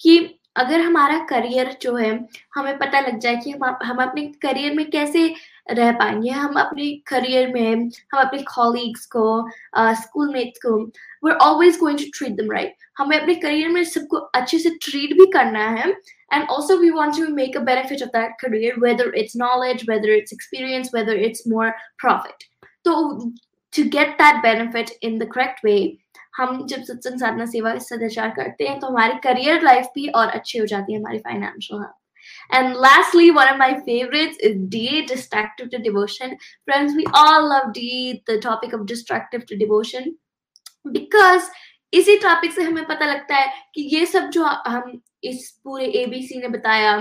कि 0.00 0.18
अगर 0.56 0.80
हमारा 0.80 1.18
करियर 1.24 1.76
जो 1.82 1.94
है 1.96 2.10
हमें 2.54 2.78
पता 2.78 3.00
लग 3.00 3.18
जाए 3.18 3.36
कि 3.36 3.50
हम 3.50 3.76
हम 3.82 4.02
अपने 4.02 4.26
करियर 4.42 4.74
में 4.74 4.90
कैसे 4.90 5.34
रह 5.70 5.92
पाएँगे। 5.92 6.30
हम 6.30 6.54
अपने 6.60 6.90
करियर 7.06 7.52
में 7.54 7.74
हम 8.12 8.20
अपने 8.20 8.42
कॉलीग्स 8.42 9.06
को 9.06 9.50
स्कूलमेट्स 9.78 10.58
uh, 10.58 10.64
को 10.64 10.76
we 11.26 11.32
always 11.32 11.78
going 11.78 11.98
to 11.98 12.04
treat 12.18 12.32
them 12.32 12.52
right 12.52 12.74
हमें 12.98 13.20
अपने 13.20 13.34
करियर 13.34 13.68
में 13.68 13.84
सबको 13.84 14.16
अच्छे 14.16 14.58
से 14.58 14.70
ट्रीट 14.70 15.12
भी 15.12 15.26
करना 15.26 15.68
है 15.68 15.90
and 16.32 16.48
also 16.50 16.76
we 16.76 16.90
want 16.90 17.16
to 17.16 17.28
make 17.34 17.56
a 17.56 17.60
benefit 17.60 18.02
of 18.02 18.08
that 18.08 18.32
career 18.40 18.80
whether 18.80 19.14
it's 19.14 19.36
knowledge 19.36 19.86
whether 19.90 20.10
it's 20.10 20.32
experience 20.32 20.90
whether 20.94 21.16
it's 21.16 21.42
more 21.48 21.70
profit 21.98 22.44
तो 22.84 22.94
to 23.72 23.82
get 23.88 24.10
that 24.22 24.42
benefit 24.42 24.90
in 25.02 25.18
the 25.18 25.30
correct 25.34 25.64
way 25.64 25.76
हम 26.34 26.66
जब 26.66 26.82
सत्संग 26.82 27.18
साधना 27.20 27.46
सेवा 27.46 27.76
सदाचार 27.84 28.30
करते 28.36 28.68
हैं 28.68 28.78
तो 28.80 28.86
हमारी 28.86 29.18
करियर 29.24 29.62
लाइफ 29.62 29.86
भी 29.94 30.08
और 30.10 30.28
अच्छी 30.30 30.58
हो 30.58 30.66
जाती 30.66 30.92
है 30.92 30.98
हमारी 30.98 31.18
financial 31.18 31.80
health 31.80 31.98
And 32.50 32.74
lastly, 32.74 33.30
one 33.30 33.48
of 33.48 33.58
my 33.58 33.80
favorites 33.80 34.36
is 34.38 34.56
D, 34.68 35.06
distractive 35.06 35.70
to 35.70 35.78
devotion. 35.78 36.36
Friends, 36.64 36.94
we 36.94 37.06
all 37.14 37.48
love 37.48 37.72
D, 37.72 38.22
the 38.26 38.38
topic 38.38 38.72
of 38.72 38.86
distractive 38.86 39.46
to 39.46 39.56
devotion, 39.56 40.10
because 40.92 41.48
इसी 41.92 42.16
टॉपिक 42.18 42.52
से 42.52 42.62
हमें 42.62 42.84
पता 42.86 43.06
लगता 43.06 43.36
है 43.36 43.52
कि 43.74 43.82
ये 43.94 44.04
सब 44.06 44.28
जो 44.30 44.44
हम 44.44 45.00
इस 45.24 45.50
पूरे 45.64 45.86
एबीसी 46.02 46.38
ने 46.40 46.48
बताया 46.48 46.92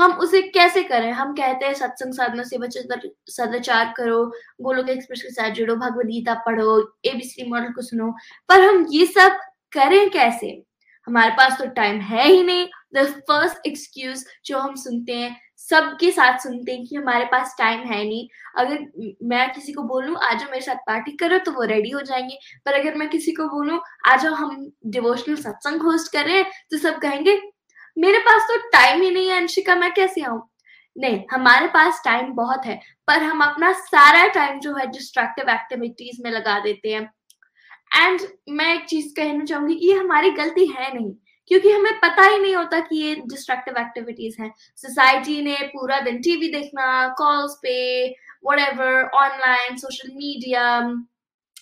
हम 0.00 0.12
उसे 0.12 0.40
कैसे 0.42 0.82
करें? 0.82 1.10
हम 1.12 1.32
कहते 1.32 1.66
हैं, 1.66 1.74
सत्संग 1.74 2.14
साधना 2.14 2.42
सेवा 2.42 2.66
सदाचार 3.28 3.94
करो, 3.96 4.24
गोलोक 4.60 4.88
एक्सप्रेस 4.88 5.22
के 5.22 5.30
साथ 5.30 5.50
जुड़ो 5.50 5.76
भगवद 5.76 6.06
गीता 6.06 6.34
पढ़ो 6.46 6.80
एबीसी 7.04 7.50
मॉडल 7.50 7.72
को 7.72 7.82
सुनो। 7.82 8.10
पर 8.48 8.60
हम 8.60 8.86
ये 8.90 9.06
सब 9.06 9.38
करें 9.72 10.10
कैसे? 10.10 10.62
हमारे 11.06 11.30
पास 11.30 11.58
तो 11.58 11.66
टाइम 11.66 12.00
है 12.00 12.26
ही 12.28 12.42
नहीं। 12.42 12.66
द 12.94 13.04
फ़र्स्ट 13.28 13.66
एक्सक्यूज 13.66 14.24
जो 14.46 14.58
हम 14.58 14.74
सुनते 14.74 15.12
हैं, 15.12 15.36
सबके 15.58 16.10
साथ 16.10 16.38
सुनते 16.38 16.72
हैं 16.72 16.84
कि 16.86 16.96
हमारे 16.96 17.24
पास 17.24 17.54
टाइम 17.58 17.80
है 17.80 18.02
नहीं। 18.04 18.28
अगर 18.58 19.14
मैं 19.22 19.52
किसी 19.52 19.72
को 19.72 19.82
बोलूँ 19.82 20.16
आ 20.16 20.32
जाओ 20.32 20.50
मेरे 20.50 20.60
साथ 20.60 20.76
पार्टी 20.86 21.12
करो 21.12 21.38
तो 21.38 21.52
वो 21.52 21.64
रेडी 21.64 21.90
हो 21.90 22.00
जाएँगे। 22.00 22.38
पर 22.66 22.80
अगर 22.80 22.94
मैं 22.94 23.08
किसी 23.08 23.32
को 23.32 23.48
बोलूँ 23.48 23.80
आ 24.06 24.16
जाओ 24.16 24.34
हम 24.34 24.70
डिवोशनल 24.86 25.36
सत्संग 25.36 25.82
होस्ट 25.82 26.12
कर 26.12 26.24
रहे 26.24 26.36
हैं 26.36 26.50
तो 26.70 26.78
सब 26.78 26.98
कहेंगे 26.98 27.40
मेरे 27.96 28.18
पास 28.20 28.46
तो 28.48 28.56
टाइम 28.68 29.02
ही 29.02 29.10
नहीं 29.10 29.28
है, 29.28 29.36
अंशिका, 29.36 29.74
मैं 29.74 29.92
कैसे 29.94 30.22
आऊँ? 30.22 30.42
नहीं, 30.96 31.22
हमारे 31.32 31.66
पास 31.68 32.00
टाइम 32.04 32.32
बहुत 32.34 32.66
है, 32.66 32.80
पर 33.08 33.22
हम 33.22 33.42
अपना 33.44 33.72
सारा 33.74 34.26
टाइम 34.28 34.58
जो 34.60 34.74
है 34.74 34.86
डिस्ट्रक्टिव 34.86 35.50
एक्टिविटीज़ 35.50 36.22
में 36.24 36.30
लगा 36.30 36.58
देते 36.60 36.88
हैं। 36.88 37.10
एंड 37.96 38.20
मैं 38.48 38.74
एक 38.74 38.84
चीज़ 38.84 39.14
कहना 39.16 39.44
चाहूँगी 39.44 39.74
कि 39.74 39.86
ये 39.86 39.98
हमारी 39.98 40.30
गलती 40.30 40.66
है 40.66 40.92
नहीं, 40.94 41.12
क्योंकि 41.50 41.70
हमें 41.72 41.98
पता 42.00 42.24
ही 42.24 42.38
नहीं 42.38 42.54
होता 42.54 42.80
कि 42.80 42.96
ये 42.96 43.14
डिस्ट्रक्टिव 43.26 43.78
एक्टिविटीज़ 43.78 44.40
हैं। 44.42 44.52
सोसाइटी 44.76 45.40
ने 45.42 45.56
पूरा 45.66 46.00
दिन 46.00 46.20
टीवी 46.22 46.48
देखना 46.48 47.06
कॉल्स 47.18 47.58
पे 47.62 47.76
वट 48.46 48.58
ऑनलाइन 49.14 49.76
सोशल 49.76 50.12
मीडिया 50.14 50.80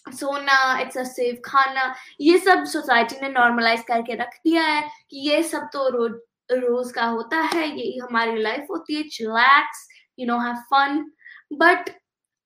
सोना 0.06 0.78
एक्सेसिव 0.80 1.40
खाना, 1.44 1.94
ये 2.20 2.38
सब 2.38 2.64
सोसाइटी 2.66 3.20
ने 3.22 3.28
नॉर्मलाइज 3.28 3.82
करके 3.88 4.14
रख 4.16 4.34
दिया 4.36 4.62
है 4.64 4.82
कि 5.10 5.28
ये 5.28 5.42
सब 5.44 5.68
तो 5.72 5.88
रोज 5.90 6.20
रोज 6.50 6.90
का 6.92 7.04
होता 7.06 7.40
है 7.44 7.66
ये 7.68 7.98
हमारी 7.98 8.42
लाइफ 8.42 8.66
होती 8.70 8.94
है 8.94 9.02
chillax 9.08 9.88
you 10.18 10.26
know 10.26 10.38
have 10.40 10.54
fun 10.72 11.04
but 11.52 11.90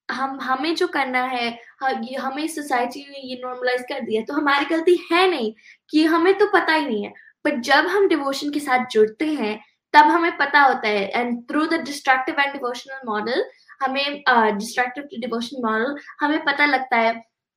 हम, 0.09 0.39
हमें 0.41 0.73
जो 0.75 0.87
करना 0.87 1.21
है 1.25 1.47
ये 1.83 2.15
हमें 2.15 2.47
सोसाइटी 2.47 3.05
ने 3.09 3.19
ये 3.19 3.39
नॉर्मलाइज 3.43 3.81
कर 3.89 3.99
दिया 4.05 4.21
तो 4.23 4.33
हमारी 4.33 4.65
गलती 4.65 4.95
है 5.11 5.27
नहीं 5.29 5.53
कि 5.89 6.03
हमें 6.05 6.33
तो 6.37 6.45
पता 6.53 6.73
ही 6.73 6.85
नहीं 6.85 7.03
है। 7.03 7.13
बट 7.45 7.59
जब 7.61 7.87
हम 7.87 8.07
डिवोशन 8.07 8.51
के 8.51 8.59
साथ 8.59 8.85
जुड़ते 8.91 9.25
हैं, 9.25 9.59
तब 9.93 10.05
हमें 10.07 10.37
पता 10.37 10.61
होता 10.61 10.87
है 10.87 11.07
and 11.09 11.41
through 11.49 11.65
the 11.65 11.81
destructive 11.85 12.39
and 12.39 12.53
devotional 12.53 12.99
model 13.07 13.45
हमें 13.81 14.23
डिस्ट्रक्टिव 14.57 15.19
डिवोशन 15.19 15.61
मॉडल 15.65 15.97
हमें 16.19 16.43
पता 16.45 16.65
लगता 16.65 16.97
है 16.97 17.13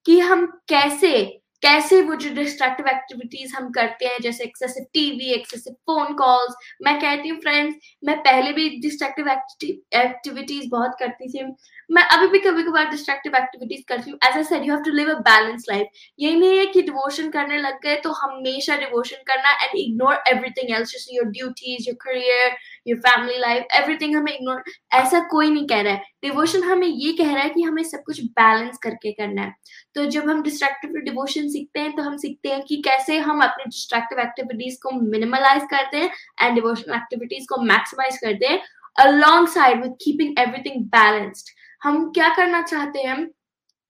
कि 0.07 0.19
हम 0.21 0.47
कैसे 0.69 1.17
कैसे 1.63 2.01
वो 2.03 2.15
जो 2.15 2.31
डिस्ट्रक्टिव 2.35 2.87
एक्टिविटीज़ 2.89 3.55
हम 3.57 3.71
करते 3.73 4.07
हैं, 4.07 4.19
जैसे 4.23 4.45
excessive 4.45 4.85
TV 4.95 5.33
excessive 5.35 5.73
phone 5.73 6.15
calls 6.17 6.55
मैं 6.85 6.95
कहती 7.01 7.29
हूँ 7.29 7.39
फ्रेंड्स 7.41 7.77
मैं 8.05 8.17
पहले 8.23 8.53
भी 8.53 8.69
डिस्ट्रक्टिव 8.81 9.29
एक्टिविटीज़ 9.29 10.69
बहुत 10.71 10.97
करती 11.01 11.29
थी। 11.29 11.45
मैं 11.91 12.03
अभी 12.17 12.27
भी 12.29 12.39
कभी 12.41 12.63
कभार 12.63 12.91
डिस्ट्रक्टिव 12.91 13.37
एक्टिविटीज़ 13.37 13.83
करती 13.89 14.11
हूँ। 14.11 14.19
As 14.27 14.53
I 14.53 14.59
you 14.59 14.75
have 14.75 14.83
to 14.85 14.91
live 14.93 15.11
a 15.11 15.19
balance 15.31 15.65
life 15.71 15.87
यही 16.19 16.37
नहीं 16.37 16.59
है 16.59 16.67
कि 16.67 16.83
डिवोशन 16.83 17.31
करने 17.31 17.59
लग 17.59 17.81
गए 17.83 17.97
तो 18.05 18.13
हमेशा 18.23 18.77
डिवोशन 18.79 19.23
करना 19.27 19.53
and 19.65 19.79
ignore 19.79 20.23
everything 20.29 20.75
else 20.77 20.93
just 20.93 21.15
your 21.15 21.27
duties 21.31 21.89
your 21.89 21.97
career 22.03 22.57
your 22.87 22.99
family 23.01 23.39
life 23.39 23.75
everything 23.75 24.17
हमें 24.17 24.33
इग्नोर 24.33 24.63
ऐसा 24.95 25.21
कोई 25.31 25.51
नहीं 25.51 25.67
कह 25.67 25.81
रहा 25.83 25.93
है। 25.93 26.03
डिवोशन 26.23 26.63
हमें 26.63 26.87
ये 26.87 27.13
कह 27.13 27.33
रहा 27.35 27.43
है 27.43 27.49
कि 27.51 27.63
हमें 27.63 27.83
सब 27.85 28.03
कुछ 28.07 28.23
बैलेंस 28.41 28.79
करके 28.83 29.13
करना 29.13 29.43
है। 29.43 29.55
तो 29.95 30.05
जब 30.07 30.29
हम 30.31 30.43
डिस्ट्रैक्टिव 30.43 31.01
डिवोशन 31.05 31.49
सीखते 31.49 31.81
हैं 31.81 31.95
तो 31.97 32.03
हम 32.03 32.17
सीखते 32.19 32.49
हैं 32.49 32.63
कि 32.63 32.77
कैसे 32.87 33.19
हम 33.19 33.43
अपने 33.45 33.65
डिस्ट्रक्टिव 33.65 34.21
एक्टिविटीज़ 34.21 34.79
को 34.83 34.91
मिनिमलाइज 35.03 35.63
करते 35.71 35.97
हैं 35.97 36.11
एंड 36.43 36.55
डिवोशनल 36.55 36.97
एक्टिविटीज़ 36.97 37.47
को 37.49 37.63
मैक्सिमाइज 37.63 38.19
करते 38.19 38.47
हैं, 38.47 38.61
alongside 38.97 39.81
with 39.81 39.97
keeping 40.03 40.37
everything 40.41 40.85
balanced 40.93 41.51
हम 41.83 42.11
क्या 42.11 42.29
करना 42.35 42.61
चाहते 42.63 43.01
हैं? 43.01 43.27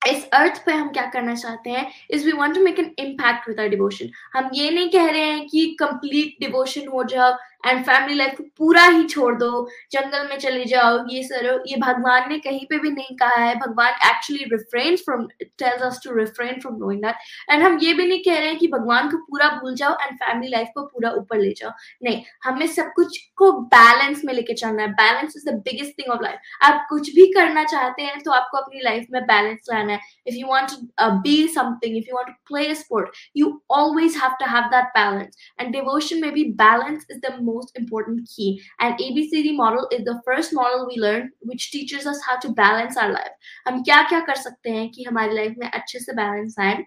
इस 0.03 0.28
अर्थ 0.34 0.57
पे 0.66 0.72
हम 0.72 0.88
क्या 0.88 1.05
करना 1.11 1.34
चाहते 1.34 1.70
हैं? 1.70 1.86
Is 2.11 2.24
we 2.26 2.32
want 2.32 2.55
to 2.55 2.61
make 2.62 2.78
an 2.78 2.90
impact 2.99 3.49
with 3.49 3.61
our 3.61 3.68
devotion 3.68 4.11
हम 4.34 4.51
ये 4.55 4.70
नहीं 4.70 4.88
कह 4.90 5.07
रहे 5.07 5.20
हैं 5.22 5.47
कि 5.49 5.64
कंप्लीट 5.80 6.36
डिवोशन 6.40 6.88
हो 6.88 7.05
जाओ 7.05 7.32
एंड 7.67 7.85
फैमिली 7.85 8.14
लाइफ 8.14 8.35
को 8.37 8.45
पूरा 8.59 8.85
ही 8.85 9.05
छोड़ 9.05 9.35
दो, 9.35 9.69
जंगल 9.93 10.27
में 10.29 10.39
चले 10.39 10.64
जाओ, 10.64 10.99
ये 11.11 11.23
सर, 11.23 11.47
ये 11.67 11.77
भगवान 11.81 12.29
ने 12.29 12.39
कहीं 12.39 12.64
पे 12.67 12.79
भी 12.79 12.91
नहीं 12.91 13.17
कहा 13.17 13.37
है। 13.37 13.55
भगवान 13.57 13.93
actually 14.07 14.45
refrain 14.53 14.97
from 14.97 15.27
tells 15.41 15.83
us 15.83 16.01
to 16.05 16.14
refrain 16.17 16.61
from 16.61 16.77
knowing 16.79 17.03
that 17.03 17.51
and 17.51 17.62
हम 17.62 17.79
ये 17.83 17.95
भी 17.95 18.07
नहीं 18.07 18.23
कह 18.25 18.39
रहे 18.39 18.49
हैं 18.49 18.59
कि 18.59 18.69
भगवान 18.69 19.11
को 19.11 19.19
पूरा 19.21 19.49
भूल 19.61 19.75
जाओ 19.77 19.97
एंड 20.03 20.17
फैमिली 20.17 20.51
लाइफ 20.51 20.69
को 20.75 20.83
पूरा 20.85 21.11
ऊपर 21.19 21.39
ले 21.39 21.53
जाओ। 21.59 21.71
नहीं, 22.05 22.23
हमें 22.45 22.67
सब 22.69 22.93
कुछ 22.97 23.19
को 23.37 23.51
बैलेंस 23.75 24.23
में 24.25 24.33
लेके 24.35 24.55
चलना 24.55 24.83
है। 24.83 24.89
Balance 24.95 25.35
is 25.37 25.49
the 25.49 25.55
biggest 25.64 25.99
thing 25.99 26.12
of 26.12 26.23
life 26.23 26.64
आप 26.64 26.87
कुछ 26.91 27.14
भी 27.14 27.27
करना 27.33 27.64
चाहते 27.67 28.03
हैं 28.03 28.21
तो 28.23 28.31
आपको 28.33 28.59
अपनी 28.59 28.81
लाइफ 28.85 29.07
में 29.12 29.23
बैलेंस 29.25 29.67
लाना 29.73 29.93
है। 29.93 30.01
If 30.27 30.35
you 30.37 30.47
want 30.49 30.71
to 30.71 31.11
be 31.21 31.37
something 31.55 31.97
if 31.97 32.09
you 32.09 32.17
want 32.17 32.29
to 32.29 32.33
play 32.49 32.75
sport 32.75 33.17
you 33.37 33.61
always 33.73 34.17
have 34.23 34.37
to 34.41 34.51
have 34.53 34.64
that 34.73 34.85
balance 34.97 35.37
and 35.61 35.73
devotion 35.73 36.21
में 36.21 36.31
भी 36.33 36.45
balance 36.62 37.07
is 37.11 37.19
the 37.21 37.35
most 37.57 37.78
important 37.82 38.28
key. 38.34 38.48
And 38.80 39.04
ABCD 39.07 39.54
model 39.61 39.88
is 39.98 40.04
the 40.04 40.16
first 40.28 40.54
model 40.54 40.86
we 40.90 41.00
learn 41.07 41.30
which 41.52 41.70
teaches 41.70 42.07
us 42.07 42.26
how 42.28 42.36
to 42.40 42.52
balance 42.62 43.00
our 43.04 43.12
life. 43.12 43.34
हम 43.68 43.82
क्या 43.82 44.02
क्या 44.09 44.20
कर 44.30 44.42
सकते 44.42 44.70
हैं 44.70 44.90
कि 44.90 45.04
हमारी 45.09 45.34
लाइफ 45.36 45.54
में 45.59 45.70
अच्छे 45.70 45.98
से 45.98 46.12
बैलेंस 46.22 46.57
आए 46.61 46.84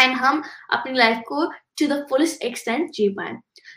एंड 0.00 0.16
हम 0.16 0.42
अपनी 0.72 0.98
लाइफ 0.98 1.22
को 1.28 1.44
टू 1.78 1.86
द 1.86 2.04
फुलेस्ट 2.10 2.42
एक्सटेंट 2.42 2.90
जी 2.94 3.08
पाए 3.18 3.34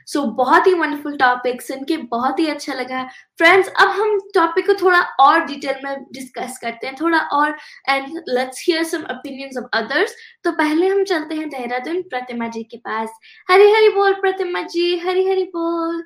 सो 0.07 0.19
so, 0.19 0.25
बहुत 0.37 0.67
ही 0.67 0.73
वंडरफुल 0.73 1.17
टॉपिक 1.17 1.61
सुन 1.61 1.83
के 1.83 1.97
बहुत 2.07 2.39
ही 2.39 2.47
अच्छा 2.47 2.73
लगा। 2.73 3.03
फ्रेंड्स 3.39 3.67
अब 3.81 3.89
हम 3.89 4.19
टॉपिक 4.33 4.67
को 4.67 4.73
थोड़ा 4.73 5.01
और 5.19 5.45
डिटेल 5.45 5.75
में 5.83 6.03
डिस्कस 6.13 6.57
करते 6.61 6.87
हैं 6.87 6.95
थोड़ा 7.01 7.19
और 7.33 7.55
and 7.89 8.17
let's 8.29 8.63
hear 8.67 8.83
some 8.83 9.03
opinions 9.11 9.57
of 9.57 9.77
others 9.77 10.15
तो 10.43 10.51
पहले 10.53 10.87
हम 10.87 11.03
चलते 11.03 11.35
हैं 11.35 11.49
देहरादून 11.49 12.01
प्रतिमा 12.01 12.47
जी 12.47 12.63
के 12.63 12.77
पास। 12.77 13.09
हरी 13.49 13.71
हरी 13.71 13.89
बोल 13.89 14.13
प्रतिमा 14.13 14.61
जी 14.61 14.97
हरी 14.97 15.27
हरी 15.29 15.43
बोल। 15.55 16.03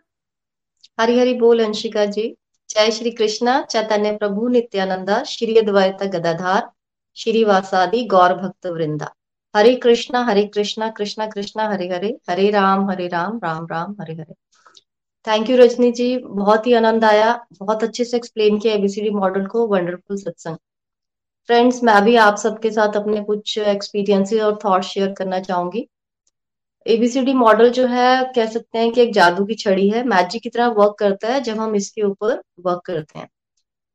हरि 0.99 1.19
हरि 1.19 1.33
बोल 1.33 1.63
अंशिका 1.63 2.05
जी। 2.05 2.35
जय 2.69 2.91
श्री 2.91 3.11
कृष्णा 3.11 3.61
चैतन्य 3.61 4.11
प्रभु 4.11 4.47
नित्यानंदा 4.47 5.23
श्री 5.23 5.57
अद्वैत 5.57 6.03
गदाधार 6.03 6.69
श्री 7.17 7.43
वासादि 7.43 8.03
गौर 8.05 8.33
भक्त 8.33 8.67
वृंदा। 8.67 9.13
हरे 9.55 9.73
कृष्णा 9.75 10.23
हरे 10.23 10.43
कृष्णा 10.45 10.89
कृष्णा 10.89 11.25
कृष्णा, 11.27 11.67
हरे 11.69 11.87
हरे 11.89 12.17
हरे 12.29 12.49
राम 12.51 12.89
हरे 12.89 13.07
राम 13.07 13.39
राम 13.43 13.65
राम, 13.71 13.95
हरे 14.01 14.13
हरे। 14.13 14.33
थैंक 15.27 15.49
यू 15.49 15.57
रजनी 15.57 15.91
जी 15.91 16.17
बहुत 16.17 16.67
ही 16.67 16.73
आनंद 16.73 17.05
आया। 17.05 17.33
बहुत 17.59 17.83
अच्छे 17.83 18.05
से 18.05 18.17
एक्सप्लेन 18.17 18.59
किया 18.59 18.73
एबीसीडी 18.73 19.09
मॉडल 19.09 19.45
को। 19.45 19.65
वंडरफुल 19.67 20.17
सत्संग। 20.17 20.57
फ्रेंड्स 21.49 21.83
मैं 21.83 22.01
भी 22.03 22.15
आप 22.15 22.35
सबके 22.35 22.71
साथ 22.71 22.95
अपने 22.95 23.21
कुछ 23.23 23.57
एक्सपीरियंसेस 23.57 24.41
और 24.41 24.57
थॉट 24.65 24.83
शेयर 24.83 25.11
करना 25.13 25.39
चाहूँगी। 25.39 25.87
एबीसीडी 26.85 27.33
मॉडल 27.33 27.69
जो 27.69 27.85
है, 27.87 28.23
कह 28.35 28.45
सकते 28.45 28.79
हैं 28.79 28.91
कि 28.91 29.01
एक 29.01 29.13
जादू 29.13 29.45
की 29.45 29.55
छड़ी 29.55 29.89
है। 29.89 30.03
मैजिक 30.07 30.41
की 30.43 30.49
तरह 30.49 30.67
वर्क 30.67 30.95
करता 30.99 31.27
है 31.27 31.41
जब 31.41 31.59
हम 31.59 31.75
इसके 31.75 32.01
ऊपर 32.01 32.41
वर्क 32.59 32.81
करते 32.85 33.19
हैं। 33.19 33.27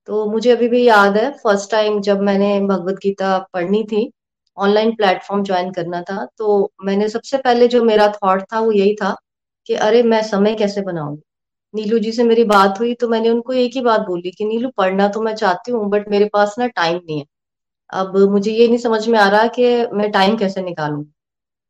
तो 0.08 0.24
मुझे 0.30 0.50
अभी 0.50 0.68
भी 0.68 0.84
याद 0.84 1.16
है 1.16 1.30
फ़र्स्ट 1.34 1.70
टाइम 1.70 2.00
जब 2.00 2.20
मैंने 2.20 2.60
भगवत 2.60 2.98
गीता 3.02 3.38
पढ़नी 3.54 3.82
थी 3.84 4.10
ऑनलाइन 4.58 4.94
प्लेटफॉर्म 4.96 5.42
ज्वाइन 5.44 5.70
करना 5.72 6.00
था 6.02 6.24
तो 6.38 6.72
मैंने 6.84 7.08
सबसे 7.08 7.38
पहले 7.38 7.68
जो 7.68 7.82
मेरा 7.84 8.08
थॉट 8.14 8.42
था 8.52 8.60
वो 8.60 8.72
यही 8.72 8.94
था 8.94 9.14
कि 9.66 9.74
अरे, 9.76 10.02
मैं 10.04 10.22
समय 10.24 10.54
कैसे 10.54 10.82
बनाऊँगी? 10.82 11.22
नीलू 11.74 11.98
जी 11.98 12.12
से 12.12 12.24
मेरी 12.24 12.44
बात 12.46 12.78
हुई 12.80 12.94
तो 12.94 13.08
मैंने 13.08 13.30
उनको 13.30 13.52
एक 13.54 13.72
ही 13.74 13.80
बात 13.82 14.00
बोली 14.02 14.30
कि, 14.30 14.44
नीलू, 14.44 14.70
पढ़ना 14.78 15.08
तो 15.10 15.22
मैं 15.22 15.34
चाहती 15.36 15.72
हूँ 15.72 15.88
बट 15.90 16.08
मेरे 16.10 16.28
पास 16.32 16.54
ना 16.58 16.66
टाइम 16.68 16.96
नहीं 16.98 17.18
है। 17.20 17.24
अब 17.90 18.16
मुझे 18.30 18.52
ये 18.52 18.68
नहीं 18.68 18.78
समझ 18.78 19.06
में 19.08 19.18
आ 19.20 19.28
रहा 19.30 19.46
कि 19.50 19.64
मैं 19.94 20.10
टाइम 20.12 20.36
कैसे 20.38 20.62
निकालूं 20.62 21.04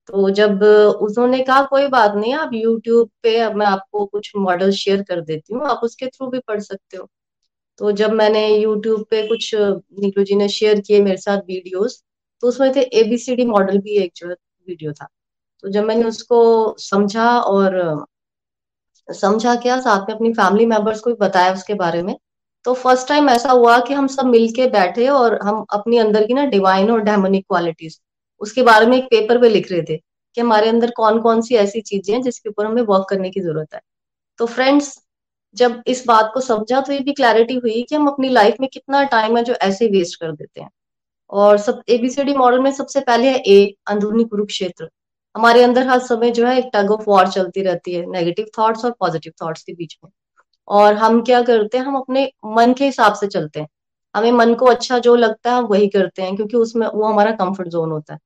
तो 0.09 0.31
जब 0.33 0.63
उन्होंने 1.03 1.41
कहा, 1.45 1.63
कोई 1.65 1.87
बात 1.89 2.15
नहीं, 2.17 2.35
आप 2.35 2.51
यूट्यूब 2.55 3.11
पे 3.23 3.37
अब 3.41 3.57
मैं 3.57 3.67
आपको 3.67 4.05
कुछ 4.07 4.33
मॉडल 4.39 4.71
शेयर 4.75 5.03
कर 5.05 5.21
देती 5.23 5.55
हूँ, 5.55 5.65
आप 5.67 5.81
उसके 5.85 6.07
थ्रू 6.09 6.29
भी 6.31 6.39
पढ़ 6.49 6.61
सकते 6.63 6.97
हो। 6.97 7.09
तो 7.81 7.93
जब 7.95 8.13
मैंने 8.15 8.47
यूट्यूब 8.51 9.05
पे 9.11 9.27
कुछ 9.29 9.51
नीलू 9.55 10.25
जी 10.25 10.35
ने 10.37 10.49
शेयर 10.51 10.81
किए 10.83 11.03
मेरे 11.03 11.17
साथ 11.19 11.39
वीडियोस 11.49 12.03
तो 12.43 12.49
उसमें 12.49 12.73
थे 12.77 12.81
एबीसीडी 13.01 13.45
मॉडल 13.47 13.79
भी 13.81 13.97
एक 13.99 14.13
जो 14.17 14.29
वीडियो 14.29 14.93
था। 14.93 15.09
तो 15.65 15.69
जब 15.71 15.85
मैंने 15.85 16.05
उसको 16.07 16.41
समझा 16.81 17.29
और 17.41 18.07
समझा 19.09 19.55
क्या, 19.57 19.79
साथ 19.81 20.09
में 20.09 20.15
अपनी 20.15 20.33
फैमिली 20.35 20.67
मेंबर्स 20.67 21.01
को 21.01 21.11
भी 21.11 21.17
बताया 21.21 21.53
उसके 21.53 21.75
बारे 21.77 22.03
में 22.03 22.17
तो 22.65 22.73
फ़र्स्ट 22.75 23.09
टाइम 23.09 23.29
ऐसा 23.31 23.51
हुआ 23.53 23.79
कि 23.81 23.95
हम 23.95 24.07
सब 24.09 24.27
मिलके 24.27 24.67
बैठे 24.71 25.07
और 25.11 25.39
हम 25.43 25.65
अपनी 25.73 25.99
अंदर 25.99 26.27
की 26.27 26.35
ना 26.35 26.45
डिवाइन 26.47 26.91
और 26.91 27.03
डेमोनिक 27.05 27.45
क्वालिटीज 27.49 27.99
उसके 28.41 28.63
बारे 28.63 28.87
में 28.87 28.97
एक 28.99 29.05
पेपर 29.11 29.41
पे 29.41 29.49
लिख 29.49 29.71
रहे 29.73 29.83
थे 29.83 29.97
कि 29.97 30.41
हमारे 30.41 30.69
अंदर 30.69 30.91
कौन 30.97 31.21
कौन 31.23 31.41
सी 31.43 31.55
ऐसी 31.57 31.81
चीज़ें 31.83 32.15
हैं 32.15 32.23
जिसके 32.23 32.49
ऊपर 32.49 32.67
हमें 32.67 32.83
वर्क 32.85 33.07
करने 33.11 33.31
की 33.31 33.41
ज़रूरत 33.41 33.75
है। 33.75 33.81
तो 34.39 34.47
फ्रेंड्स 34.49 34.95
जब 35.57 35.83
इस 35.89 36.05
बात 36.09 36.31
को 36.35 36.41
समझा 36.43 36.81
तो 36.81 36.93
ये 36.93 36.99
भी 37.01 37.13
क्लैरिटी 37.15 37.55
हुई 37.57 37.83
कि 37.83 37.95
हम 37.95 38.09
अपनी 38.09 38.29
लाइफ 38.31 38.57
में 38.61 38.69
कितना 38.73 39.03
टाइम 39.09 39.37
है 39.37 39.43
जो 39.45 39.55
ऐसे 39.63 39.89
वेस्ट 39.91 40.21
कर 40.21 40.33
देते 40.33 40.61
हैं। 40.61 40.71
और 41.31 41.57
सब 41.59 41.83
एबीसीडी 41.89 42.35
मॉडल 42.35 42.61
में 42.61 42.71
सबसे 42.73 43.01
पहले 43.01 43.29
है 43.29 43.39
ए 43.39 43.75
अंदरूनी 43.89 44.25
कुरुक्षेत्र। 44.25 44.89
हमारे 45.35 45.63
अंदर 45.63 45.87
हर 45.89 45.99
समय 45.99 46.31
जो 46.31 46.47
है 46.47 46.59
एक 46.59 46.71
टग 46.75 46.91
ऑफ़ 46.91 47.05
वॉर 47.09 47.29
चलती 47.29 47.63
रहती 47.63 47.95
है 47.95 48.05
नेगेटिव 48.11 48.47
थॉट्स 48.59 48.85
और 48.85 48.91
पॉजिटिव 49.01 49.33
थॉट्स 49.43 49.63
के 49.63 49.73
बीच 49.73 49.97
में। 50.05 50.11
और 50.69 50.95
हम 50.95 51.23
क्या 51.23 51.43
करते 51.43 51.79
हैं, 51.79 51.85
हम 51.85 51.97
अपने 51.97 52.31
मन 52.47 52.73
के 52.73 52.85
हिसाब 52.85 53.15
से 53.15 53.27
चलते 53.27 53.61
हैं। 53.61 53.69
हमें 54.15 54.33
मन 54.33 54.55
को 54.55 54.67
अच्छा 54.67 54.99
जो 54.99 55.15
लगता 55.17 55.51
है, 55.51 55.59
हम 55.59 55.65
वही 55.65 55.89
करते 55.89 56.23
हैं, 56.23 56.37
क्योंकि 56.37 56.57
उसमें 56.57 56.87
वो 56.87 57.05
हमारा 57.05 57.31
कंफर्ट 57.33 57.69
जोन 57.69 57.91
होता 57.91 58.15
है। 58.15 58.21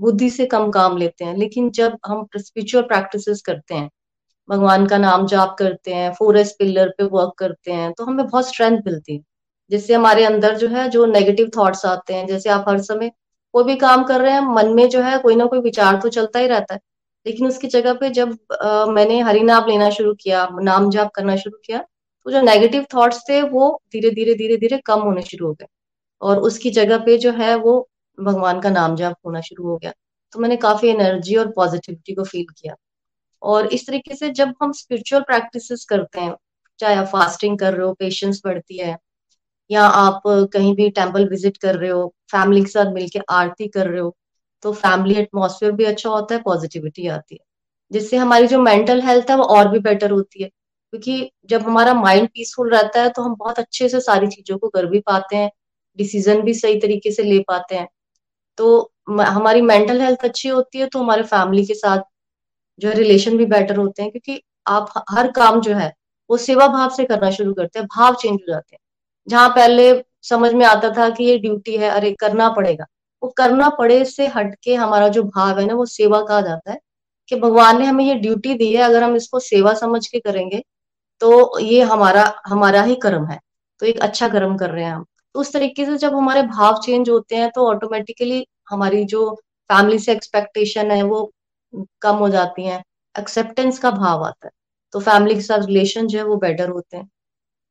बुद्धि 0.00 0.30
से 0.30 0.46
कम 0.46 0.70
काम 0.70 0.96
लेते 0.96 1.24
हैं, 1.24 1.36
लेकिन 1.36 1.70
जब 1.70 1.96
हम 2.06 2.26
स्पिरिचुअल 2.36 2.84
प्रैक्टिसेस 2.84 3.42
करते 3.42 3.74
हैं, 3.74 3.90
भगवान 4.48 4.86
का 4.86 4.98
नाम 4.98 5.26
जाप 5.26 5.56
करते 5.58 5.94
हैं 5.94 6.12
फोरेस्ट 6.14 6.58
पिलर 6.58 6.88
पे 6.98 7.04
वर्क 7.04 7.34
करते 7.38 7.72
हैं 7.72 7.92
तो 7.92 8.04
हमें 8.04 8.26
बहुत 8.26 8.48
स्ट्रेंथ 8.48 8.78
मिलती 8.86 9.16
है। 9.16 9.22
जिससे 9.70 9.94
हमारे 9.94 10.24
अंदर 10.24 10.56
जो 10.58 10.68
है 10.68 10.88
जो 10.90 11.06
नेगेटिव 11.06 11.50
थॉट्स 11.56 11.84
आते 11.86 12.14
हैं 12.14 12.26
जैसे 12.26 12.50
आप 12.50 12.64
हर 12.68 12.80
समय 12.82 13.10
कोई 13.54 13.64
भी 13.64 13.76
काम 13.76 14.04
कर 14.04 14.20
रहे 14.20 14.32
हैं 14.32 14.40
मन 14.54 14.72
में 14.74 14.88
जो 14.90 15.00
है 15.02 15.18
कोई 15.18 15.36
ना 15.36 15.46
कोई 15.46 15.60
विचार 15.60 16.00
तो 16.02 16.08
चलता 16.10 16.38
ही 16.38 16.46
रहता 16.46 16.74
है। 16.74 16.80
लेकिन 17.26 17.46
उसकी 17.46 17.68
जगह 17.68 17.94
पे 17.94 18.10
जब 18.10 18.36
आ, 18.62 18.86
मैंने 18.86 19.20
हरि 19.20 19.40
नाम 19.42 19.68
लेना 19.68 19.90
शुरू 19.90 20.14
किया 20.14 20.48
नाम 20.62 20.90
जाप 20.90 21.10
करना 21.14 21.36
शुरू 21.36 21.58
किया 21.64 21.78
तो 22.26 22.30
जो 22.30 22.40
नेगेटिव 22.42 22.86
थॉट्स 22.94 23.22
थे 23.28 23.42
वो 23.44 23.70
धीरे 23.92 24.10
धीरे 24.10 24.34
धीरे 24.34 24.56
धीरे 24.56 24.78
कम 24.86 25.00
होने 25.00 25.22
शुरू 25.22 25.46
हो 25.46 25.52
गए। 25.54 25.66
और 26.22 26.38
उसकी 26.40 26.70
जगह 26.72 26.98
पे 26.98 27.16
जो 27.18 27.32
है 27.32 27.54
वो 27.56 27.72
भगवान 28.18 28.60
का 28.60 28.70
नाम 28.70 28.96
जाप 28.96 29.16
होना 29.26 29.40
शुरू 29.40 29.64
हो 29.68 29.76
गया। 29.78 29.92
तो 30.32 30.40
मैंने 30.40 30.56
काफ़ी 30.58 30.88
एनर्जी 30.88 31.36
और 31.36 31.48
पॉजिटिविटी 31.52 32.14
को 32.14 32.24
फील 32.24 32.46
किया। 32.58 32.74
और 33.42 33.66
इस 33.68 33.86
तरीके 33.86 34.14
से 34.16 34.30
जब 34.32 34.54
हम 34.62 34.72
स्पिरिचुअल 34.72 35.22
प्रैक्टिसेस 35.22 35.84
करते 35.84 36.20
हैं 36.20 36.34
चाहे 36.80 36.96
आप 36.96 37.06
फास्टिंग 37.06 37.58
कर 37.58 37.74
रहे 37.74 37.86
हो 37.86 37.92
पेशेंस 37.94 38.40
बढ़ती 38.46 38.78
है 38.78 38.96
या 39.70 39.84
आप 39.86 40.22
कहीं 40.52 40.74
भी 40.76 40.88
टेंपल 40.90 41.28
विज़िट 41.30 41.56
कर 41.58 41.76
रहे 41.76 41.90
हो, 41.90 42.06
फैमिली 42.32 42.60
के 42.62 42.68
साथ 42.68 42.92
मिलके 42.94 43.20
आरती 43.30 43.68
कर 43.68 43.86
रहे 43.88 44.00
हो 44.00 44.14
तो 44.62 44.72
फैमिली 44.74 45.14
एटमोसफियर 45.16 45.72
भी 45.72 45.84
अच्छा 45.84 46.10
होता 46.10 46.34
है, 46.34 46.40
पॉजिटिविटी 46.42 47.06
आती 47.08 47.34
है। 47.34 47.40
जिससे 47.90 48.16
हमारी 48.16 48.46
जो 48.46 48.58
मेंटल 48.60 49.00
हेल्थ 49.02 49.30
है, 49.30 49.36
वो 49.36 49.44
और 49.46 49.68
भी 49.68 49.78
बेटर 49.80 50.10
होती 50.10 50.42
है। 50.42 50.48
क्योंकि 50.48 51.30
जब 51.46 51.62
हमारा 51.62 51.94
माइंड 51.94 52.28
पीसफुल 52.28 52.70
रहता 52.70 53.02
है 53.02 53.08
तो 53.10 53.22
हम 53.22 53.34
बहुत 53.36 53.58
अच्छे 53.58 53.88
से 53.88 54.00
सारी 54.02 54.26
चीज़ों 54.28 54.58
को 54.58 54.68
कर 54.70 54.86
भी 54.86 55.00
पाते 55.02 55.36
हैं, 55.36 55.50
डिसीज़न 55.98 56.40
भी 56.42 56.54
सही 56.54 56.80
तरीके 56.80 57.12
से 57.12 57.22
ले 57.24 57.38
पाते 57.48 57.76
हैं। 57.76 57.88
तो 58.58 58.92
हमारी 59.12 59.62
मेंटल 59.62 60.00
हेल्थ 60.02 60.24
अच्छी 60.24 60.48
होती 60.48 60.78
है 60.78 60.86
तो 60.88 60.98
हमारे 61.00 61.22
फैमिली 61.24 61.64
के 61.66 61.74
साथ 61.76 62.02
जो 62.80 62.88
है 62.88 62.94
रिलेशन 62.96 63.36
भी 63.38 63.46
बेटर 63.48 63.76
होते 63.76 64.02
हैं। 64.02 64.10
क्योंकि 64.12 64.40
आप 64.68 64.92
हर 65.10 65.30
काम 65.32 65.60
जो 65.62 65.74
है, 65.74 65.92
वो 66.30 66.36
सेवा 66.38 66.68
भाव 66.68 66.90
से 66.90 67.04
करना 67.06 67.30
शुरू 67.32 67.54
करते 67.54 67.78
हैं, 67.78 67.86
भाव 67.88 68.14
चेंज 68.16 68.32
हो 68.34 68.52
जाते 68.52 68.74
हैं। 68.74 68.80
जहाँ 69.26 69.48
पहले 69.50 69.92
समझ 70.22 70.52
में 70.52 70.64
आता 70.66 70.90
था 70.90 71.08
कि 71.10 71.24
ये 71.24 71.38
ड्यूटी 71.38 71.76
है, 71.76 71.88
अरे 71.90 72.10
करना 72.12 72.48
पड़ेगा। 72.50 72.84
वो 73.22 73.28
करना 73.38 73.68
पड़े 73.70 74.04
से 74.04 74.26
हटके 74.26 74.74
हमारा 74.74 75.08
जो 75.08 75.22
भाव 75.24 75.58
है 75.60 75.66
ना, 75.66 75.74
वो 75.74 75.86
सेवा 75.86 76.20
कहा 76.22 76.40
जाता 76.40 76.72
है 76.72 76.78
कि 77.28 77.36
भगवान 77.36 77.78
ने 77.78 77.86
हमें 77.86 78.04
ये 78.04 78.14
ड्यूटी 78.14 78.54
दी 78.54 78.72
है, 78.74 78.82
अगर 78.82 79.02
हम 79.02 79.16
इसको 79.16 79.38
सेवा 79.40 79.74
समझ 79.74 80.06
के 80.06 80.20
करेंगे 80.20 80.62
तो 81.20 81.58
ये 81.60 81.82
हमारा 81.82 82.24
हमारा 82.46 82.82
ही 82.82 82.94
कर्म 82.96 83.26
है। 83.26 83.38
तो 83.82 83.86
एक 83.86 84.00
अच्छा 84.00 84.28
कर्म 84.28 84.56
कर 84.58 84.70
रहे 84.70 84.84
हैं 84.84 84.92
हम। 84.92 85.04
तो 85.34 85.40
उस 85.40 85.52
तरीके 85.52 85.84
से 85.86 85.96
जब 85.98 86.14
हमारे 86.14 86.42
भाव 86.44 86.80
चेंज 86.82 87.10
होते 87.10 87.36
हैं 87.36 87.50
तो 87.54 87.66
ऑटोमेटिकली 87.68 88.46
हमारी 88.70 89.04
जो 89.04 89.30
फैमिली 89.70 89.98
से 89.98 90.12
एक्सपेक्टेशन 90.12 90.90
है, 90.90 91.02
वो 91.02 91.32
कम 92.02 92.16
हो 92.16 92.28
जाती 92.28 92.64
है। 92.64 92.82
एक्सेप्टेंस 93.14 93.78
का 93.78 93.90
भाव 93.90 94.24
आता 94.24 94.46
है। 94.46 94.52
तो 94.94 95.00
फैमिली 95.00 95.34
के 95.34 95.40
साथ 95.40 95.66
रिलेशन 95.66 96.06
जो 96.06 96.18
है, 96.18 96.24
वो 96.24 96.36
बेटर 96.36 96.68
होते 96.68 96.96
हैं। 96.96 97.08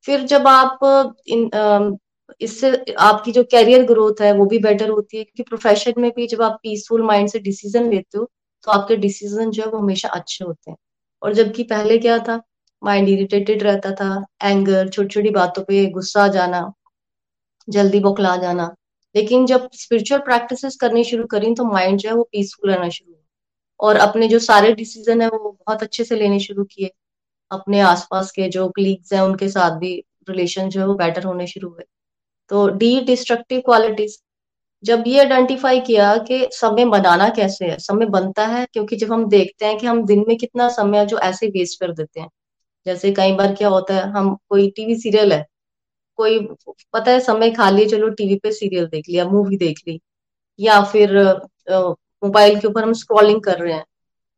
फिर 0.08 0.22
जब 0.26 0.48
आप, 0.48 0.80
इन 1.28 1.98
इससे 2.42 2.72
आपकी 3.02 3.32
जो 3.32 3.44
कैरियर 3.46 3.84
ग्रोथ 3.86 4.22
है, 4.22 4.32
वो 4.34 4.46
भी 4.46 4.60
बेटर 4.60 4.90
होती 4.90 5.18
है, 5.18 5.24
क्योंकि 5.24 5.44
प्रोफेशन 5.46 6.02
में 6.02 6.10
भी 6.16 6.28
जब 6.28 6.42
आप 6.42 6.60
पीसफुल 6.64 7.04
माइंड 7.04 7.30
से 7.30 7.40
डिसीज़न 7.42 7.90
लेते 7.92 8.18
हो 8.18 8.26
तो 8.68 8.72
आपके 8.72 8.96
डिसीज़न 8.98 9.52
जो 9.52 9.64
है 9.64 9.70
वो 9.70 9.78
हमेशा 9.78 10.10
अच्छे 10.10 10.46
होते 10.46 10.72
हैं। 10.72 10.78
और 11.22 11.34
जबकि 11.34 11.64
पहले 11.66 11.98
क्या 12.00 12.18
था? 12.20 12.42
माइंड 12.82 13.10
इरिटेटेड 13.10 13.64
रहता 13.64 13.92
था 13.94 14.26
एंगर 14.44 14.90
छोटी 14.90 15.10
छोटी 15.10 15.30
बातों 15.32 15.64
पे 15.64 15.86
गुस्सा 15.92 16.24
आ 16.24 16.28
जाना, 16.30 16.72
जल्दी 17.68 18.00
बौखला 18.00 18.36
जाना। 18.38 18.74
लेकिन 19.16 19.46
जब 19.46 19.70
स्पिरिचुअल 19.76 20.22
प्रैक्टिसेस 20.22 20.76
करनी 20.78 21.04
शुरू 21.04 21.26
करी 21.28 21.54
तो 21.56 21.66
माइंड 21.66 22.00
जो 22.00 22.10
है 22.10 22.16
वो 22.16 22.24
पीसफुल 22.32 22.72
रहना 22.72 22.90
शुरू 22.90 23.12
हुआ। 23.12 23.22
और 23.80 23.96
अपने 24.00 24.28
जो 24.28 24.40
सारे 24.42 24.74
डिसीज़न 24.76 25.22
है, 25.22 25.28
वो 25.30 25.52
बहुत 25.52 25.84
अच्छे 25.84 26.04
से 26.04 26.16
लेने 26.16 26.40
शुरू 26.42 26.64
किए। 26.66 26.92
अपने 27.52 27.80
आसपास 27.82 28.32
के 28.32 28.48
जो 28.50 28.68
क्लीग्स 28.70 29.14
हैं, 29.14 29.22
उनके 29.22 29.50
साथ 29.50 29.78
भी 29.80 29.96
रिलेशन 30.30 30.70
जो 30.70 30.80
है 30.82 30.88
वो 30.88 30.94
बेटर 30.96 31.24
होने 31.24 31.48
शुरू 31.48 31.70
हुए। 31.70 31.84
तो 32.52 32.68
डी 32.70 33.00
डिस्ट्रक्टिव 33.02 33.62
क्वालिटीज 33.66 34.20
जब 34.84 35.04
ये 35.08 35.20
आइडेंटिफाई 35.20 35.80
किया 35.82 36.16
कि 36.20 36.48
समय 36.54 36.86
बनाना 36.88 37.30
कैसे 37.32 37.66
है, 37.66 37.78
समय 37.80 38.06
बनता 38.08 38.46
है 38.48 38.66
क्योंकि 38.74 38.96
जब 38.96 39.12
हम 39.14 39.28
देखते 39.30 39.66
हैं 39.66 39.78
कि 39.78 39.88
हम 39.88 40.06
दिन 40.06 40.24
में 40.28 40.38
कितना 40.38 40.68
समय 40.72 41.06
जो 41.06 41.20
ऐसे 41.20 41.48
वेस्ट 41.50 41.80
कर 41.80 41.92
देते 41.94 42.20
हैं। 42.20 42.30
जैसे 42.86 43.12
कई 43.14 43.34
बार 43.36 43.54
क्या 43.56 43.70
होता 43.70 43.94
है, 43.96 44.10
हम 44.12 44.36
कोई 44.50 44.70
टीवी 44.72 44.96
सीरियल 44.96 45.34
है, 45.34 45.46
कोई 46.20 46.40
पता 46.94 47.12
है 47.12 47.20
समय 47.22 47.52
खा 47.52 47.70
लिए, 47.70 47.86
चलो 47.88 48.10
टीवी 48.12 48.36
पे 48.36 48.52
सीरियल 48.54 48.88
देख 48.88 49.10
लिया 49.10 49.26
मूवी 49.28 49.58
देख 49.58 49.80
ली, 49.88 50.00
या 50.60 50.82
फिर 50.84 51.18
मोबाइल 51.70 52.60
के 52.60 52.68
ऊपर 52.68 52.84
हम 52.84 52.94
स्क्रॉलिंग 52.96 53.42
कर 53.44 53.60
रहे 53.60 53.74
हैं 53.74 53.86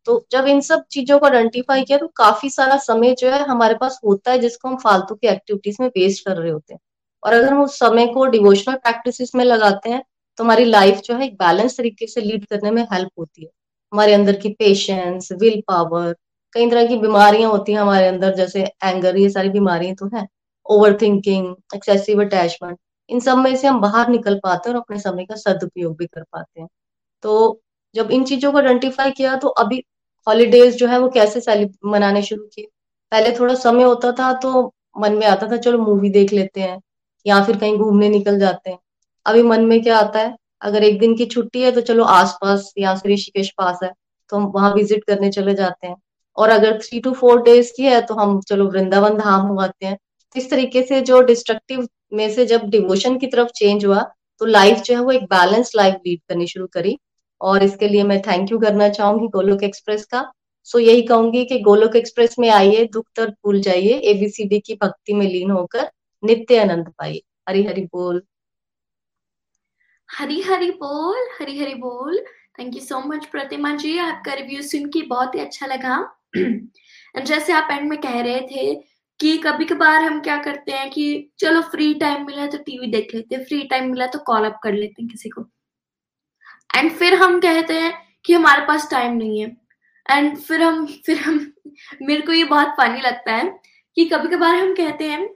तो 0.08 0.26
जब 0.32 0.46
इन 0.48 0.62
सब 0.62 0.84
चीज़ों 0.92 1.18
को 1.20 1.26
आइडेंटिफाई 1.28 1.84
किया 1.84 1.98
तो 1.98 2.08
काफ़ी 2.18 2.50
सारा 2.50 2.78
समय 2.80 3.14
जो 3.16 3.30
है 3.32 3.44
हमारे 3.46 3.76
पास 3.76 4.00
होता 4.06 4.32
है, 4.32 4.40
जिसको 4.40 4.68
हम 4.70 4.76
फालतू 4.78 5.16
की 5.16 5.28
एक्टिविटीज़ 5.28 5.78
में 5.82 5.88
वेस्ट 5.90 6.26
कर 6.26 6.38
रहे 6.38 6.52
होते 6.52 6.74
हैं। 6.74 6.80
और 7.24 7.34
अगर 7.34 7.50
हम 7.50 7.64
उस 7.64 7.78
समय 7.80 8.08
को 8.08 8.26
डिवोशनल 8.28 8.76
प्रैक्टिस 8.78 9.36
में 9.36 9.44
लगाते 9.46 9.90
हैं 9.90 10.04
तो 10.38 10.44
हमारी 10.44 10.66
लाइफ 10.66 11.00
जो 11.02 11.16
है 11.16 11.26
एक 11.26 11.34
बैलेंस 11.36 11.78
तरीके 11.78 12.08
से 12.08 12.22
लीड 12.22 12.46
करने 12.48 12.72
में 12.72 12.82
हेल्प 12.94 13.10
होती 13.20 13.44
है। 13.44 13.50
हमारे 13.94 14.14
अंदर 14.14 14.36
की 14.38 14.50
पेशेंस 14.60 15.32
विल 15.34 15.62
पावर 15.68 16.16
कई 16.56 16.70
तरह 16.72 16.86
की 16.88 16.98
बीमारियाँ 16.98 17.50
होती 17.52 17.72
हैं 17.72 17.80
हमारे 17.80 18.08
अंदर, 18.08 18.36
जैसे 18.36 18.64
एंगर 18.84 19.18
ये 19.18 19.30
सारी 19.30 19.50
बीमारियाँ 19.50 19.96
तो 19.96 20.10
है। 20.16 20.28
ओवर 20.66 20.98
थिंकिंग 21.02 21.56
एक्सेसिव 21.76 22.22
अटैचमेंट 22.22 22.78
इन 23.10 23.20
सब 23.20 23.38
में 23.38 23.56
से 23.56 23.68
हम 23.68 23.80
बाहर 23.82 24.10
निकल 24.10 24.36
पाते 24.44 24.70
हैं 24.70 24.76
और 24.76 24.82
अपने 24.82 25.00
समय 25.00 25.26
का 25.26 25.36
सदुपयोग 25.38 25.96
भी 25.98 26.06
कर 26.08 26.24
पाते 26.24 26.62
हैं। 26.62 26.68
तो 27.24 27.62
जब 27.96 28.12
इन 28.12 28.24
चीज़ों 28.26 28.52
को 28.52 28.58
आइडेंटिफाई 28.58 29.12
किया 29.12 29.36
तो 29.38 29.48
अभी 29.60 29.84
हॉलीडेज 30.28 30.76
जो 30.78 30.88
है 30.88 31.00
वो 31.00 31.10
कैसे 31.12 31.66
मनाने 31.86 32.22
शुरू 32.24 32.44
किए? 32.46 32.66
पहले 33.12 33.32
थोड़ा 33.40 33.54
समय 33.56 33.84
होता 33.84 34.12
था 34.14 34.32
तो 34.36 34.72
मन 35.00 35.14
में 35.14 35.26
आता 35.28 35.48
था, 35.52 35.58
चलो 35.58 35.78
मूवी 35.80 36.10
देख 36.10 36.34
लेते 36.34 36.62
हैं 36.62 36.80
या 37.26 37.44
फिर 37.44 37.58
कहीं 37.58 37.78
घूमने 37.78 38.10
निकल 38.10 38.40
जाते 38.40 38.70
हैं। 38.70 38.78
अभी 39.26 39.42
मन 39.44 39.66
में 39.66 39.82
क्या 39.84 39.98
आता 39.98 40.20
है, 40.20 40.36
अगर 40.62 40.84
एक 40.84 41.00
दिन 41.00 41.16
की 41.18 41.26
छुट्टी 41.28 41.62
है 41.62 41.72
तो 41.72 41.82
चलो 41.84 42.04
आसपास 42.06 42.72
या 42.78 42.96
फिर 42.96 43.12
ऋषिकेश 43.12 43.50
पास 43.58 43.80
है 43.84 43.92
तो 44.30 44.38
हम 44.38 44.46
वहाँ 44.56 44.74
विज़िट 44.74 45.04
करने 45.04 45.30
चले 45.32 45.54
जाते 45.56 45.88
हैं। 45.88 45.96
और 46.38 46.50
अगर 46.50 46.78
थ्री 46.80 47.00
टू 47.00 47.12
फोर 47.14 47.42
डेज़ 47.44 47.72
की 47.78 47.84
है 47.84 48.02
तो 48.02 48.14
हम 48.16 48.40
चलो 48.42 48.66
वृंदावन 48.70 49.18
धाम 49.18 49.48
हो 49.48 49.60
आते 49.62 49.86
हैं। 49.86 49.96
तो 49.96 50.40
इस 50.40 50.50
तरीके 50.52 50.82
से 50.84 51.02
जो 51.04 51.22
डिस्ट्रक्टिव 51.24 51.88
में 52.14 52.30
से 52.32 52.46
जब 52.46 52.70
डिवोशन 52.70 53.18
की 53.18 53.28
तरफ़ 53.28 53.50
चेंज 53.56 53.86
हुआ 53.86 54.02
तो 54.42 54.46
लाइफ 54.48 54.78
जो 54.80 54.96
है 54.96 55.02
वो 55.02 55.12
एक 55.12 55.24
बैलेंस 55.26 55.72
लाइफ 55.76 55.96
लीड 56.08 56.20
करनी 56.30 56.48
शुरू 56.48 56.68
करी। 56.74 56.98
और 57.42 57.64
इसके 57.64 57.88
लिए 57.88 58.04
मैं 58.04 58.22
थैंक 58.22 58.52
यू 58.52 58.60
करना 58.60 58.90
चाहूँगी 58.90 59.28
गोलोक 59.28 59.64
एक्सप्रेस 59.64 60.06
का। 60.06 60.24
सो 60.68 60.80
यही 60.80 61.02
कहूँगी 61.04 61.44
कि 61.46 61.60
गोलोक 61.62 61.96
एक्सप्रेस 61.96 62.36
में 62.40 62.50
आइए, 62.50 62.86
दुख 62.86 63.06
दर्द 63.18 63.36
भूल 63.46 63.60
जाइए 63.62 64.00
एबीसीडी 64.12 64.60
की 64.60 64.74
भक्ति 64.76 65.14
में 65.14 65.26
लीन 65.28 65.52
होकर 65.52 65.90
नित्य 66.24 66.58
आनंद 66.60 66.90
पाइए। 66.98 67.22
हरी 67.50 67.64
हरी 67.64 67.82
बोल। 67.86 68.22
हरी 70.10 70.42
हरी 70.42 70.70
बोल, 70.74 71.28
हरी 71.40 71.58
हरी 71.60 71.74
बोल। 71.76 72.20
Thank 72.60 72.76
you 72.76 72.82
so 72.82 73.00
much 73.08 73.26
Pratima 73.26 73.76
ji. 73.76 73.98
आपका 74.00 74.34
रिव्यू 74.34 74.62
सुन 74.64 74.86
के 74.90 75.02
बहुत 75.08 75.36
ही 75.36 75.40
अच्छा 75.40 75.66
लगा। 75.66 75.98
जैसे 77.16 77.54
आप 77.54 77.68
एंड 77.72 77.90
में 77.90 78.00
कह 78.02 78.20
रहे 78.22 78.40
थे 78.48 78.74
कि 79.20 79.38
कभी 79.38 79.66
कभार 79.66 80.02
हम 80.04 80.20
क्या 80.22 80.38
करते 80.44 80.72
हैं 80.72 80.90
कि 80.92 81.32
चलो 81.40 81.62
फ्री 81.72 81.94
टाइम 81.94 82.26
मिला 82.26 82.48
तो 82.48 82.58
टीवी 82.58 82.88
देख 82.92 83.14
लेते 83.16 83.36
हैं 83.36 83.44
फ्री 83.46 83.62
टाइम 83.64 83.90
मिला 83.92 84.08
तो 84.08 84.20
कॉल 84.26 84.46
अप 84.46 84.60
कर 84.64 84.74
लेते 84.74 85.02
हैं 85.02 85.10
किसी 85.12 85.30
को। 85.30 85.42
एंड 86.76 86.92
फिर 86.92 87.14
हम 87.14 87.40
कहते 87.40 87.74
हैं 87.74 87.94
कि 88.26 88.34
हमारे 88.34 88.66
पास 88.66 88.90
टाइम 88.92 89.14
नहीं 89.14 89.40
है। 89.42 89.56
एंड 90.06 90.38
फिर 90.38 90.62
हम 90.62 90.86
फिर 91.06 91.18
हम, 91.18 91.40
मेरे 92.02 92.22
को 92.22 92.34
ये 92.34 92.44
बहुत 92.44 92.76
फनी 92.78 93.02
लगता 93.02 93.34
है 93.34 93.50
कि 93.98 94.06
कभी 94.06 94.28
कभार 94.28 94.56
हम 94.56 94.74
कहते 94.76 95.06
हैं 95.06 95.28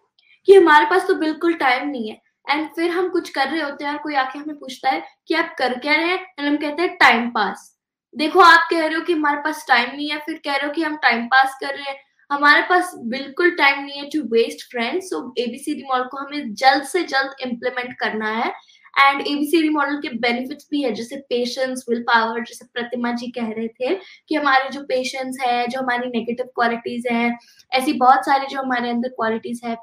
कि 0.47 0.55
हमारे 0.55 0.85
पास 0.85 1.07
तो 1.07 1.15
बिल्कुल 1.15 1.53
टाइम 1.53 1.89
नहीं 1.89 2.09
है। 2.09 2.21
एंड 2.49 2.67
फिर 2.75 2.91
हम 2.91 3.09
कुछ 3.09 3.29
कर 3.29 3.47
रहे 3.47 3.61
होते 3.61 3.85
हैं 3.85 3.91
और 3.91 3.97
कोई 3.97 4.15
आके 4.15 4.39
हमें 4.39 4.55
पूछता 4.55 4.89
है 4.89 5.03
कि 5.27 5.33
आप 5.33 5.55
कर 5.59 5.77
क्या 5.79 5.95
रहे 5.95 6.07
हैं? 6.07 6.19
एंड 6.39 6.47
हम 6.47 6.57
कहते 6.57 6.81
हैं 6.81 6.95
टाइम 6.97 7.29
पास 7.29 7.67
देखो, 8.15 8.39
आप 8.39 8.67
कह 8.69 8.85
रहे 8.85 8.95
हो 8.95 9.01
कि 9.01 9.13
हमारे 9.13 9.37
पास 9.41 9.65
टाइम 9.67 9.89
नहीं 9.95 10.09
है, 10.09 10.17
फिर 10.19 10.39
कह 10.45 10.55
रहे 10.55 10.67
हो 10.67 10.73
कि 10.73 10.83
हम 10.83 10.95
टाइम 10.95 11.25
पास 11.25 11.57
कर 11.61 11.75
रहे 11.75 11.89
हैं। 11.89 11.97
हमारे 12.29 12.61
पास 12.61 12.91
बिल्कुल 13.05 13.51
टाइम 13.51 13.83
नहीं 13.83 13.99
है 13.99 14.09
to 14.09 14.21
waste 14.31 14.69
friends 14.71 15.05
so 15.05 15.33
ABCD 15.37 15.83
model 15.83 16.03
को 16.03 16.17
हमें 16.17 16.53
जल्द 16.53 16.83
से 16.83 17.03
जल्द 17.03 17.35
इम्प्लीमेंट 17.41 17.93
करना 17.99 18.29
है। 18.29 18.51
एंड 18.95 19.21
एबीसीडी 19.21 19.69
मॉडल 19.69 19.97
के 20.01 20.09
बेनिफिट्स 20.19 20.67
भी 20.71 20.81
है, 20.81 20.91
जैसे 20.93 21.15
पेशेंस 21.29 21.85
विल 21.89 22.01
पावर 22.03 22.39
जैसे 22.41 22.65
प्रतिमा 22.73 23.11
जी 23.13 23.27
कह 23.31 23.47
रहे 23.49 23.67
थे 23.69 23.95
कि 24.29 24.35
हमारे 24.35 24.69
जो 24.69 24.81
पेशेंस 24.85 25.37
है, 25.41 25.67
जो 25.67 25.79
हमारी 25.79 26.09
नेगेटिव 26.09 26.45
क्वालिटीज 26.55 27.07
है, 27.11 27.31
ऐसी 27.71 27.93
बहुत 27.95 28.25
सारी 28.25 28.47
जो 28.47 28.61
हमारे 28.61 28.89
अंदर 28.89 29.09
क्वालिटीज 29.11 29.61
है 29.65 29.73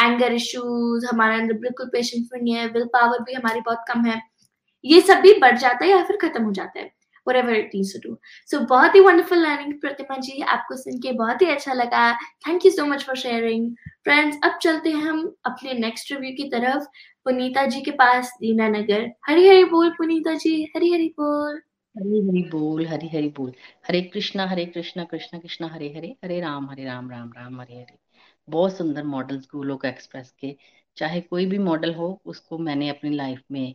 एंगर 0.00 0.32
इश्यूज़ 0.34 1.06
हमारे 1.06 1.34
अंदर 1.36 1.54
बिल्कुल 1.60 1.86
पेशेंस 1.92 2.28
नहीं 2.34 2.54
है 2.54 2.66
विल 2.68 2.84
पावर 2.94 3.22
भी 3.24 3.34
हमारी 3.34 3.60
बहुत 3.62 3.84
कम 3.88 4.04
है, 4.06 4.20
ये 4.84 5.00
सब 5.02 5.20
भी 5.22 5.34
बढ़ 5.40 5.58
जाता 5.58 5.84
है 5.84 5.90
या 5.90 6.02
फिर 6.04 6.16
खत्म 6.22 6.44
हो 6.44 6.52
जाता 6.52 6.80
है? 6.80 6.93
Whatever 7.28 7.54
it 7.54 7.74
needs 7.74 7.92
to 7.92 8.00
do. 8.06 8.16
So 8.52 8.60
he 8.94 9.00
wonderful 9.00 9.42
learning 9.42 9.80
प्रतिमा 9.80 10.16
जी 10.16 10.40
आपको 10.42 10.76
सुन 10.76 10.98
के 10.98 11.12
बहुत 11.12 11.42
ही 11.42 11.46
अच्छा 11.46 11.72
लगा। 11.72 12.12
Thank 12.48 12.66
you 12.66 12.72
so 12.72 12.86
much 12.86 13.04
for 13.04 13.16
sharing 13.16 13.74
friends 14.04 14.38
अब 14.44 14.58
चलते 14.62 14.90
हैं 14.90 15.02
हम 15.02 15.34
अपने 15.44 15.72
नेक्स्ट 15.72 16.12
रिव्यू 16.12 16.30
की 16.32 16.48
तरफ़। 16.48 16.84
पुनीता 17.24 17.66
जी 17.66 17.80
के 17.80 17.90
पास, 17.90 18.32
दीना 18.40 18.68
नगर। 18.68 19.10
हरी 19.26 19.48
हरी 19.48 19.64
बोल, 19.64 19.90
पुनीता 19.90 20.34
जी। 20.34 20.62
हरी 20.76 20.92
हरी 20.92 21.08
बोल। 21.08 21.60
हरी 21.96 22.20
हरी 22.28 22.42
बोल 22.50 22.86
हरी 22.86 23.08
हरी 23.08 23.28
बोल। 23.28 23.52
हरे 23.88 24.02
कृष्णा 24.02 24.46
हरे 24.46 24.64
कृष्णा 24.66 25.04
कृष्णा 25.04 25.40
कृष्णा 25.40 25.68
हरे 25.68 25.88
हरे 25.96 26.16
हरे 26.24 26.40
राम 26.40 26.70
हरे 26.70 26.84
राम 26.84 27.10
राम 27.10 27.32
राम 27.38 27.60
हरे 27.60 27.74
हरे 27.74 27.98
बहुत 28.48 28.76
सुंदर 28.76 29.02
मॉडल्स 29.02 29.48
गोलोक 29.54 29.84
एक्सप्रेस 29.84 30.34
के 30.40 30.56
चाहे 30.96 31.20
कोई 31.20 31.46
भी 31.46 31.58
मॉडल 31.58 31.94
हो, 31.94 32.22
उसको 32.24 32.58
मैंने 32.58 32.88
अपनी 32.88 33.10
लाइफ 33.16 33.42
में 33.52 33.74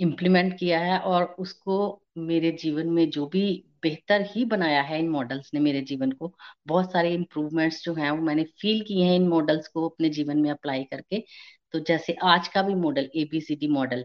इम्प्लीमेंट 0.00 0.58
किया 0.58 0.78
है 0.80 0.98
और 1.00 1.24
उसको 1.38 1.76
मेरे 2.18 2.50
जीवन 2.62 2.88
में 2.88 3.08
जो 3.10 3.26
भी 3.26 3.42
बेहतर 3.82 4.22
ही 4.30 4.44
बनाया 4.44 4.80
है 4.82 4.98
इन 5.00 5.08
मॉडल्स 5.10 5.50
ने 5.54 5.60
मेरे 5.60 5.80
जीवन 5.82 6.12
को, 6.12 6.32
बहुत 6.66 6.92
सारे 6.92 7.12
इम्प्रूवमेंट्स 7.14 7.82
जो 7.84 7.94
हैं 7.94 8.10
वो 8.10 8.22
मैंने 8.22 8.44
फील 8.60 8.82
किए 8.84 9.04
हैं 9.04 9.16
इन 9.16 9.28
मॉडल्स 9.28 9.68
को 9.68 9.88
अपने 9.88 10.08
जीवन 10.10 10.38
में 10.38 10.50
अप्लाई 10.50 10.84
करके। 10.84 11.24
तो 11.72 11.80
जैसे 11.80 12.16
आज 12.24 12.48
का 12.48 12.62
भी 12.62 12.74
model 12.76 13.10
ABCD 13.16 13.68
model 13.68 14.04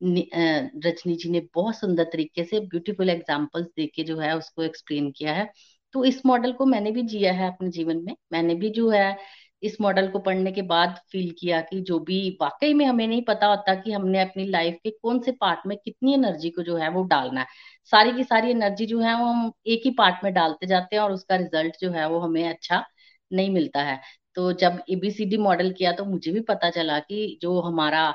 Rajni 0.00 1.14
ji 1.16 1.28
ने 1.30 1.40
बहुत 1.54 1.76
सुंदर 1.76 2.04
तरीके 2.04 2.44
से 2.44 2.60
ब्यूटीफुल 2.62 3.10
एग्जाम्पल्स 3.10 3.66
देके 3.76 4.02
जो 4.04 4.18
है 4.18 4.36
उसको 4.36 4.62
एक्सप्लेन 4.62 5.10
किया 5.12 5.32
है। 5.34 5.50
तो 5.94 6.04
इस 6.04 6.20
मॉडल 6.26 6.52
को 6.52 6.66
मैंने 6.66 6.90
भी 6.90 7.02
जिया 7.04 7.32
है 7.32 7.46
अपने 7.48 7.70
जीवन 7.70 8.02
में। 8.04 8.14
मैंने 8.32 8.54
भी 8.54 8.70
जो 8.70 8.88
है 8.90 9.16
इस 9.64 9.76
मॉडल 9.80 10.08
को 10.08 10.18
पढ़ने 10.18 10.52
के 10.52 10.62
बाद 10.64 10.98
फील 11.12 11.30
किया 11.38 11.60
कि 11.60 11.80
जो 11.82 11.98
भी 12.00 12.18
वाकई 12.42 12.72
में 12.74 12.84
हमें 12.86 13.06
नहीं 13.06 13.22
पता 13.22 13.46
होता 13.46 13.74
कि 13.74 13.92
हमने 13.92 14.20
अपनी 14.20 14.44
लाइफ 14.46 14.78
के 14.84 14.90
कौन 14.92 15.20
से 15.20 15.32
पार्ट 15.32 15.66
में 15.66 15.76
कितनी 15.78 16.14
एनर्जी 16.14 16.50
को 16.50 16.62
जो 16.62 16.76
है 16.76 16.88
वो 16.90 17.02
डालना 17.06 17.40
है। 17.40 17.46
सारी 17.92 18.12
की 18.12 18.24
सारी 18.24 18.50
एनर्जी 18.50 18.86
जो 18.86 19.00
है 19.00 19.14
वो 19.20 19.26
हम 19.26 19.50
एक 19.66 19.82
ही 19.84 19.90
पार्ट 19.98 20.24
में 20.24 20.32
डालते 20.34 20.66
जाते 20.66 20.96
हैं 20.96 21.02
और 21.02 21.12
उसका 21.12 21.36
रिज़ल्ट 21.36 21.76
जो 21.80 21.90
है 21.90 22.08
वो 22.10 22.18
हमें 22.20 22.44
अच्छा 22.48 22.84
नहीं 23.30 23.50
मिलता 23.50 23.82
है। 23.82 24.00
तो 24.36 24.52
जब 24.54 24.82
एबीसीडी 24.90 25.36
मॉडल 25.38 25.70
किया 25.72 25.92
तो 25.92 26.04
मुझे 26.04 26.32
भी 26.32 26.40
पता 26.44 26.70
चला 26.70 26.98
कि 27.00 27.38
जो 27.42 27.60
हमारा 27.60 28.12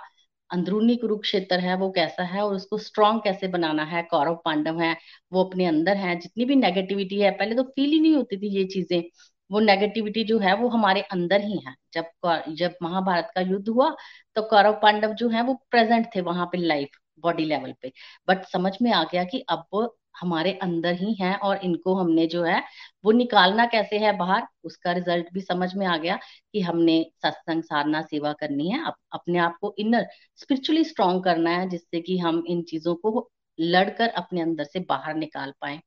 अंदरूनी 0.50 0.96
कुरुक्षेत्र 0.96 1.60
है 1.60 1.76
वो 1.78 1.90
कैसा 1.92 2.24
है 2.24 2.42
और 2.42 2.56
उसको 2.56 2.78
स्ट्रॉन्ग 2.78 3.22
कैसे 3.24 3.48
बनाना 3.48 3.84
है। 3.86 4.02
कौरव 4.04 4.36
पांडव 4.46 4.80
है, 4.82 4.96
वो 5.32 5.44
अपने 5.44 5.66
अंदर 5.66 5.98
है। 5.98 6.16
जितनी 6.20 6.46
भी 6.46 6.56
नेगेटिविटी 6.56 7.20
है, 7.22 7.32
पहले 7.32 7.56
तो 7.56 7.64
फील 7.66 7.90
ही 7.92 8.00
नहीं 8.00 8.16
होती 8.16 8.38
थी 8.38 8.50
ये 8.58 8.64
चीज़ें। 8.68 9.02
वो 9.50 9.60
नेगेटिविटी 9.60 10.24
जो 10.24 10.40
है 10.40 10.56
वो 10.56 10.68
हमारे 10.70 11.02
अंदर 11.12 11.42
ही 11.42 11.60
है। 11.68 11.76
जब 11.94 12.46
जब 12.52 12.76
महाभारत 12.84 13.32
का 13.36 13.42
युद्ध 13.42 13.68
हुआ 13.70 13.90
तो 14.36 14.42
कौरव 14.50 14.80
पांडव 14.82 15.14
जो 15.16 15.30
है 15.30 15.42
वो 15.44 15.54
प्रेजेंट 15.72 16.08
थे 16.16 16.22
वहाँ 16.22 16.46
पे 16.52 16.58
लाइफ 16.58 16.98
बॉडी 17.24 17.46
लेवल 17.46 17.74
पे। 17.82 17.92
बट 18.28 18.46
समझ 18.48 18.74
में 18.82 18.92
आ 18.94 19.04
गया 19.04 19.24
कि 19.26 19.40
अब 19.50 19.90
हमारे 20.22 20.52
अंदर 20.64 20.94
ही 20.94 21.14
हैं 21.16 21.36
और 21.40 21.58
इनको 21.58 21.94
हमने 21.96 22.26
जो 22.28 22.44
है 22.44 22.62
वो 23.06 23.12
निकालना 23.12 23.66
कैसे 23.66 23.98
है 24.00 24.16
बाहर 24.18 24.48
उसका 24.66 24.92
रिज़ल्ट 24.92 25.28
भी 25.34 25.42
समझ 25.42 25.74
में 25.76 25.86
आ 25.88 25.98
गया 25.98 26.18
कि 26.54 26.62
हमने 26.62 27.02
सत्संग 27.24 27.64
साधना 27.64 28.02
सेवा 28.04 28.34
करनी 28.34 28.70
है। 28.70 28.84
अप, 28.86 28.96
अपने 29.14 29.40
आप 29.40 29.58
को 29.62 29.74
इनर 29.80 30.08
स्पिरिचुअली 30.38 30.84
स्ट्रॉन्ग 30.84 31.24
करना 31.24 31.52
है 31.52 31.70
जिससे 31.70 32.02
कि 32.02 32.18
हम 32.18 32.44
इन 32.48 32.62
चीज़ों 32.64 32.96
को 32.98 33.30
लड़कर 33.60 34.10
अपने 34.10 34.42
अंदर 34.42 34.64
से 34.64 34.80
बाहर 34.90 35.16
निकाल 35.16 35.54
पाए। 35.62 35.80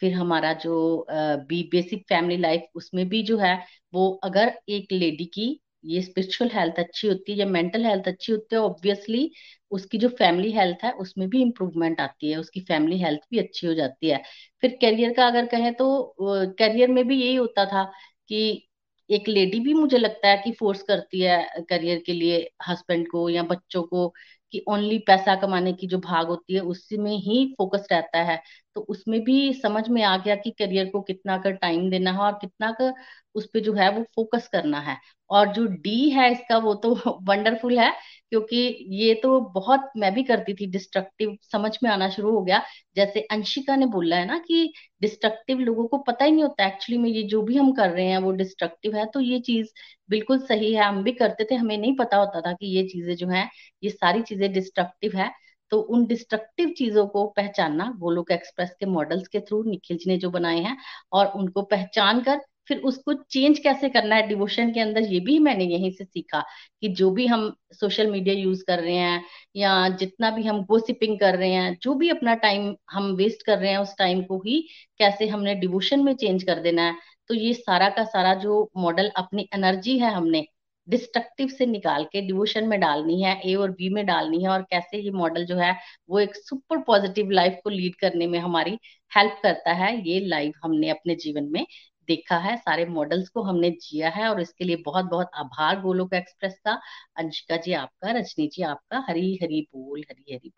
फिर 0.00 0.14
हमारा 0.14 0.52
जो 0.54 1.06
बी, 1.10 1.62
बेसिक 1.72 2.04
फैमिली 2.08 2.36
लाइफ 2.36 2.62
उसमें 2.74 3.08
भी 3.08 3.22
जो 3.22 3.38
है, 3.38 3.56
वो 3.94 4.10
अगर 4.24 4.52
एक 4.70 4.92
लेडी 4.92 5.24
की 5.34 5.60
ये 5.86 6.00
स्पिरिचुअल 6.02 6.50
हेल्थ 6.50 6.78
अच्छी 6.78 7.08
होती 7.08 7.32
है 7.32 7.38
या 7.38 7.46
मेंटल 7.46 7.84
हेल्थ 7.86 8.08
अच्छी 8.08 8.32
होती 8.32 8.54
है, 8.56 8.60
ऑब्वियसली 8.62 9.30
उसकी 9.72 9.98
जो 9.98 10.08
फैमिली 10.10 10.50
हेल्थ 10.52 10.84
है, 10.84 10.92
उसमें 10.94 11.28
भी 11.28 11.42
इम्प्रूवमेंट 11.42 12.00
आती 12.00 12.30
है, 12.30 12.36
उसकी 12.36 12.60
फैमिली 12.62 12.98
हेल्थ 12.98 13.20
भी 13.30 13.38
अच्छी 13.38 13.66
हो 13.66 13.74
जाती 13.74 14.08
है। 14.10 14.22
फिर 14.62 14.78
करियर 14.82 15.12
का 15.12 15.26
अगर 15.26 15.46
कहें 15.46 15.72
तो 15.74 16.14
करियर 16.58 16.90
में 16.90 17.06
भी 17.08 17.20
यही 17.22 17.34
होता 17.36 17.64
था 17.66 17.84
कि 18.28 18.68
एक 19.10 19.28
लेडी 19.28 19.58
भी 19.60 19.72
मुझे 19.74 19.98
लगता 19.98 20.28
है 20.28 20.36
कि 20.38 20.52
फोर्स 20.52 20.82
करती 20.82 21.20
है 21.20 21.64
करियर 21.70 22.02
के 22.06 22.12
लिए, 22.12 22.38
हस्बैंड 22.68 23.06
को 23.10 23.28
या 23.30 23.42
बच्चों 23.44 23.82
को 23.82 24.08
कि 24.52 24.62
ओनली 24.68 24.98
पैसा 25.06 25.34
कमाने 25.36 25.72
की 25.72 25.86
जो 25.86 25.98
भाग 26.00 26.26
होती 26.28 26.54
है, 26.54 26.60
उसी 26.62 26.96
में 26.98 27.10
ही 27.18 27.44
फोकस 27.58 27.86
रहता 27.92 28.22
है। 28.22 28.40
तो 28.76 28.80
उसमें 28.88 29.20
भी 29.24 29.52
समझ 29.54 29.88
में 29.88 30.02
आ 30.04 30.16
गया 30.18 30.34
कि 30.36 30.50
करियर 30.52 30.90
को 30.90 31.00
कितना 31.02 31.36
कर 31.38 31.52
टाइम 31.56 31.88
देना 31.90 32.12
है 32.12 32.18
और 32.20 32.32
कितना 32.40 32.70
कर 32.72 32.92
उस 33.34 33.46
पर 33.48 33.60
जो 33.60 33.72
है 33.74 33.88
वो 33.90 34.02
फोकस 34.14 34.48
करना 34.48 34.80
है। 34.80 34.96
और 35.30 35.52
जो 35.52 35.64
डी 35.66 36.08
है 36.10 36.30
इसका 36.32 36.56
वो 36.58 36.74
तो 36.76 36.94
वंडरफुल 37.28 37.78
है, 37.78 37.90
क्योंकि 38.30 38.56
ये 38.94 39.14
तो 39.22 39.40
बहुत 39.52 39.90
मैं 39.96 40.12
भी 40.14 40.22
करती 40.24 40.54
थी 40.54 40.66
डिस्ट्रक्टिव 40.68 41.36
समझ 41.52 41.70
में 41.82 41.90
आना 41.90 42.08
शुरू 42.10 42.30
हो 42.32 42.42
गया। 42.42 42.62
जैसे 42.96 43.20
अंशिका 43.30 43.76
ने 43.76 43.86
बोला 43.88 44.16
है 44.16 44.26
ना 44.26 44.38
कि 44.40 44.72
डिस्ट्रक्टिव 45.02 45.58
लोगों 45.60 45.86
को 45.88 45.98
पता 46.02 46.24
ही 46.24 46.30
नहीं 46.32 46.42
होता 46.44 46.66
एक्चुअली 46.66 46.98
में 46.98 47.08
ये 47.10 47.22
जो 47.28 47.42
भी 47.42 47.56
हम 47.56 47.72
कर 47.72 47.90
रहे 47.90 48.06
हैं 48.06 48.18
वो 48.18 48.32
डिस्ट्रक्टिव 48.34 48.96
है 48.96 49.06
तो 49.08 49.20
ये 49.20 49.38
चीज़ 49.42 49.68
बिल्कुल 50.10 50.38
सही 50.40 50.72
है। 50.74 50.84
हम 50.84 51.02
भी 51.02 51.12
करते 51.14 51.44
थे, 51.44 51.54
हमें 51.54 51.76
नहीं 51.78 51.96
पता 51.96 52.16
होता 52.16 52.40
था 52.42 52.52
कि 52.52 52.66
ये 52.76 52.82
चीज़ें 52.88 53.14
जो 53.16 53.28
है, 53.28 53.48
ये 53.82 53.90
सारी 53.90 54.22
चीज़ें 54.22 54.52
डिस्ट्रक्टिव 54.52 55.16
है। 55.18 55.30
तो 55.74 55.78
उन 55.90 56.04
डिस्ट्रक्टिव 56.06 56.68
चीज़ों 56.78 57.06
को 57.06 57.26
पहचानना 57.36 57.84
गोलोक 58.00 58.30
एक्सप्रेस 58.32 58.70
के 58.80 58.86
मॉडल्स 58.86 59.28
के 59.28 59.40
थ्रू 59.40 59.62
निखिल 59.62 59.96
जी 59.96 60.10
ने 60.10 60.16
जो 60.18 60.30
बनाए 60.30 60.60
हैं 60.60 60.76
और 61.12 61.26
उनको 61.36 61.62
पहचान 61.72 62.20
कर 62.22 62.40
फिर 62.68 62.78
उसको 62.80 63.12
चेंज 63.30 63.58
कैसे 63.58 63.88
करना 63.88 64.16
है 64.16 64.26
डिवोशन 64.28 64.70
के 64.72 64.80
अंदर, 64.80 65.02
ये 65.02 65.20
भी 65.20 65.38
मैंने 65.38 65.64
यहीं 65.64 65.90
से 65.90 66.04
सीखा 66.04 66.40
कि 66.80 66.88
जो 66.90 67.10
भी 67.10 67.26
हम 67.26 67.52
सोशल 67.72 68.10
मीडिया 68.10 68.34
यूज़ 68.34 68.62
कर 68.66 68.80
रहे 68.80 68.94
हैं 68.94 69.24
या 69.56 69.88
जितना 69.96 70.30
भी 70.30 70.42
हम 70.42 70.62
गोसिपिंग 70.64 71.18
कर 71.20 71.36
रहे 71.36 71.50
हैं, 71.52 71.76
जो 71.82 71.94
भी 71.94 72.08
अपना 72.10 72.34
टाइम 72.36 72.74
हम 72.90 73.12
वेस्ट 73.16 73.46
कर 73.46 73.58
रहे 73.58 73.70
हैं 73.70 73.78
उस 73.78 73.94
टाइम 73.98 74.22
को 74.22 74.38
ही 74.46 74.60
कैसे 74.98 75.28
हमने 75.28 75.54
डिवोशन 75.56 76.04
में 76.04 76.14
चेंज 76.16 76.42
कर 76.42 76.60
देना 76.60 76.82
है। 76.82 76.94
तो 77.28 77.34
ये 77.34 77.52
सारा 77.54 77.88
का 77.90 78.04
सारा 78.04 78.34
जो 78.34 78.70
मॉडल 78.76 79.10
अपनी 79.16 79.48
एनर्जी 79.54 79.98
है 79.98 80.10
हमने 80.14 80.46
डिस्ट्रक्टिव 80.88 81.48
से 81.48 81.66
निकाल 81.66 82.04
के 82.04 82.20
डिवोशन 82.26 82.68
में 82.68 82.78
डालनी 82.80 83.20
है 83.22 83.34
ए 83.42 83.54
और 83.54 83.70
बी 83.72 83.88
में 83.88 84.04
डालनी 84.06 84.42
है 84.42 84.48
और 84.50 84.62
कैसे 84.70 84.98
ये 84.98 85.10
मॉडल 85.12 85.44
जो 85.46 85.56
है, 85.56 85.72
वो 86.08 86.18
एक 86.20 86.36
सुपर 86.36 86.78
पॉजिटिव 86.86 87.30
लाइफ 87.30 87.58
को 87.64 87.70
लीड 87.70 87.94
करने 88.00 88.26
में 88.26 88.38
हमारी 88.40 88.78
हेल्प 89.12 89.38
करता 89.42 89.72
है, 89.74 89.96
ये 90.08 90.20
लाइफ 90.28 90.54
हमने 90.64 90.90
अपने 90.90 91.14
जीवन 91.16 91.48
में 91.52 91.64
देखा 92.08 92.36
है, 92.38 92.56
सारे 92.56 92.84
मॉडल्स 92.86 93.28
को 93.28 93.42
हमने 93.42 93.70
जिया 93.82 94.08
है 94.10 94.28
और 94.28 94.40
इसके 94.40 94.64
लिए 94.64 94.76
बहुत 94.86 95.04
बहुत 95.06 95.30
आभार 95.36 95.80
गोलोक 95.80 96.14
एक्सप्रेस 96.14 96.58
का। 96.64 96.78
अंशिका 97.18 97.56
जी 97.58 97.72
आपका, 97.74 98.10
रजनी 98.18 98.48
जी 98.48 98.62
आपका, 98.64 99.04
हरी 99.08 99.34
हरी 99.42 99.60
बोल, 99.74 100.00
हरी 100.10 100.32
हरी 100.34 100.48
बोल। 100.48 100.52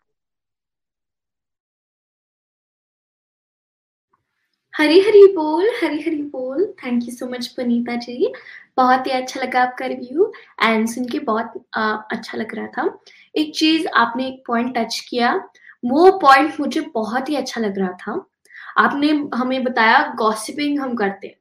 हरी 4.73 4.99
हरी 4.99 5.25
बोल, 5.35 5.69
हरी 5.83 6.01
हरी 6.01 6.21
बोल। 6.31 6.65
Thank 6.83 7.03
you 7.03 7.11
so 7.11 7.25
much 7.29 7.47
Punita 7.47 7.95
ji. 7.97 8.33
बहुत 8.77 9.07
ही 9.07 9.11
अच्छा 9.11 9.39
लगा 9.41 9.61
आपका 9.61 9.85
रिव्यू 9.85 10.31
एंड 10.63 10.87
सुन 10.89 11.05
के 11.09 11.19
बहुत 11.21 11.53
आ, 11.75 11.91
अच्छा 12.11 12.37
लग 12.37 12.55
रहा 12.55 12.67
था। 12.67 12.99
एक 13.35 13.53
चीज़ 13.55 13.87
आपने 13.97 14.27
एक 14.27 14.43
पॉइंट 14.47 14.77
टच 14.77 14.99
किया 15.09 15.33
वो 15.83 16.11
पॉइंट 16.19 16.59
मुझे 16.59 16.81
बहुत 16.93 17.29
ही 17.29 17.35
अच्छा 17.35 17.61
लग 17.61 17.77
रहा 17.79 17.91
था। 18.01 18.25
आपने 18.77 19.09
हमें 19.35 19.63
बताया 19.63 19.99
गॉसिपिंग 20.17 20.79
हम 20.79 20.95
करते 20.95 21.27
हैं। 21.27 21.35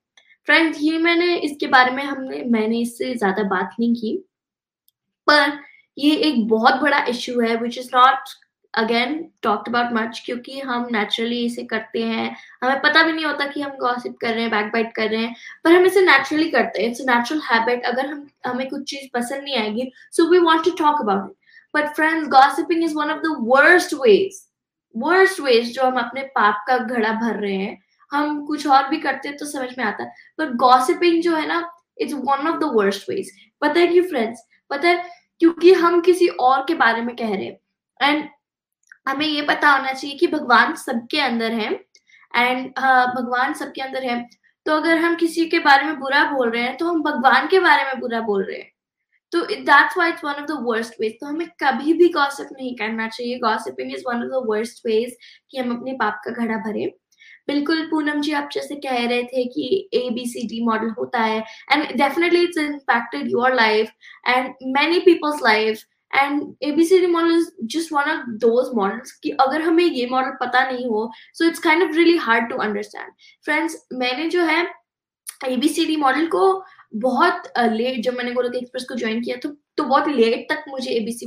फ्रेंड्स 0.48 0.78
ये 0.82 0.98
मैंने 0.98 1.34
इसके 1.38 1.66
बारे 1.66 1.90
में 1.90 2.02
हमने 2.04 2.42
मैंने 2.50 2.80
इससे 2.80 3.14
ज़्यादा 3.14 3.42
बात 3.48 3.70
नहीं 3.80 3.94
की। 3.94 4.16
पर 5.26 5.58
ये 5.96 6.14
एक 6.22 6.46
बहुत 6.48 6.74
बड़ा 6.82 7.04
इश्यू 7.08 7.40
है 7.40 7.56
which 7.56 7.78
is 7.78 7.90
not 7.94 8.28
again 8.76 9.14
talked 9.42 9.68
about 9.68 9.92
much 9.92 10.22
क्योंकि 10.26 10.58
हम 10.60 10.86
नेचुरली 10.92 11.44
इसे 11.44 11.62
करते 11.64 12.02
हैं। 12.04 12.36
हमें 12.62 12.80
पता 12.82 13.02
भी 13.02 13.12
नहीं 13.12 13.24
होता 13.24 13.46
कि 13.46 13.60
हम 13.60 13.76
गॉसिप 13.80 14.16
कर 14.20 14.32
रहे 14.32 14.42
हैं 14.42 14.50
बैक 14.50 14.72
बाइट 14.72 14.92
कर 14.96 15.08
रहे 15.10 15.20
हैं, 15.20 15.34
पर 15.64 15.72
हम 15.72 15.84
इसे 15.86 16.00
नेचुरली 16.02 16.50
करते 16.50 16.82
हैं। 16.82 16.88
इट्स 16.90 17.00
नेचुरल 17.08 17.40
हैबिट 17.44 17.84
अगर 17.86 18.06
हम, 18.06 18.26
हमें 18.46 18.68
कुछ 18.68 18.90
चीज़ 18.90 19.08
पसंद 19.14 19.42
नहीं 19.44 19.56
आएगी 19.58 19.90
so 20.12 20.30
we 20.30 20.38
want 20.40 20.64
to 20.64 20.70
talk 20.78 21.00
about 21.00 21.30
it 21.30 21.36
but 21.74 21.94
friends 21.96 22.28
gossiping 22.28 22.84
is 22.84 22.94
one 22.94 23.10
of 23.10 23.20
the 23.20 23.34
worst 23.48 23.94
ways 23.96 24.40
worst 24.94 25.40
ways 25.40 25.74
जो 25.74 25.82
हम 25.82 25.98
अपने 25.98 26.22
पाप 26.34 26.64
का 26.68 26.78
घड़ा 26.78 27.12
भर 27.14 27.34
रहे 27.36 27.56
हैं। 27.56 27.78
हम 28.12 28.44
कुछ 28.46 28.66
और 28.66 28.88
भी 28.88 28.96
करते 28.98 29.30
तो 29.32 29.46
समझ 29.46 29.68
में 29.78 29.84
आता 29.84 30.02
है। 30.02 30.10
पर 30.38 30.52
गॉसिपिंग 30.56 31.22
जो 31.22 31.34
है 31.36 31.46
ना 31.48 31.68
it's 31.98 32.14
one 32.14 32.48
of 32.48 32.58
the 32.58 32.70
worst 32.74 33.10
ways 33.10 33.30
पता 33.62 33.80
है 33.80 33.86
क्यों 33.86 34.04
फ्रेंड्स 34.04 34.40
पता 34.70 34.88
है, 34.88 35.04
क्योंकि 35.40 35.72
हम 35.74 36.00
किसी 36.00 36.26
और 36.28 36.64
के 36.68 36.74
बारे 36.76 37.02
में 37.02 37.14
कह 37.16 37.34
रहे 37.34 37.44
हैं। 37.44 37.58
एंड 38.00 38.28
हमें 39.06 39.26
ये 39.26 39.42
पता 39.42 39.70
होना 39.70 39.92
चाहिए 39.92 40.16
कि 40.16 40.26
भगवान 40.28 40.74
सबके 40.76 41.20
अंदर 41.20 41.52
है। 41.52 41.70
एंड 42.34 42.66
uh, 42.68 43.06
भगवान 43.16 43.54
सबके 43.54 43.80
अंदर 43.82 44.04
है। 44.04 44.22
तो 44.66 44.76
अगर 44.76 44.98
हम 44.98 45.14
किसी 45.16 45.44
के 45.46 45.58
बारे 45.60 45.84
में 45.86 45.98
बुरा 45.98 46.24
बोल 46.30 46.50
रहे 46.50 46.62
हैं 46.62 46.76
तो 46.76 46.86
हम 46.86 47.02
भगवान 47.02 47.46
के 47.48 47.58
बारे 47.60 47.84
में 47.84 48.00
बुरा 48.00 48.20
बोल 48.20 48.44
रहे 48.44 48.56
हैं। 48.58 48.70
तो 49.32 49.40
that's 49.44 49.96
why 49.96 50.10
it's 50.10 50.24
one 50.24 50.32
of 50.32 50.46
the 50.46 50.56
worst 50.62 50.94
ways 51.00 51.12
तो 51.20 51.26
हमें 51.26 51.46
कभी 51.62 51.92
भी 51.92 52.08
गॉसिप 52.12 52.48
नहीं 52.52 52.74
करना 52.76 53.08
चाहिए। 53.08 53.38
Gossiping 53.38 53.92
is 53.94 54.02
one 54.06 54.16
of 54.16 54.30
the 54.30 54.42
worst 54.48 54.86
ways 54.86 55.16
कि 55.50 55.58
हम 55.58 55.76
अपने 55.76 55.92
पाप 55.94 56.20
का 56.24 56.30
घड़ा 56.32 56.56
भरे। 56.66 56.86
बिल्कुल 57.48 57.82
पूनम 57.90 58.20
जी 58.20 58.32
आप 58.32 58.48
जैसे 58.52 58.74
कह 58.76 59.06
रहे 59.06 59.22
थे 59.24 59.44
कि 59.48 59.88
A 59.94 60.08
B 60.14 60.24
C 60.26 60.46
D 60.48 60.64
model 60.66 60.88
होता 60.98 61.20
है। 61.20 61.42
And 61.72 61.84
definitely 61.98 62.42
it's 62.44 62.58
impacted 62.58 63.30
your 63.30 63.54
life 63.54 63.90
and 64.28 64.54
many 64.76 64.98
people's 65.00 65.42
life 65.42 65.82
and 66.14 66.54
ABCD 66.62 67.06
model 67.06 67.36
is 67.36 67.50
just 67.62 67.92
one 67.92 68.10
of 68.10 68.30
those 68.38 68.70
models 68.74 69.12
कि 69.12 69.30
अगर 69.30 69.62
हमें 69.62 69.84
ये 69.84 70.06
मॉडल 70.06 70.30
पता 70.40 70.64
नहीं 70.70 70.86
हो 70.86 71.10
so 71.34 71.44
it's 71.44 71.58
kind 71.58 71.82
of 71.82 71.96
really 71.96 72.16
hard 72.16 72.50
to 72.50 72.56
understand 72.56 73.12
friends 73.44 73.86
मैंने 73.92 74.28
जो 74.30 74.44
है 74.44 74.62
एबीसीडी 75.46 75.96
मॉडल 75.96 76.26
को 76.26 76.64
बहुत 76.96 77.52
लेट 77.58 78.00
जब 78.00 78.14
मैंने 78.14 78.32
गोलक 78.32 78.54
एक्सप्रेस 78.54 78.84
को 78.84 78.94
ज्वाइन 78.94 79.22
किया 79.22 79.36
तो 79.36 79.48
तो 79.76 79.84
बहुत 79.84 80.08
लेट 80.08 80.46
तक 80.52 80.64
मुझे 80.68 80.90
एबीसी 80.90 81.26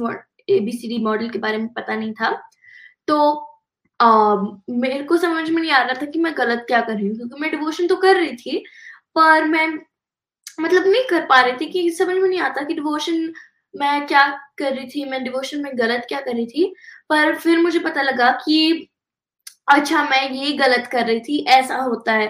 एबीसीडी 0.50 0.98
मॉडल 0.98 1.30
के 1.30 1.40
बारे 1.40 1.58
में 1.58 1.68
पता 1.68 1.96
नहीं 1.96 2.14
था। 2.14 2.32
तो 3.08 3.18
uh, 4.00 4.62
मेरे 4.70 5.04
को 5.04 5.18
समझ 5.18 5.50
में 5.50 5.62
नहीं 5.62 5.72
आ 5.72 5.82
रहा 5.84 6.02
था 6.02 6.06
कि 6.06 6.20
मैं 6.20 6.34
गलत 6.38 6.66
क्या 6.68 6.82
कर 6.82 6.94
रही 6.94 7.08
हूँ 7.08 7.16
क्योंकि 7.18 7.42
मैं 7.42 7.52
डिवोशन 7.52 7.88
तो 7.88 7.96
कर 7.96 8.16
रही 8.16 8.36
थी 8.36 8.58
पर 9.16 9.46
मैं 9.46 9.68
मतलब 10.62 10.88
नहीं 10.88 11.04
कर 11.10 11.26
पा 11.26 11.42
रही 11.42 11.58
थी 11.62 11.66
कि 11.72 11.90
समझ 11.92 12.16
में 12.18 12.30
नहीं 12.30 12.40
आता 12.40 12.64
कि 12.64 12.74
डिवोशन 12.74 13.34
मैं 13.74 14.06
क्या 14.08 14.28
कर 14.60 14.74
रही 14.76 14.88
थी, 14.88 15.06
मैं 15.06 15.24
डिवोशन 15.24 15.62
में 15.64 15.72
गलत 15.78 16.06
क्या 16.10 16.20
कर 16.22 16.34
रही 16.34 16.46
थी? 16.48 16.74
पर 17.10 17.36
फिर 17.38 17.58
मुझे 17.60 17.80
पता 17.80 18.02
लगा 18.02 18.32
कि 18.46 18.88
अच्छा 19.68 20.04
मैं 20.06 20.30
ये 20.32 20.54
गलत 20.58 20.88
कर 20.92 21.06
रही 21.08 21.20
थी, 21.22 21.44
ऐसा 21.50 21.76
होता 21.78 22.14
है। 22.14 22.28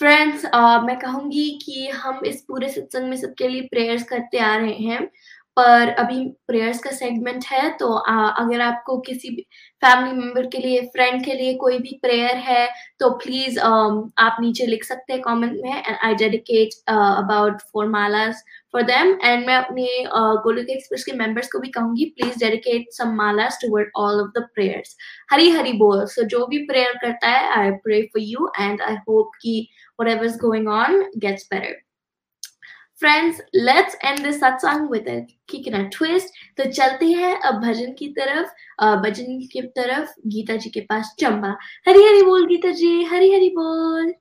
फ्रेंड्स 0.00 0.44
मैं 0.84 0.98
कहूँगी 1.00 1.50
कि 1.64 1.88
हम 1.90 2.20
इस 2.26 2.40
पूरे 2.48 2.68
सत्संग 2.70 3.08
में 3.10 3.16
सबके 3.16 3.48
लिए 3.48 3.62
प्रेयर्स 3.70 4.02
करते 4.04 4.38
आ 4.40 4.54
रहे 4.56 4.74
हैं। 4.76 5.08
पर 5.56 5.88
अभी 5.94 6.24
प्रेयर्स 6.46 6.78
का 6.82 6.90
सेगमेंट 6.92 7.44
है 7.46 7.68
तो 7.78 7.92
आ, 7.92 8.28
अगर 8.28 8.60
आपको 8.60 8.98
किसी 9.00 9.30
फैमिली 9.82 10.12
मेंबर 10.14 10.46
के 10.46 10.58
लिए 10.58 10.80
फ्रेंड 10.86 11.24
के 11.24 11.34
लिए 11.34 11.54
कोई 11.56 11.78
भी 11.78 11.98
प्रेयर 12.02 12.36
है 12.46 12.66
तो 13.00 13.10
प्लीज़ 13.18 13.58
आप 13.58 14.36
नीचे 14.40 14.66
लिख 14.66 14.84
सकते 14.84 15.12
हैं 15.12 15.22
कमेंट 15.22 15.60
में 15.62 15.72
and 15.72 15.96
I 15.96 16.14
dedicate 16.16 16.74
about 16.88 17.62
four 17.62 17.88
malas 17.88 18.44
for 18.72 18.82
them 18.84 19.16
and 19.24 19.46
मैं 19.46 19.56
अपने 19.56 19.86
गोलुक 20.44 20.70
एक्सप्रेस 20.70 21.04
के 21.04 21.12
मेंबर्स 21.16 21.48
को 21.52 21.58
भी 21.58 21.68
कहूँगी 21.70 22.04
please 22.16 22.38
dedicate 22.38 22.92
some 22.92 23.14
malas 23.16 23.58
toward 23.62 23.90
all 23.98 24.20
of 24.20 24.38
the 24.38 24.46
prayers 24.54 24.96
Hari 25.32 25.50
Hari 25.50 25.72
बोल 25.78 26.04
सो 26.08 26.24
जो 26.28 26.46
भी 26.46 26.64
प्रेयर 26.66 26.98
करता 27.02 27.28
है 27.28 27.48
I 27.58 27.70
pray 27.84 28.02
for 28.04 28.22
you 28.24 28.50
and 28.60 28.82
I 28.82 28.94
hope 29.08 29.30
कि 29.42 29.66
whatever 29.98 30.24
is 30.24 30.36
going 30.36 30.68
on 30.68 31.10
gets 31.18 31.44
better. 31.44 31.74
Friends 33.00 33.40
let's 33.54 33.96
end 34.04 34.22
this 34.24 34.40
satsang 34.40 34.90
with 34.90 35.08
a 35.08 35.18
kick 35.50 35.72
twist 35.92 36.34
तो 36.56 36.70
चलते 36.70 37.06
हैं 37.06 37.38
अब 37.40 37.54
भजन 37.54 37.92
की 37.92 38.08
तरफ़ 38.08 38.48
भजन 39.02 39.38
की 39.52 39.62
तरफ़ 39.76 40.14
गीता 40.26 40.56
जी 40.56 40.70
के 40.70 40.80
पास 40.80 41.14
चंबा। 41.20 41.56
हरी 41.88 42.04
हरी 42.04 42.22
बोल 42.22 42.46
गीता 42.46 42.70
जी 42.70 43.02
हरी 43.04 43.32
हरी 43.34 43.48
बोल। 43.48 44.14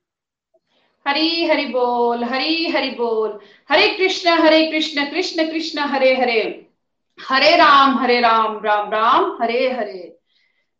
हरी 1.07 1.45
हरी 1.45 1.65
बोल 1.65 2.23
हरी 2.23 2.69
हरी 2.71 2.89
बोल। 2.89 3.39
Hare 3.71 3.87
Krishna 3.87 4.29
Hare 4.29 4.65
Krishna 4.71 5.05
Krishna 5.11 5.51
Krishna, 5.51 5.79
Hare 5.79 6.13
Hare. 6.15 6.69
Hare 7.29 7.55
Ram 7.57 7.97
Hare 7.99 8.19
Ram 8.21 8.59
Ram 8.65 8.91
Ram, 8.91 9.37
Hare 9.41 9.71
Hare. 9.71 10.17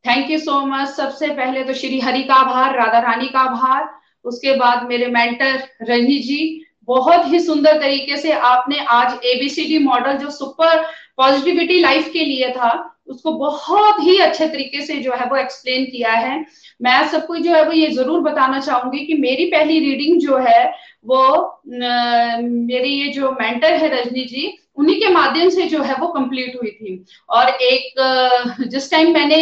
Thank 0.06 0.32
you 0.32 0.38
so 0.40 0.60
much 0.66 0.88
सबसे 0.90 1.28
पहले 1.28 1.64
तो 1.64 1.74
श्री 1.74 2.00
हरि 2.00 2.24
का 2.24 2.36
आभार, 2.36 2.76
राधा 2.78 3.00
रानी 3.00 3.28
का 3.28 3.40
आभार। 3.40 3.90
उसके 4.26 4.56
बाद 4.58 4.88
मेरे 4.88 5.08
मेंटर 5.08 5.64
रंजी 5.82 6.20
जी 6.20 6.63
बहुत 6.88 7.32
ही 7.34 7.40
सुंदर 7.40 7.80
तरीके 7.82 8.18
से 8.18 8.32
आपने 8.48 8.86
आज 8.92 9.20
एबीसीडी 9.26 9.78
मॉडल 9.80 10.18
जो 10.18 10.30
सुपर 10.32 10.82
पॉजिटिविटी 11.18 11.80
लाइफ 11.80 12.10
के 12.14 12.26
लिए 12.26 12.50
था 12.52 12.72
उसको 13.08 13.32
बहुत 13.34 13.96
ही 14.02 14.18
अच्छे 14.20 14.48
तरीके 14.48 14.82
से 14.82 14.96
जो 14.98 15.14
है 15.14 15.26
वो 15.30 15.36
एक्सप्लेन 15.38 15.86
किया 15.86 16.12
है। 16.12 16.46
मैं 16.80 17.08
सबको 17.10 17.38
जो 17.38 17.54
है 17.54 17.64
वो 17.66 17.72
ये 17.72 17.88
ज़रूर 17.92 18.20
बताना 18.22 18.60
चाहूँगी 18.60 19.06
कि 19.06 19.14
मेरी 19.20 19.46
पहली 19.46 19.80
रीडिंग 19.80 20.20
जो 20.22 20.38
है 20.40 20.66
वो 21.06 21.62
न, 21.68 22.66
मेरी 22.68 22.90
ये 22.92 23.08
जो 23.14 23.32
मेंटर 23.32 23.74
है 23.74 23.90
रजनी 23.94 24.24
जी 24.26 24.58
उन्हीं 24.78 25.00
के 25.02 25.10
माध्यम 25.10 25.50
से 25.50 25.66
जो 25.68 25.82
है 25.84 25.96
वो 25.96 26.08
कंप्लीट 26.10 26.56
हुई 26.56 26.70
थी। 26.72 27.04
और 27.30 27.50
एक 27.50 28.68
जिस 28.68 28.90
टाइम 28.92 29.14
मैंने 29.14 29.38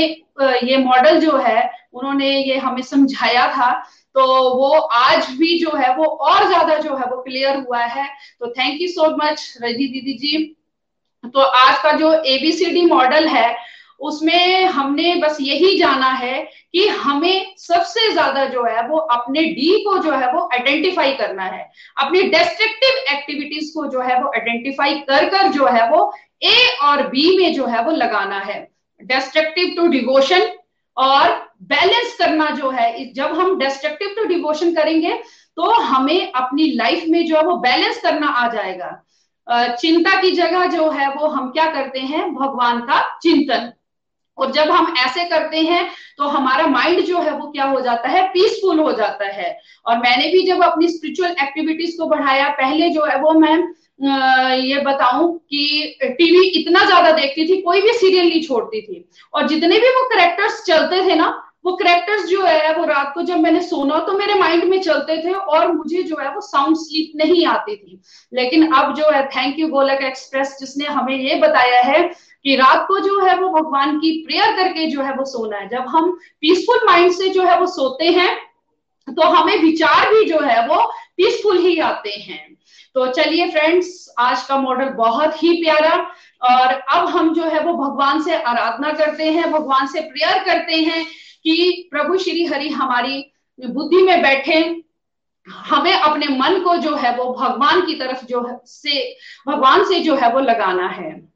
ये 0.63 0.77
मॉडल 0.79 1.19
जो 1.19 1.37
है 1.37 1.69
उन्होंने 1.93 2.29
ये 2.37 2.57
हमें 2.57 2.81
समझाया 2.83 3.47
था 3.47 3.71
तो 4.15 4.25
वो 4.55 4.69
आज 4.69 5.29
भी 5.29 5.57
जो 5.59 5.75
है, 5.77 5.95
वो 5.95 6.05
और 6.05 6.47
ज़्यादा 6.47 6.77
जो 6.77 6.95
है, 6.95 7.05
वो 7.05 7.21
क्लियर 7.21 7.57
हुआ 7.57 7.79
है। 7.79 8.07
तो 8.39 8.47
थैंक 8.47 8.81
यू 8.81 8.87
सो 8.87 9.09
मच 9.17 9.53
रज़ी 9.63 9.87
दीदी 9.87 10.13
जी। 10.13 10.37
तो 11.23 11.39
आज 11.39 11.77
का 11.83 11.91
जो 11.91 12.13
एबीसीडी 12.13 12.85
मॉडल 12.85 13.27
है, 13.27 13.55
उसमें 13.99 14.65
हमने 14.65 15.13
बस 15.15 15.37
यही 15.41 15.77
जाना 15.77 16.09
है 16.09 16.41
कि 16.71 16.87
हमें 16.87 17.53
सबसे 17.57 18.11
ज़्यादा 18.11 18.45
जो 18.45 18.63
है, 18.63 18.87
वो 18.87 18.97
अपने 18.97 19.43
डी 19.43 19.83
को 19.83 19.97
जो 19.97 20.11
है, 20.11 20.31
वो 20.33 20.49
आइडेंटिफाई 20.53 21.11
करना 21.11 21.43
है। 21.43 21.69
अपनी 21.97 22.21
डिस्ट्रक्टिव 22.21 23.13
एक्टिविटीज़ 23.13 23.71
को 23.73 23.85
जो 23.87 24.01
है, 24.01 24.21
वो 24.23 24.31
आइडेंटिफाई 24.35 24.99
कर 24.99 25.29
कर 25.29 25.47
जो 25.47 25.67
है, 25.67 25.89
वो 25.89 26.13
ए 26.43 26.77
और 26.83 27.07
बी 27.07 27.37
में 27.37 27.53
जो 27.53 27.65
है, 27.65 27.83
वो 27.83 27.91
लगाना 27.91 28.39
है। 28.39 28.59
डिस्ट्रक्टिव 29.01 29.73
टू 29.77 29.87
डिवोशन 29.87 30.49
और 30.97 31.50
बैलेंस 31.69 32.15
करना 32.19 32.49
जो 32.51 32.69
है 32.69 33.11
जब 33.13 33.33
हम 33.39 33.57
डिस्ट्रक्टिव 33.59 34.13
टू 34.17 34.23
डिवोशन 34.27 34.73
करेंगे 34.75 35.13
तो 35.57 35.71
हमें 35.73 36.31
अपनी 36.31 36.71
लाइफ 36.73 37.03
में 37.09 37.25
जो 37.25 37.35
है, 37.35 37.43
वो 37.43 37.55
बैलेंस 37.57 38.01
करना 38.01 38.27
आ 38.27 38.47
जाएगा। 38.47 39.75
चिंता 39.75 40.21
की 40.21 40.31
जगह 40.31 40.65
जो 40.67 40.89
है, 40.89 41.07
वो 41.09 41.27
हम 41.27 41.49
क्या 41.51 41.65
करते 41.73 41.99
हैं, 42.01 42.33
भगवान 42.33 42.79
का 42.81 43.01
चिंतन। 43.23 43.71
और 44.37 44.51
जब 44.51 44.69
हम 44.71 44.93
ऐसे 44.99 45.23
करते 45.29 45.59
हैं 45.59 45.89
तो 46.17 46.27
हमारा 46.27 46.67
माइंड 46.67 47.01
जो 47.05 47.19
है, 47.19 47.31
वो 47.31 47.51
क्या 47.51 47.65
हो 47.65 47.81
जाता 47.81 48.09
है 48.09 48.27
पीसफुल 48.29 48.79
हो 48.79 48.91
जाता 48.93 49.25
है। 49.27 49.57
और 49.85 49.97
मैंने 49.97 50.31
भी 50.31 50.45
जब 50.47 50.63
अपनी 50.63 50.87
स्पिरिचुअल 50.89 51.35
एक्टिविटीज़ 51.41 51.97
को 51.97 52.07
बढ़ाया, 52.07 52.49
पहले 52.51 52.89
जो 52.89 53.05
है, 53.05 53.19
वो 53.21 53.33
मैं 53.39 53.57
ये 54.59 54.79
बताऊँ 54.81 55.37
कि 55.39 55.97
टीवी 56.03 56.47
इतना 56.59 56.85
ज़्यादा 56.85 57.11
देखती 57.11 57.47
थी, 57.47 57.61
कोई 57.61 57.81
भी 57.81 57.93
सीरियल 57.93 58.27
नहीं 58.27 58.41
छोड़ती 58.43 58.81
थी। 58.81 59.05
और 59.33 59.47
जितने 59.47 59.79
भी 59.79 59.89
वो 59.89 60.07
करेक्टर्स 60.09 60.63
चलते 60.65 61.01
थे 61.09 61.15
ना 61.15 61.29
वो 61.65 61.71
करेक्टर्स 61.73 62.25
जो 62.25 62.43
है, 62.43 62.73
वो 62.75 62.85
रात 62.85 63.11
को 63.13 63.21
जब 63.21 63.39
मैंने 63.39 63.61
सोना 63.61 63.97
तो 63.99 64.13
मेरे 64.17 64.33
माइंड 64.33 64.63
में 64.63 64.81
चलते 64.81 65.17
थे 65.17 65.31
और 65.31 65.71
मुझे 65.73 66.03
जो 66.03 66.17
है 66.17 66.33
वो 66.35 66.41
साउंड 66.41 66.77
स्लीप 66.77 67.11
नहीं 67.15 67.45
आती 67.47 67.75
थी। 67.75 68.01
लेकिन 68.33 68.71
अब 68.71 68.93
जो 68.95 69.09
है 69.11 69.25
थैंक 69.27 69.59
यू 69.59 69.67
गोलक 69.67 70.03
एक्सप्रेस 70.03 70.55
जिसने 70.59 70.85
हमें 70.85 71.15
ये 71.15 71.35
बताया 71.39 71.81
है 71.81 72.01
कि 72.45 72.55
रात 72.55 72.85
को 72.87 72.99
जो 72.99 73.19
है 73.25 73.35
वो 73.37 73.49
भगवान 73.51 73.97
की 73.99 74.11
प्रेयर 74.27 74.55
करके 74.55 74.85
जो 74.87 75.01
है 75.01 75.13
वो 75.15 75.25
सोना 75.25 75.57
है। 75.57 75.67
जब 75.69 75.85
हम 75.87 76.11
पीसफुल 76.41 76.85
माइंड 76.85 77.11
से 77.11 77.29
जो 77.29 77.43
है 77.43 77.59
वो 77.59 77.65
सोते 77.67 78.05
हैं 78.11 78.35
तो 79.07 79.27
हमें 79.27 79.57
विचार 79.57 80.09
भी 80.09 80.23
जो 80.25 80.39
है 80.39 80.65
वो 80.67 80.81
पीसफुल 81.17 81.57
ही 81.57 81.79
आते 81.81 82.09
हैं। 82.09 82.43
तो 82.95 83.05
चलिए 83.07 83.49
फ्रेंड्स 83.51 83.87
आज 84.19 84.41
का 84.43 84.57
मॉडल 84.57 84.89
बहुत 84.95 85.41
ही 85.43 85.51
प्यारा 85.63 85.95
और 86.41 86.73
अब 86.89 87.07
हम 87.07 87.33
जो 87.33 87.43
है 87.43 87.59
वो 87.59 87.73
भगवान 87.73 88.21
से 88.21 88.35
आराधना 88.35 88.91
करते 88.91 89.31
हैं, 89.31 89.51
भगवान 89.51 89.87
से 89.87 90.01
प्रेयर 90.01 90.43
करते 90.43 90.75
हैं। 90.75 91.05
कि 91.43 91.87
प्रभु 91.91 92.17
श्री 92.17 92.45
हरि 92.45 92.69
हमारी 92.69 93.31
बुद्धि 93.65 94.01
में 94.01 94.21
बैठे, 94.21 94.83
हमें 95.49 95.93
अपने 95.93 96.27
मन 96.27 96.59
को 96.59 96.77
जो 96.77 96.95
है 96.95 97.15
वो 97.15 97.33
भगवान 97.33 97.85
की 97.85 97.93
तरफ़ 97.93 98.25
जो 98.25 98.47
है 98.47 98.59
से, 98.65 99.17
भगवान 99.47 99.83
से 99.83 99.99
जो 99.99 100.15
है 100.15 100.33
वो 100.33 100.39
लगाना 100.39 100.87
है। 100.87 101.33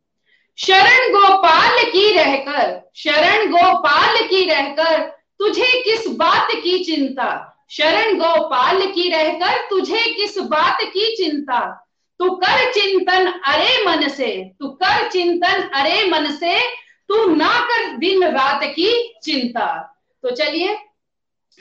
शरण 0.57 1.11
गोपाल 1.11 1.83
की 1.83 2.13
रहकर, 2.13 2.91
शरण 2.95 3.51
गोपाल 3.51 4.27
की 4.27 4.45
रहकर 4.45 5.01
तुझे 5.39 5.81
किस 5.83 6.07
बात 6.07 6.47
की 6.51 6.83
चिंता? 6.83 7.51
शरण 7.69 8.17
गोपाल 8.17 8.81
की 8.81 9.09
रहकर 9.09 9.57
तुझे 9.69 10.13
किस 10.13 10.37
बात 10.37 10.77
की 10.81 11.15
चिंता? 11.15 11.87
तू 12.19 12.29
कर 12.29 12.71
चिंतन 12.71 13.27
अरे 13.27 13.85
मन 13.85 14.07
से, 14.07 14.51
तू 14.59 14.67
कर 14.67 15.09
चिंतन 15.09 15.69
अरे 15.73 16.09
मन 16.09 16.31
से, 16.31 16.59
तू 17.07 17.35
ना 17.35 17.59
कर 17.59 17.97
दिन 17.97 18.23
रात 18.23 18.63
की 18.63 19.15
चिंता। 19.23 19.94
तो 20.25 20.31
चलिए, 20.35 20.77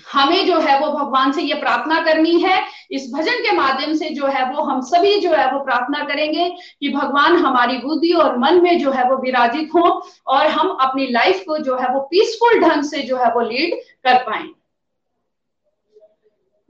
हमें 0.07 0.47
जो 0.47 0.59
है 0.59 0.79
वो 0.81 0.87
भगवान 0.93 1.33
से 1.33 1.43
ये 1.43 1.55
प्रार्थना 1.55 2.01
करनी 2.05 2.41
है। 2.41 2.63
इस 2.91 3.11
भजन 3.15 3.43
के 3.43 3.53
माध्यम 3.53 3.95
से 3.97 4.09
जो 4.11 4.27
है 4.27 4.45
वो 4.53 4.63
हम 4.63 4.81
सभी 4.81 5.21
जो 5.21 5.33
है 5.33 5.51
वो 5.53 5.59
प्रार्थना 5.65 6.03
करेंगे 6.05 6.49
कि 6.81 6.89
भगवान 6.89 7.37
हमारी 7.37 7.77
बुद्धि 7.79 8.13
और 8.13 8.39
मन 8.39 8.63
में 8.63 8.79
जो 8.79 8.91
है 8.91 9.09
वो 9.11 9.17
विराजित 9.17 9.71
हो 9.75 10.09
और 10.27 10.47
हम 10.47 10.71
अपनी 10.81 11.07
लाइफ 11.07 11.45
को 11.47 11.59
जो 11.59 11.77
है 11.77 11.93
वो 11.95 12.01
पीसफुल 12.01 12.61
ढंग 12.61 12.85
से 12.85 13.03
जो 13.03 13.17
है 13.17 13.33
वो 13.33 13.41
लीड 13.41 13.75
कर 14.05 14.23
पाए। 14.23 14.49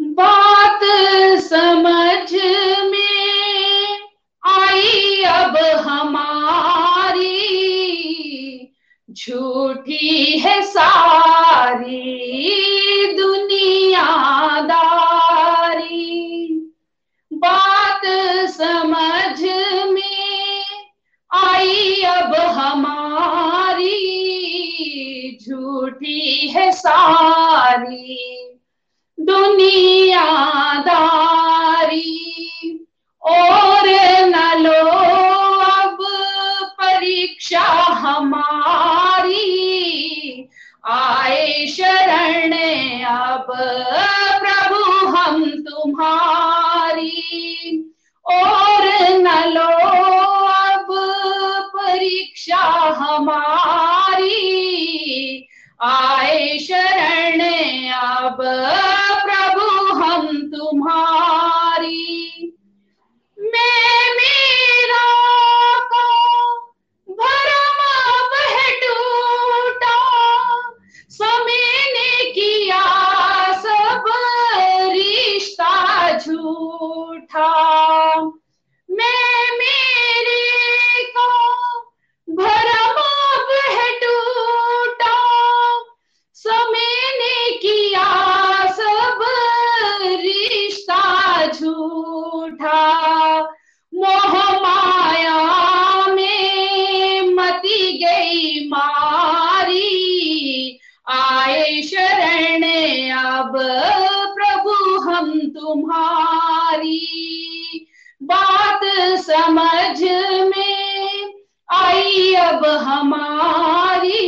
बात 0.01 0.81
समझ 1.41 2.35
में 2.91 3.99
आई 4.43 5.23
अब 5.23 5.57
हमारे 5.87 6.34
झूठी 9.15 10.39
है 10.39 10.63
सारी 10.63 12.03
दुनियादारी। 13.17 14.05
बात 17.33 18.01
समझ 18.49 19.43
में 19.87 20.65
आई 21.35 22.03
अब 22.03 22.35
हमारी। 22.35 23.95
झूठी 25.49 26.49
है 26.49 26.73
सारी 26.73 28.51
दुनियादारी। 29.21 30.51
और 33.23 33.89
न 34.25 34.61
लो 34.61 34.91
अब 35.65 35.99
परीक्षा 36.81 37.63
हमारी। 37.93 39.04
आए 40.91 41.67
शरण 41.67 42.53
अब 43.05 43.47
प्रभु 44.43 45.07
हम 45.07 45.45
तुम्हारी। 45.45 47.21
और 48.27 48.85
न 49.09 49.53
लो 49.55 49.89
अब 50.49 50.87
परीक्षा 51.77 52.63
हमारी। 52.99 54.45
आए 55.83 56.14
झूठा 77.35 78.21
मैं 78.91 79.59
मेरे 79.59 81.05
को 81.05 81.29
भरम 82.35 83.01
अब 83.01 83.49
है 83.71 83.93
टूटा। 83.93 85.17
समय 86.35 87.19
ने 87.19 87.57
किया 87.57 88.05
सब 88.73 89.25
रिश्ता 90.03 91.47
झूठा। 91.47 93.41
मोह 93.95 94.61
माया 94.61 96.07
में 96.07 97.35
मती 97.35 97.99
गई 97.99 98.69
मारी। 98.69 100.81
आए 101.11 101.83
शरण, 101.83 102.63
अब 103.11 103.53
प्रभु 104.39 105.01
हम 105.01 105.41
तुम्हारी। 105.41 107.14
बात 108.25 108.81
समझ 109.19 110.03
में 110.57 111.35
आई 111.73 112.35
अब 112.35 112.67
हमारी। 112.67 114.25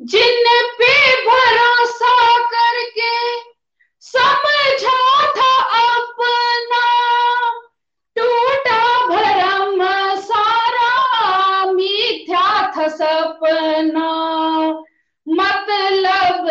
जिन 0.01 0.45
पे 0.79 1.15
भरोसा 1.27 2.39
करके 2.39 3.41
समझा 4.01 5.27
था 5.37 5.57
अपना 5.95 6.48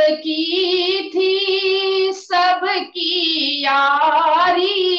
की 0.09 1.09
थी 1.09 1.39
सबकी 2.13 3.61
यारी। 3.63 4.97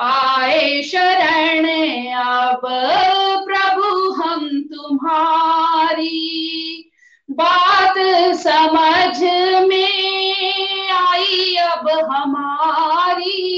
आए 0.00 0.82
शरण 0.82 1.68
अब 2.14 2.60
प्रभु 3.46 4.12
हम 4.12 4.62
तुम्हारी। 4.62 6.22
बात 7.30 7.94
समझ 8.34 9.22
में 9.68 10.88
आई 10.90 11.54
अब 11.54 11.88
हमारी। 11.88 13.52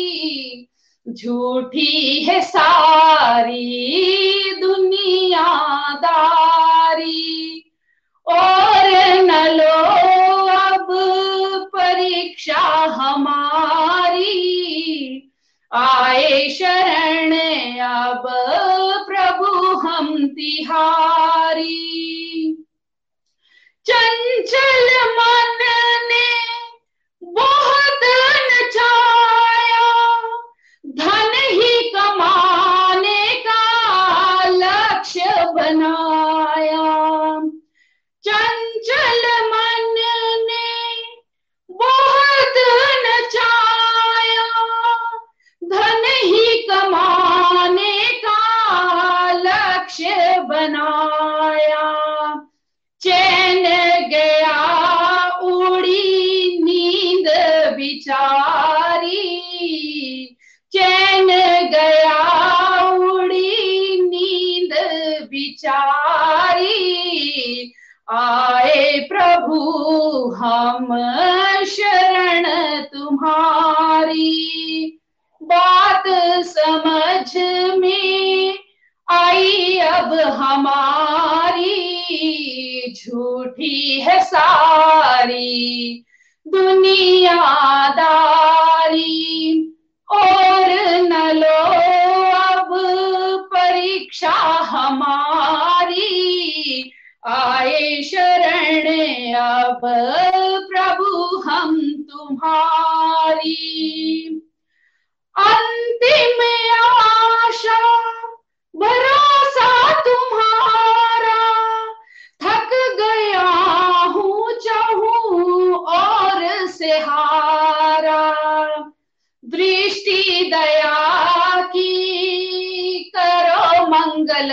झूठी 1.08 2.22
है 2.22 2.40
सारी 2.40 4.07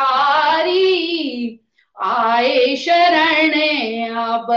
आए 2.04 2.76
शरण 2.76 3.52
अब 4.16 4.48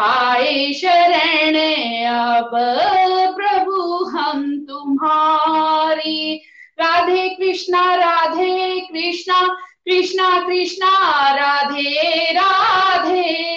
आए 0.00 0.72
शरण 0.72 2.06
अब 2.06 2.50
प्रभु 3.36 4.04
हम 4.04 4.66
तुम्हारी। 4.68 6.42
राधे 6.80 7.28
कृष्णा 7.28 7.94
राधे 7.94 8.80
कृष्णा 8.80 9.56
कृष्णा 9.86 10.46
कृष्णा, 10.46 11.34
राधे 11.34 12.32
राधे। 12.32 13.56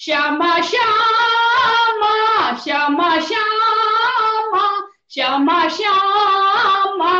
श्यामा 0.00 0.54
श्यामा 0.60 2.14
श्यामा 2.64 3.08
श्यामा 3.20 4.64
श्यामा 5.10 5.58
श्यामा 5.68 7.12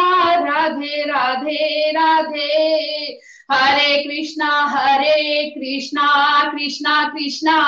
राधे 0.44 1.04
राधे 1.06 1.90
राधे 1.90 3.20
हरे 3.52 3.96
कृष्णा 4.02 4.50
हरे 4.72 5.50
कृष्णा 5.50 6.08
कृष्णा 6.52 7.02
कृष्णा 7.08 7.60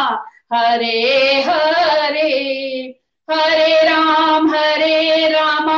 हरे 0.53 1.43
हरे 1.47 2.31
हरे 3.29 3.75
राम 3.85 4.51
हरे 4.55 5.29
राम 5.29 5.71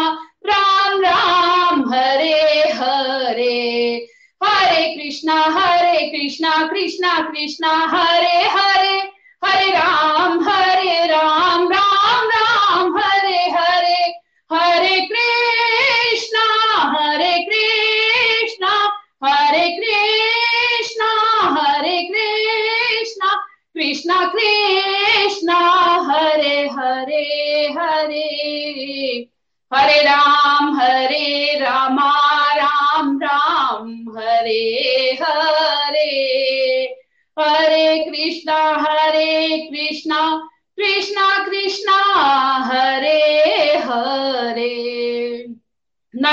राम 0.46 1.00
राम 1.04 1.82
हरे 1.92 2.62
हरे 2.72 3.94
हरे 4.40 4.82
कृष्णा 4.96 5.40
हरे 5.58 6.06
कृष्णा 6.10 6.56
कृष्णा 6.66 7.18
कृष्णा 7.30 7.76
हरे 7.92 8.42
हरे 8.48 8.97
हरे 9.44 9.70
राम 9.72 10.40
हरे 10.48 10.57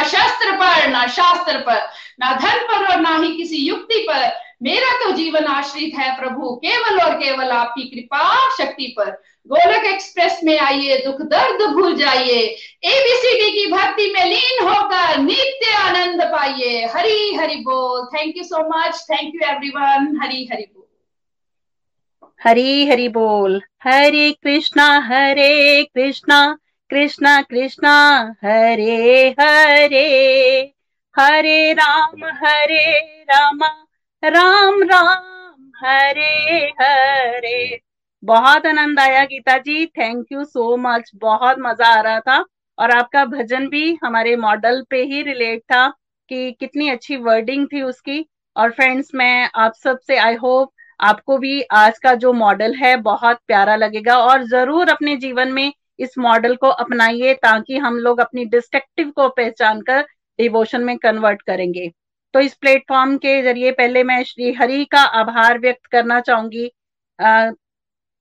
शस्त्र 0.07 0.51
पर, 0.51 0.89
न 0.89 1.07
शास्त्र 1.07 1.57
पर, 1.57 1.81
न 2.23 2.35
धन 2.41 2.57
पर 2.57 2.85
और 2.87 2.99
ना 3.01 3.17
ही 3.17 3.35
किसी 3.37 3.57
युक्ति 3.57 4.05
पर 4.09 4.45
मेरा 4.63 4.93
तो 5.03 5.11
जीवन 5.11 5.45
आश्रित 5.45 5.93
है 5.99 6.19
प्रभु। 6.19 6.55
केवल 6.65 6.99
और 6.99 7.13
केवल 7.13 7.49
आपकी 7.49 7.83
कृपा 7.83 8.49
शक्ति 8.57 8.95
पर। 8.97 9.09
गोलक 9.47 9.83
एक्सप्रेस 9.85 10.39
में 10.43 10.59
आइए, 10.59 10.97
दुख 10.97 11.21
दर्द 11.21 11.61
भूल 11.71 11.95
जाइए। 11.95 12.39
एबीसीडी 12.83 13.51
की 13.51 13.71
भक्ति 13.71 14.13
में 14.13 14.25
लीन 14.25 14.67
होकर 14.67 15.17
नित्य 15.17 15.73
आनंद 15.73 16.23
पाइए। 16.23 16.85
हरी 16.85 17.35
हरि 17.35 17.55
बोल। 17.55 18.05
Thank 18.05 18.37
you 18.37 18.43
so 18.43 18.67
much 18.69 19.05
thank 19.11 19.35
you 19.35 19.47
everyone 19.47 20.19
Hari 20.23 20.49
Hari 20.51 20.63
बोल। 20.63 20.83
हरी 22.43 22.87
हरि 22.87 23.07
बोल। 23.07 23.61
हरे 23.83 24.31
कृष्णा 24.43 24.99
हरे 24.99 25.83
कृष्णा। 25.83 26.57
कृष्णा 26.89 27.41
कृष्णा, 27.41 27.91
हरे 28.43 29.29
हरे। 29.39 30.73
हरे 31.15 31.73
राम 31.73 32.23
हरे 32.43 33.23
राम। 33.23 33.59
राम 34.23 34.81
राम, 34.83 35.71
हरे 35.75 36.67
हरे। 36.81 37.79
बहुत 38.23 38.65
आनंद 38.65 38.99
आया 38.99 39.23
Geeta 39.25 39.57
ji. 39.57 39.85
Thank 39.87 40.31
you 40.31 40.43
so 40.43 40.75
much 40.77 41.11
बहुत 41.15 41.57
मज़ा 41.59 41.87
आ 41.87 42.01
रहा 42.01 42.19
था। 42.19 42.43
और 42.77 42.91
आपका 42.91 43.23
भजन 43.25 43.67
भी 43.69 43.97
हमारे 44.03 44.35
मॉडल 44.35 44.81
पे 44.89 45.01
ही 45.03 45.21
रिलेट 45.23 45.61
था 45.71 45.87
कि 46.31 46.51
कितनी 46.59 46.89
अच्छी 46.89 47.15
वर्डिंग 47.17 47.67
थी 47.67 47.81
उसकी। 47.81 48.25
और 48.55 48.71
फ्रेंड्स 48.71 49.09
मैं 49.15 49.49
आप 49.55 49.73
सबसे 49.73 50.17
आई 50.17 50.35
होप 50.35 50.71
आपको 50.99 51.37
भी 51.37 51.61
आज 51.73 51.97
का 51.99 52.13
जो 52.15 52.33
मॉडल 52.33 52.73
है, 52.75 52.95
बहुत 52.97 53.39
प्यारा 53.47 53.75
लगेगा। 53.75 54.17
और 54.19 54.43
ज़रूर 54.43 54.89
अपने 54.89 55.15
जीवन 55.17 55.51
में 55.53 55.71
इस 55.99 56.17
मॉडल 56.17 56.55
को 56.55 56.67
अपनाइए 56.67 57.33
ताकि 57.33 57.77
हम 57.77 57.97
लोग 57.99 58.19
अपनी 58.19 58.45
डिस्ट्रक्टिव 58.45 59.11
को 59.11 59.27
पहचान 59.31 59.81
कर 59.81 60.01
डिवोशन 60.39 60.83
में 60.83 60.97
कन्वर्ट 60.97 61.41
करेंगे। 61.41 61.91
तो 62.33 62.39
इस 62.39 62.53
प्लेटफॉर्म 62.53 63.17
के 63.17 63.41
ज़रिए 63.43 63.71
पहले 63.71 64.03
मैं 64.03 64.23
श्री 64.23 64.51
हरि 64.53 64.83
का 64.91 65.01
आभार 65.19 65.59
व्यक्त 65.59 65.85
करना 65.91 66.19
चाहूँगी। 66.21 66.65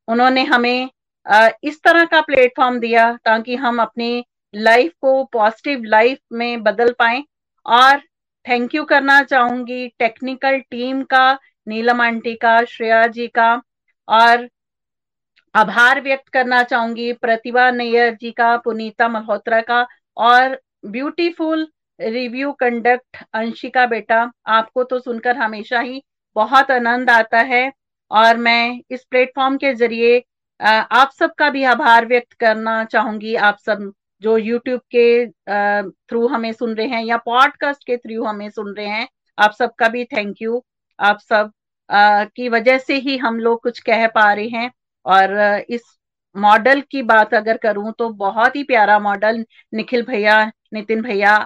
उन्होंने 0.08 0.42
हमें 0.44 0.90
आ, 1.26 1.48
इस 1.64 1.80
तरह 1.82 2.04
का 2.04 2.20
प्लेटफॉर्म 2.20 2.78
दिया 2.80 3.12
ताकि 3.24 3.54
हम 3.56 3.80
अपनी 3.82 4.24
लाइफ 4.54 4.92
को 5.00 5.22
पॉजिटिव 5.24 5.82
लाइफ 5.84 6.18
में 6.32 6.62
बदल 6.62 6.92
पाए। 6.98 7.22
और 7.66 8.00
थैंक 8.46 8.74
यू 8.74 8.84
करना 8.84 9.22
चाहूँगी 9.22 9.86
टेक्निकल 9.98 10.58
टीम 10.70 11.02
का 11.04 11.38
नीलम 11.68 12.00
आंटी 12.00 12.34
का 12.34 12.62
श्रेया 12.64 13.06
जी 13.08 13.26
का 13.28 13.50
और 14.08 14.48
आभार 15.54 16.00
व्यक्त 16.02 16.28
करना 16.28 16.62
चाहूँगी। 16.64 17.12
प्रतिभा 17.14 17.70
नैयर 17.72 18.14
जी 18.14 18.30
का, 18.32 18.56
पुनीता 18.56 19.08
मल्होत्रा 19.08 19.60
का 19.62 19.86
और 20.16 20.60
ब्यूटीफुल 20.86 21.66
रिव्यू 22.00 22.52
कंडक्ट 22.52 23.16
अंशिका 23.34 23.86
बेटा, 23.86 24.30
आपको 24.48 24.84
तो 24.84 24.98
सुनकर 24.98 25.36
हमेशा 25.36 25.80
ही 25.80 26.02
बहुत 26.36 26.70
आनंद 26.70 27.10
आता 27.10 27.40
है 27.42 27.72
और 28.10 28.36
मैं 28.38 28.80
इस 28.90 29.04
प्लेटफॉर्म 29.04 29.56
के 29.56 29.74
ज़रिए 29.74 30.22
आप 30.60 31.10
सबका 31.18 31.48
भी 31.50 31.62
आभार 31.64 32.06
व्यक्त 32.06 32.32
करना 32.40 32.84
चाहूँगी। 32.84 33.34
आप 33.36 33.58
सब 33.58 33.92
जो 34.22 34.36
यूट्यूब 34.38 34.80
के 34.94 35.26
थ्रू 36.08 36.26
हमें 36.28 36.52
सुन 36.52 36.74
रहे 36.74 36.86
हैं 36.86 37.02
या 37.04 37.16
पॉडकास्ट 37.16 37.84
के 37.86 37.96
थ्रू 37.96 38.24
हमें 38.24 38.48
सुन 38.50 38.72
रहे 38.74 38.86
हैं, 38.86 39.08
आप 39.38 39.52
सबका 39.52 39.88
भी 39.88 40.04
थैंक 40.06 40.42
यू। 40.42 40.62
आप 40.98 41.18
सब 41.20 41.50
की 41.90 42.48
वजह 42.48 42.78
से 42.78 42.94
ही 42.96 43.16
हम 43.18 43.38
लोग 43.40 43.62
कुछ 43.62 43.78
कह 43.80 44.06
पा 44.08 44.32
रहे 44.32 44.48
हैं। 44.48 44.70
और 45.06 45.64
इस 45.68 45.82
मॉडल 46.36 46.80
की 46.90 47.02
बात 47.04 47.34
अगर 47.34 47.56
करूँ 47.56 47.92
तो 47.98 48.08
बहुत 48.10 48.56
ही 48.56 48.62
प्यारा 48.64 48.98
मॉडल 49.00 49.44
निखिल 49.72 50.02
भैया, 50.04 50.44
नितिन 50.74 51.02
भैया 51.02 51.36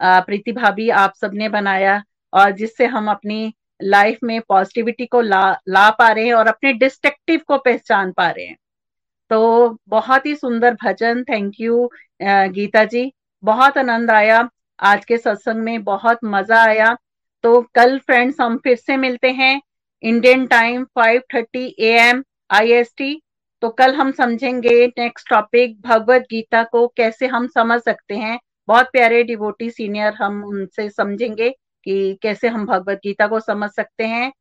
प्रीति 0.00 0.52
भाभी 0.52 0.88
आप 0.92 1.14
सबने 1.14 1.48
बनाया 1.48 2.02
और 2.32 2.50
जिससे 2.52 2.86
हम 2.86 3.10
अपनी 3.10 3.52
लाइफ 3.82 4.18
में 4.24 4.40
पॉजिटिविटी 4.48 5.06
को 5.06 5.20
ला 5.20 5.44
ला 5.68 5.88
पा 5.90 6.08
रहे 6.08 6.26
हैं 6.26 6.34
और 6.34 6.46
अपने 6.46 6.72
डिस्ट्रक्टिव 6.74 7.40
को 7.48 7.58
पहचान 7.58 8.12
पा 8.12 8.28
रहे 8.28 8.44
हैं। 8.46 8.56
तो 9.30 9.78
बहुत 9.88 10.26
ही 10.26 10.34
सुंदर 10.36 10.74
भजन, 10.82 11.22
थैंक 11.24 11.54
यू 11.60 11.90
गीता 12.22 12.84
जी। 12.84 13.12
बहुत 13.42 13.78
आनंद 13.78 14.10
आया, 14.10 14.48
आज 14.78 15.04
के 15.04 15.16
सत्संग 15.18 15.62
में 15.64 15.82
बहुत 15.84 16.18
मज़ा 16.26 16.62
आया। 16.62 16.96
तो 17.44 17.60
कल 17.74 17.98
फ्रेंड्स 17.98 18.40
हम 18.40 18.56
फिर 18.58 18.76
से 18.76 18.96
मिलते 18.96 19.30
हैं, 19.32 19.60
इंडियन 20.02 20.46
टाइम 20.46 20.84
5:30 20.94 21.66
एएम 21.80 22.22
आईएसटी 22.50 23.20
तो 23.62 23.68
कल 23.68 23.94
हम 23.94 24.12
समझेंगे 24.12 24.86
नेक्स्ट 24.86 25.28
टॉपिक 25.28 25.80
भगवत 25.80 26.22
गीता 26.30 26.62
को 26.62 26.86
कैसे 26.88 27.26
हम 27.26 27.46
समझ 27.46 27.80
सकते 27.80 28.14
हैं। 28.14 28.38
बहुत 28.68 28.86
प्यारे 28.86 29.22
डिवोटी 29.22 29.70
सीनियर 29.70 30.12
हम 30.12 30.42
उनसे 30.44 30.88
समझेंगे 30.90 31.50
कि 31.50 32.18
कैसे 32.22 32.48
हम 32.48 32.66
भगवत 32.66 33.00
गीता 33.04 33.26
को 33.26 33.40
समझ 33.40 33.70
सकते 33.70 34.04
हैं। 34.04 34.32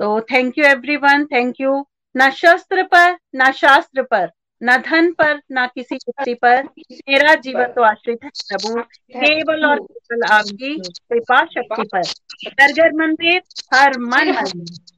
तो 0.00 0.20
thank 0.20 0.58
you 0.58 0.64
everyone 0.64 1.24
thank 1.24 1.60
you 1.60 1.86
न 2.16 2.30
शस्त्र 2.30 2.82
पर, 2.82 3.16
न 3.36 3.50
शास्त्र 3.52 4.02
पर, 4.02 4.30
न 4.62 4.76
धन 4.76 5.12
पर, 5.12 5.40
न 5.52 5.66
किसी 5.66 5.94
युक्ति 5.94 6.34
पर। 6.34 6.62
मेरा 6.92 7.34
जीवन 7.34 7.64
तो 7.64 7.82
आश्रित 7.82 8.24
है 8.24 8.30
प्रभु। 8.30 8.80
केवल 8.80 9.64
और 9.64 9.80
केवल 9.80 10.22
आपकी 10.22 10.74
कृपा 10.78 11.44
शक्ति 11.44 11.88
पर। 11.94 12.92
मंदिर, 12.92 13.42
हर 13.74 13.98
मन 13.98 14.28
मंदिर 14.28 14.97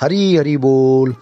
हरी 0.00 0.36
हरी 0.36 0.56
बोल। 0.56 1.14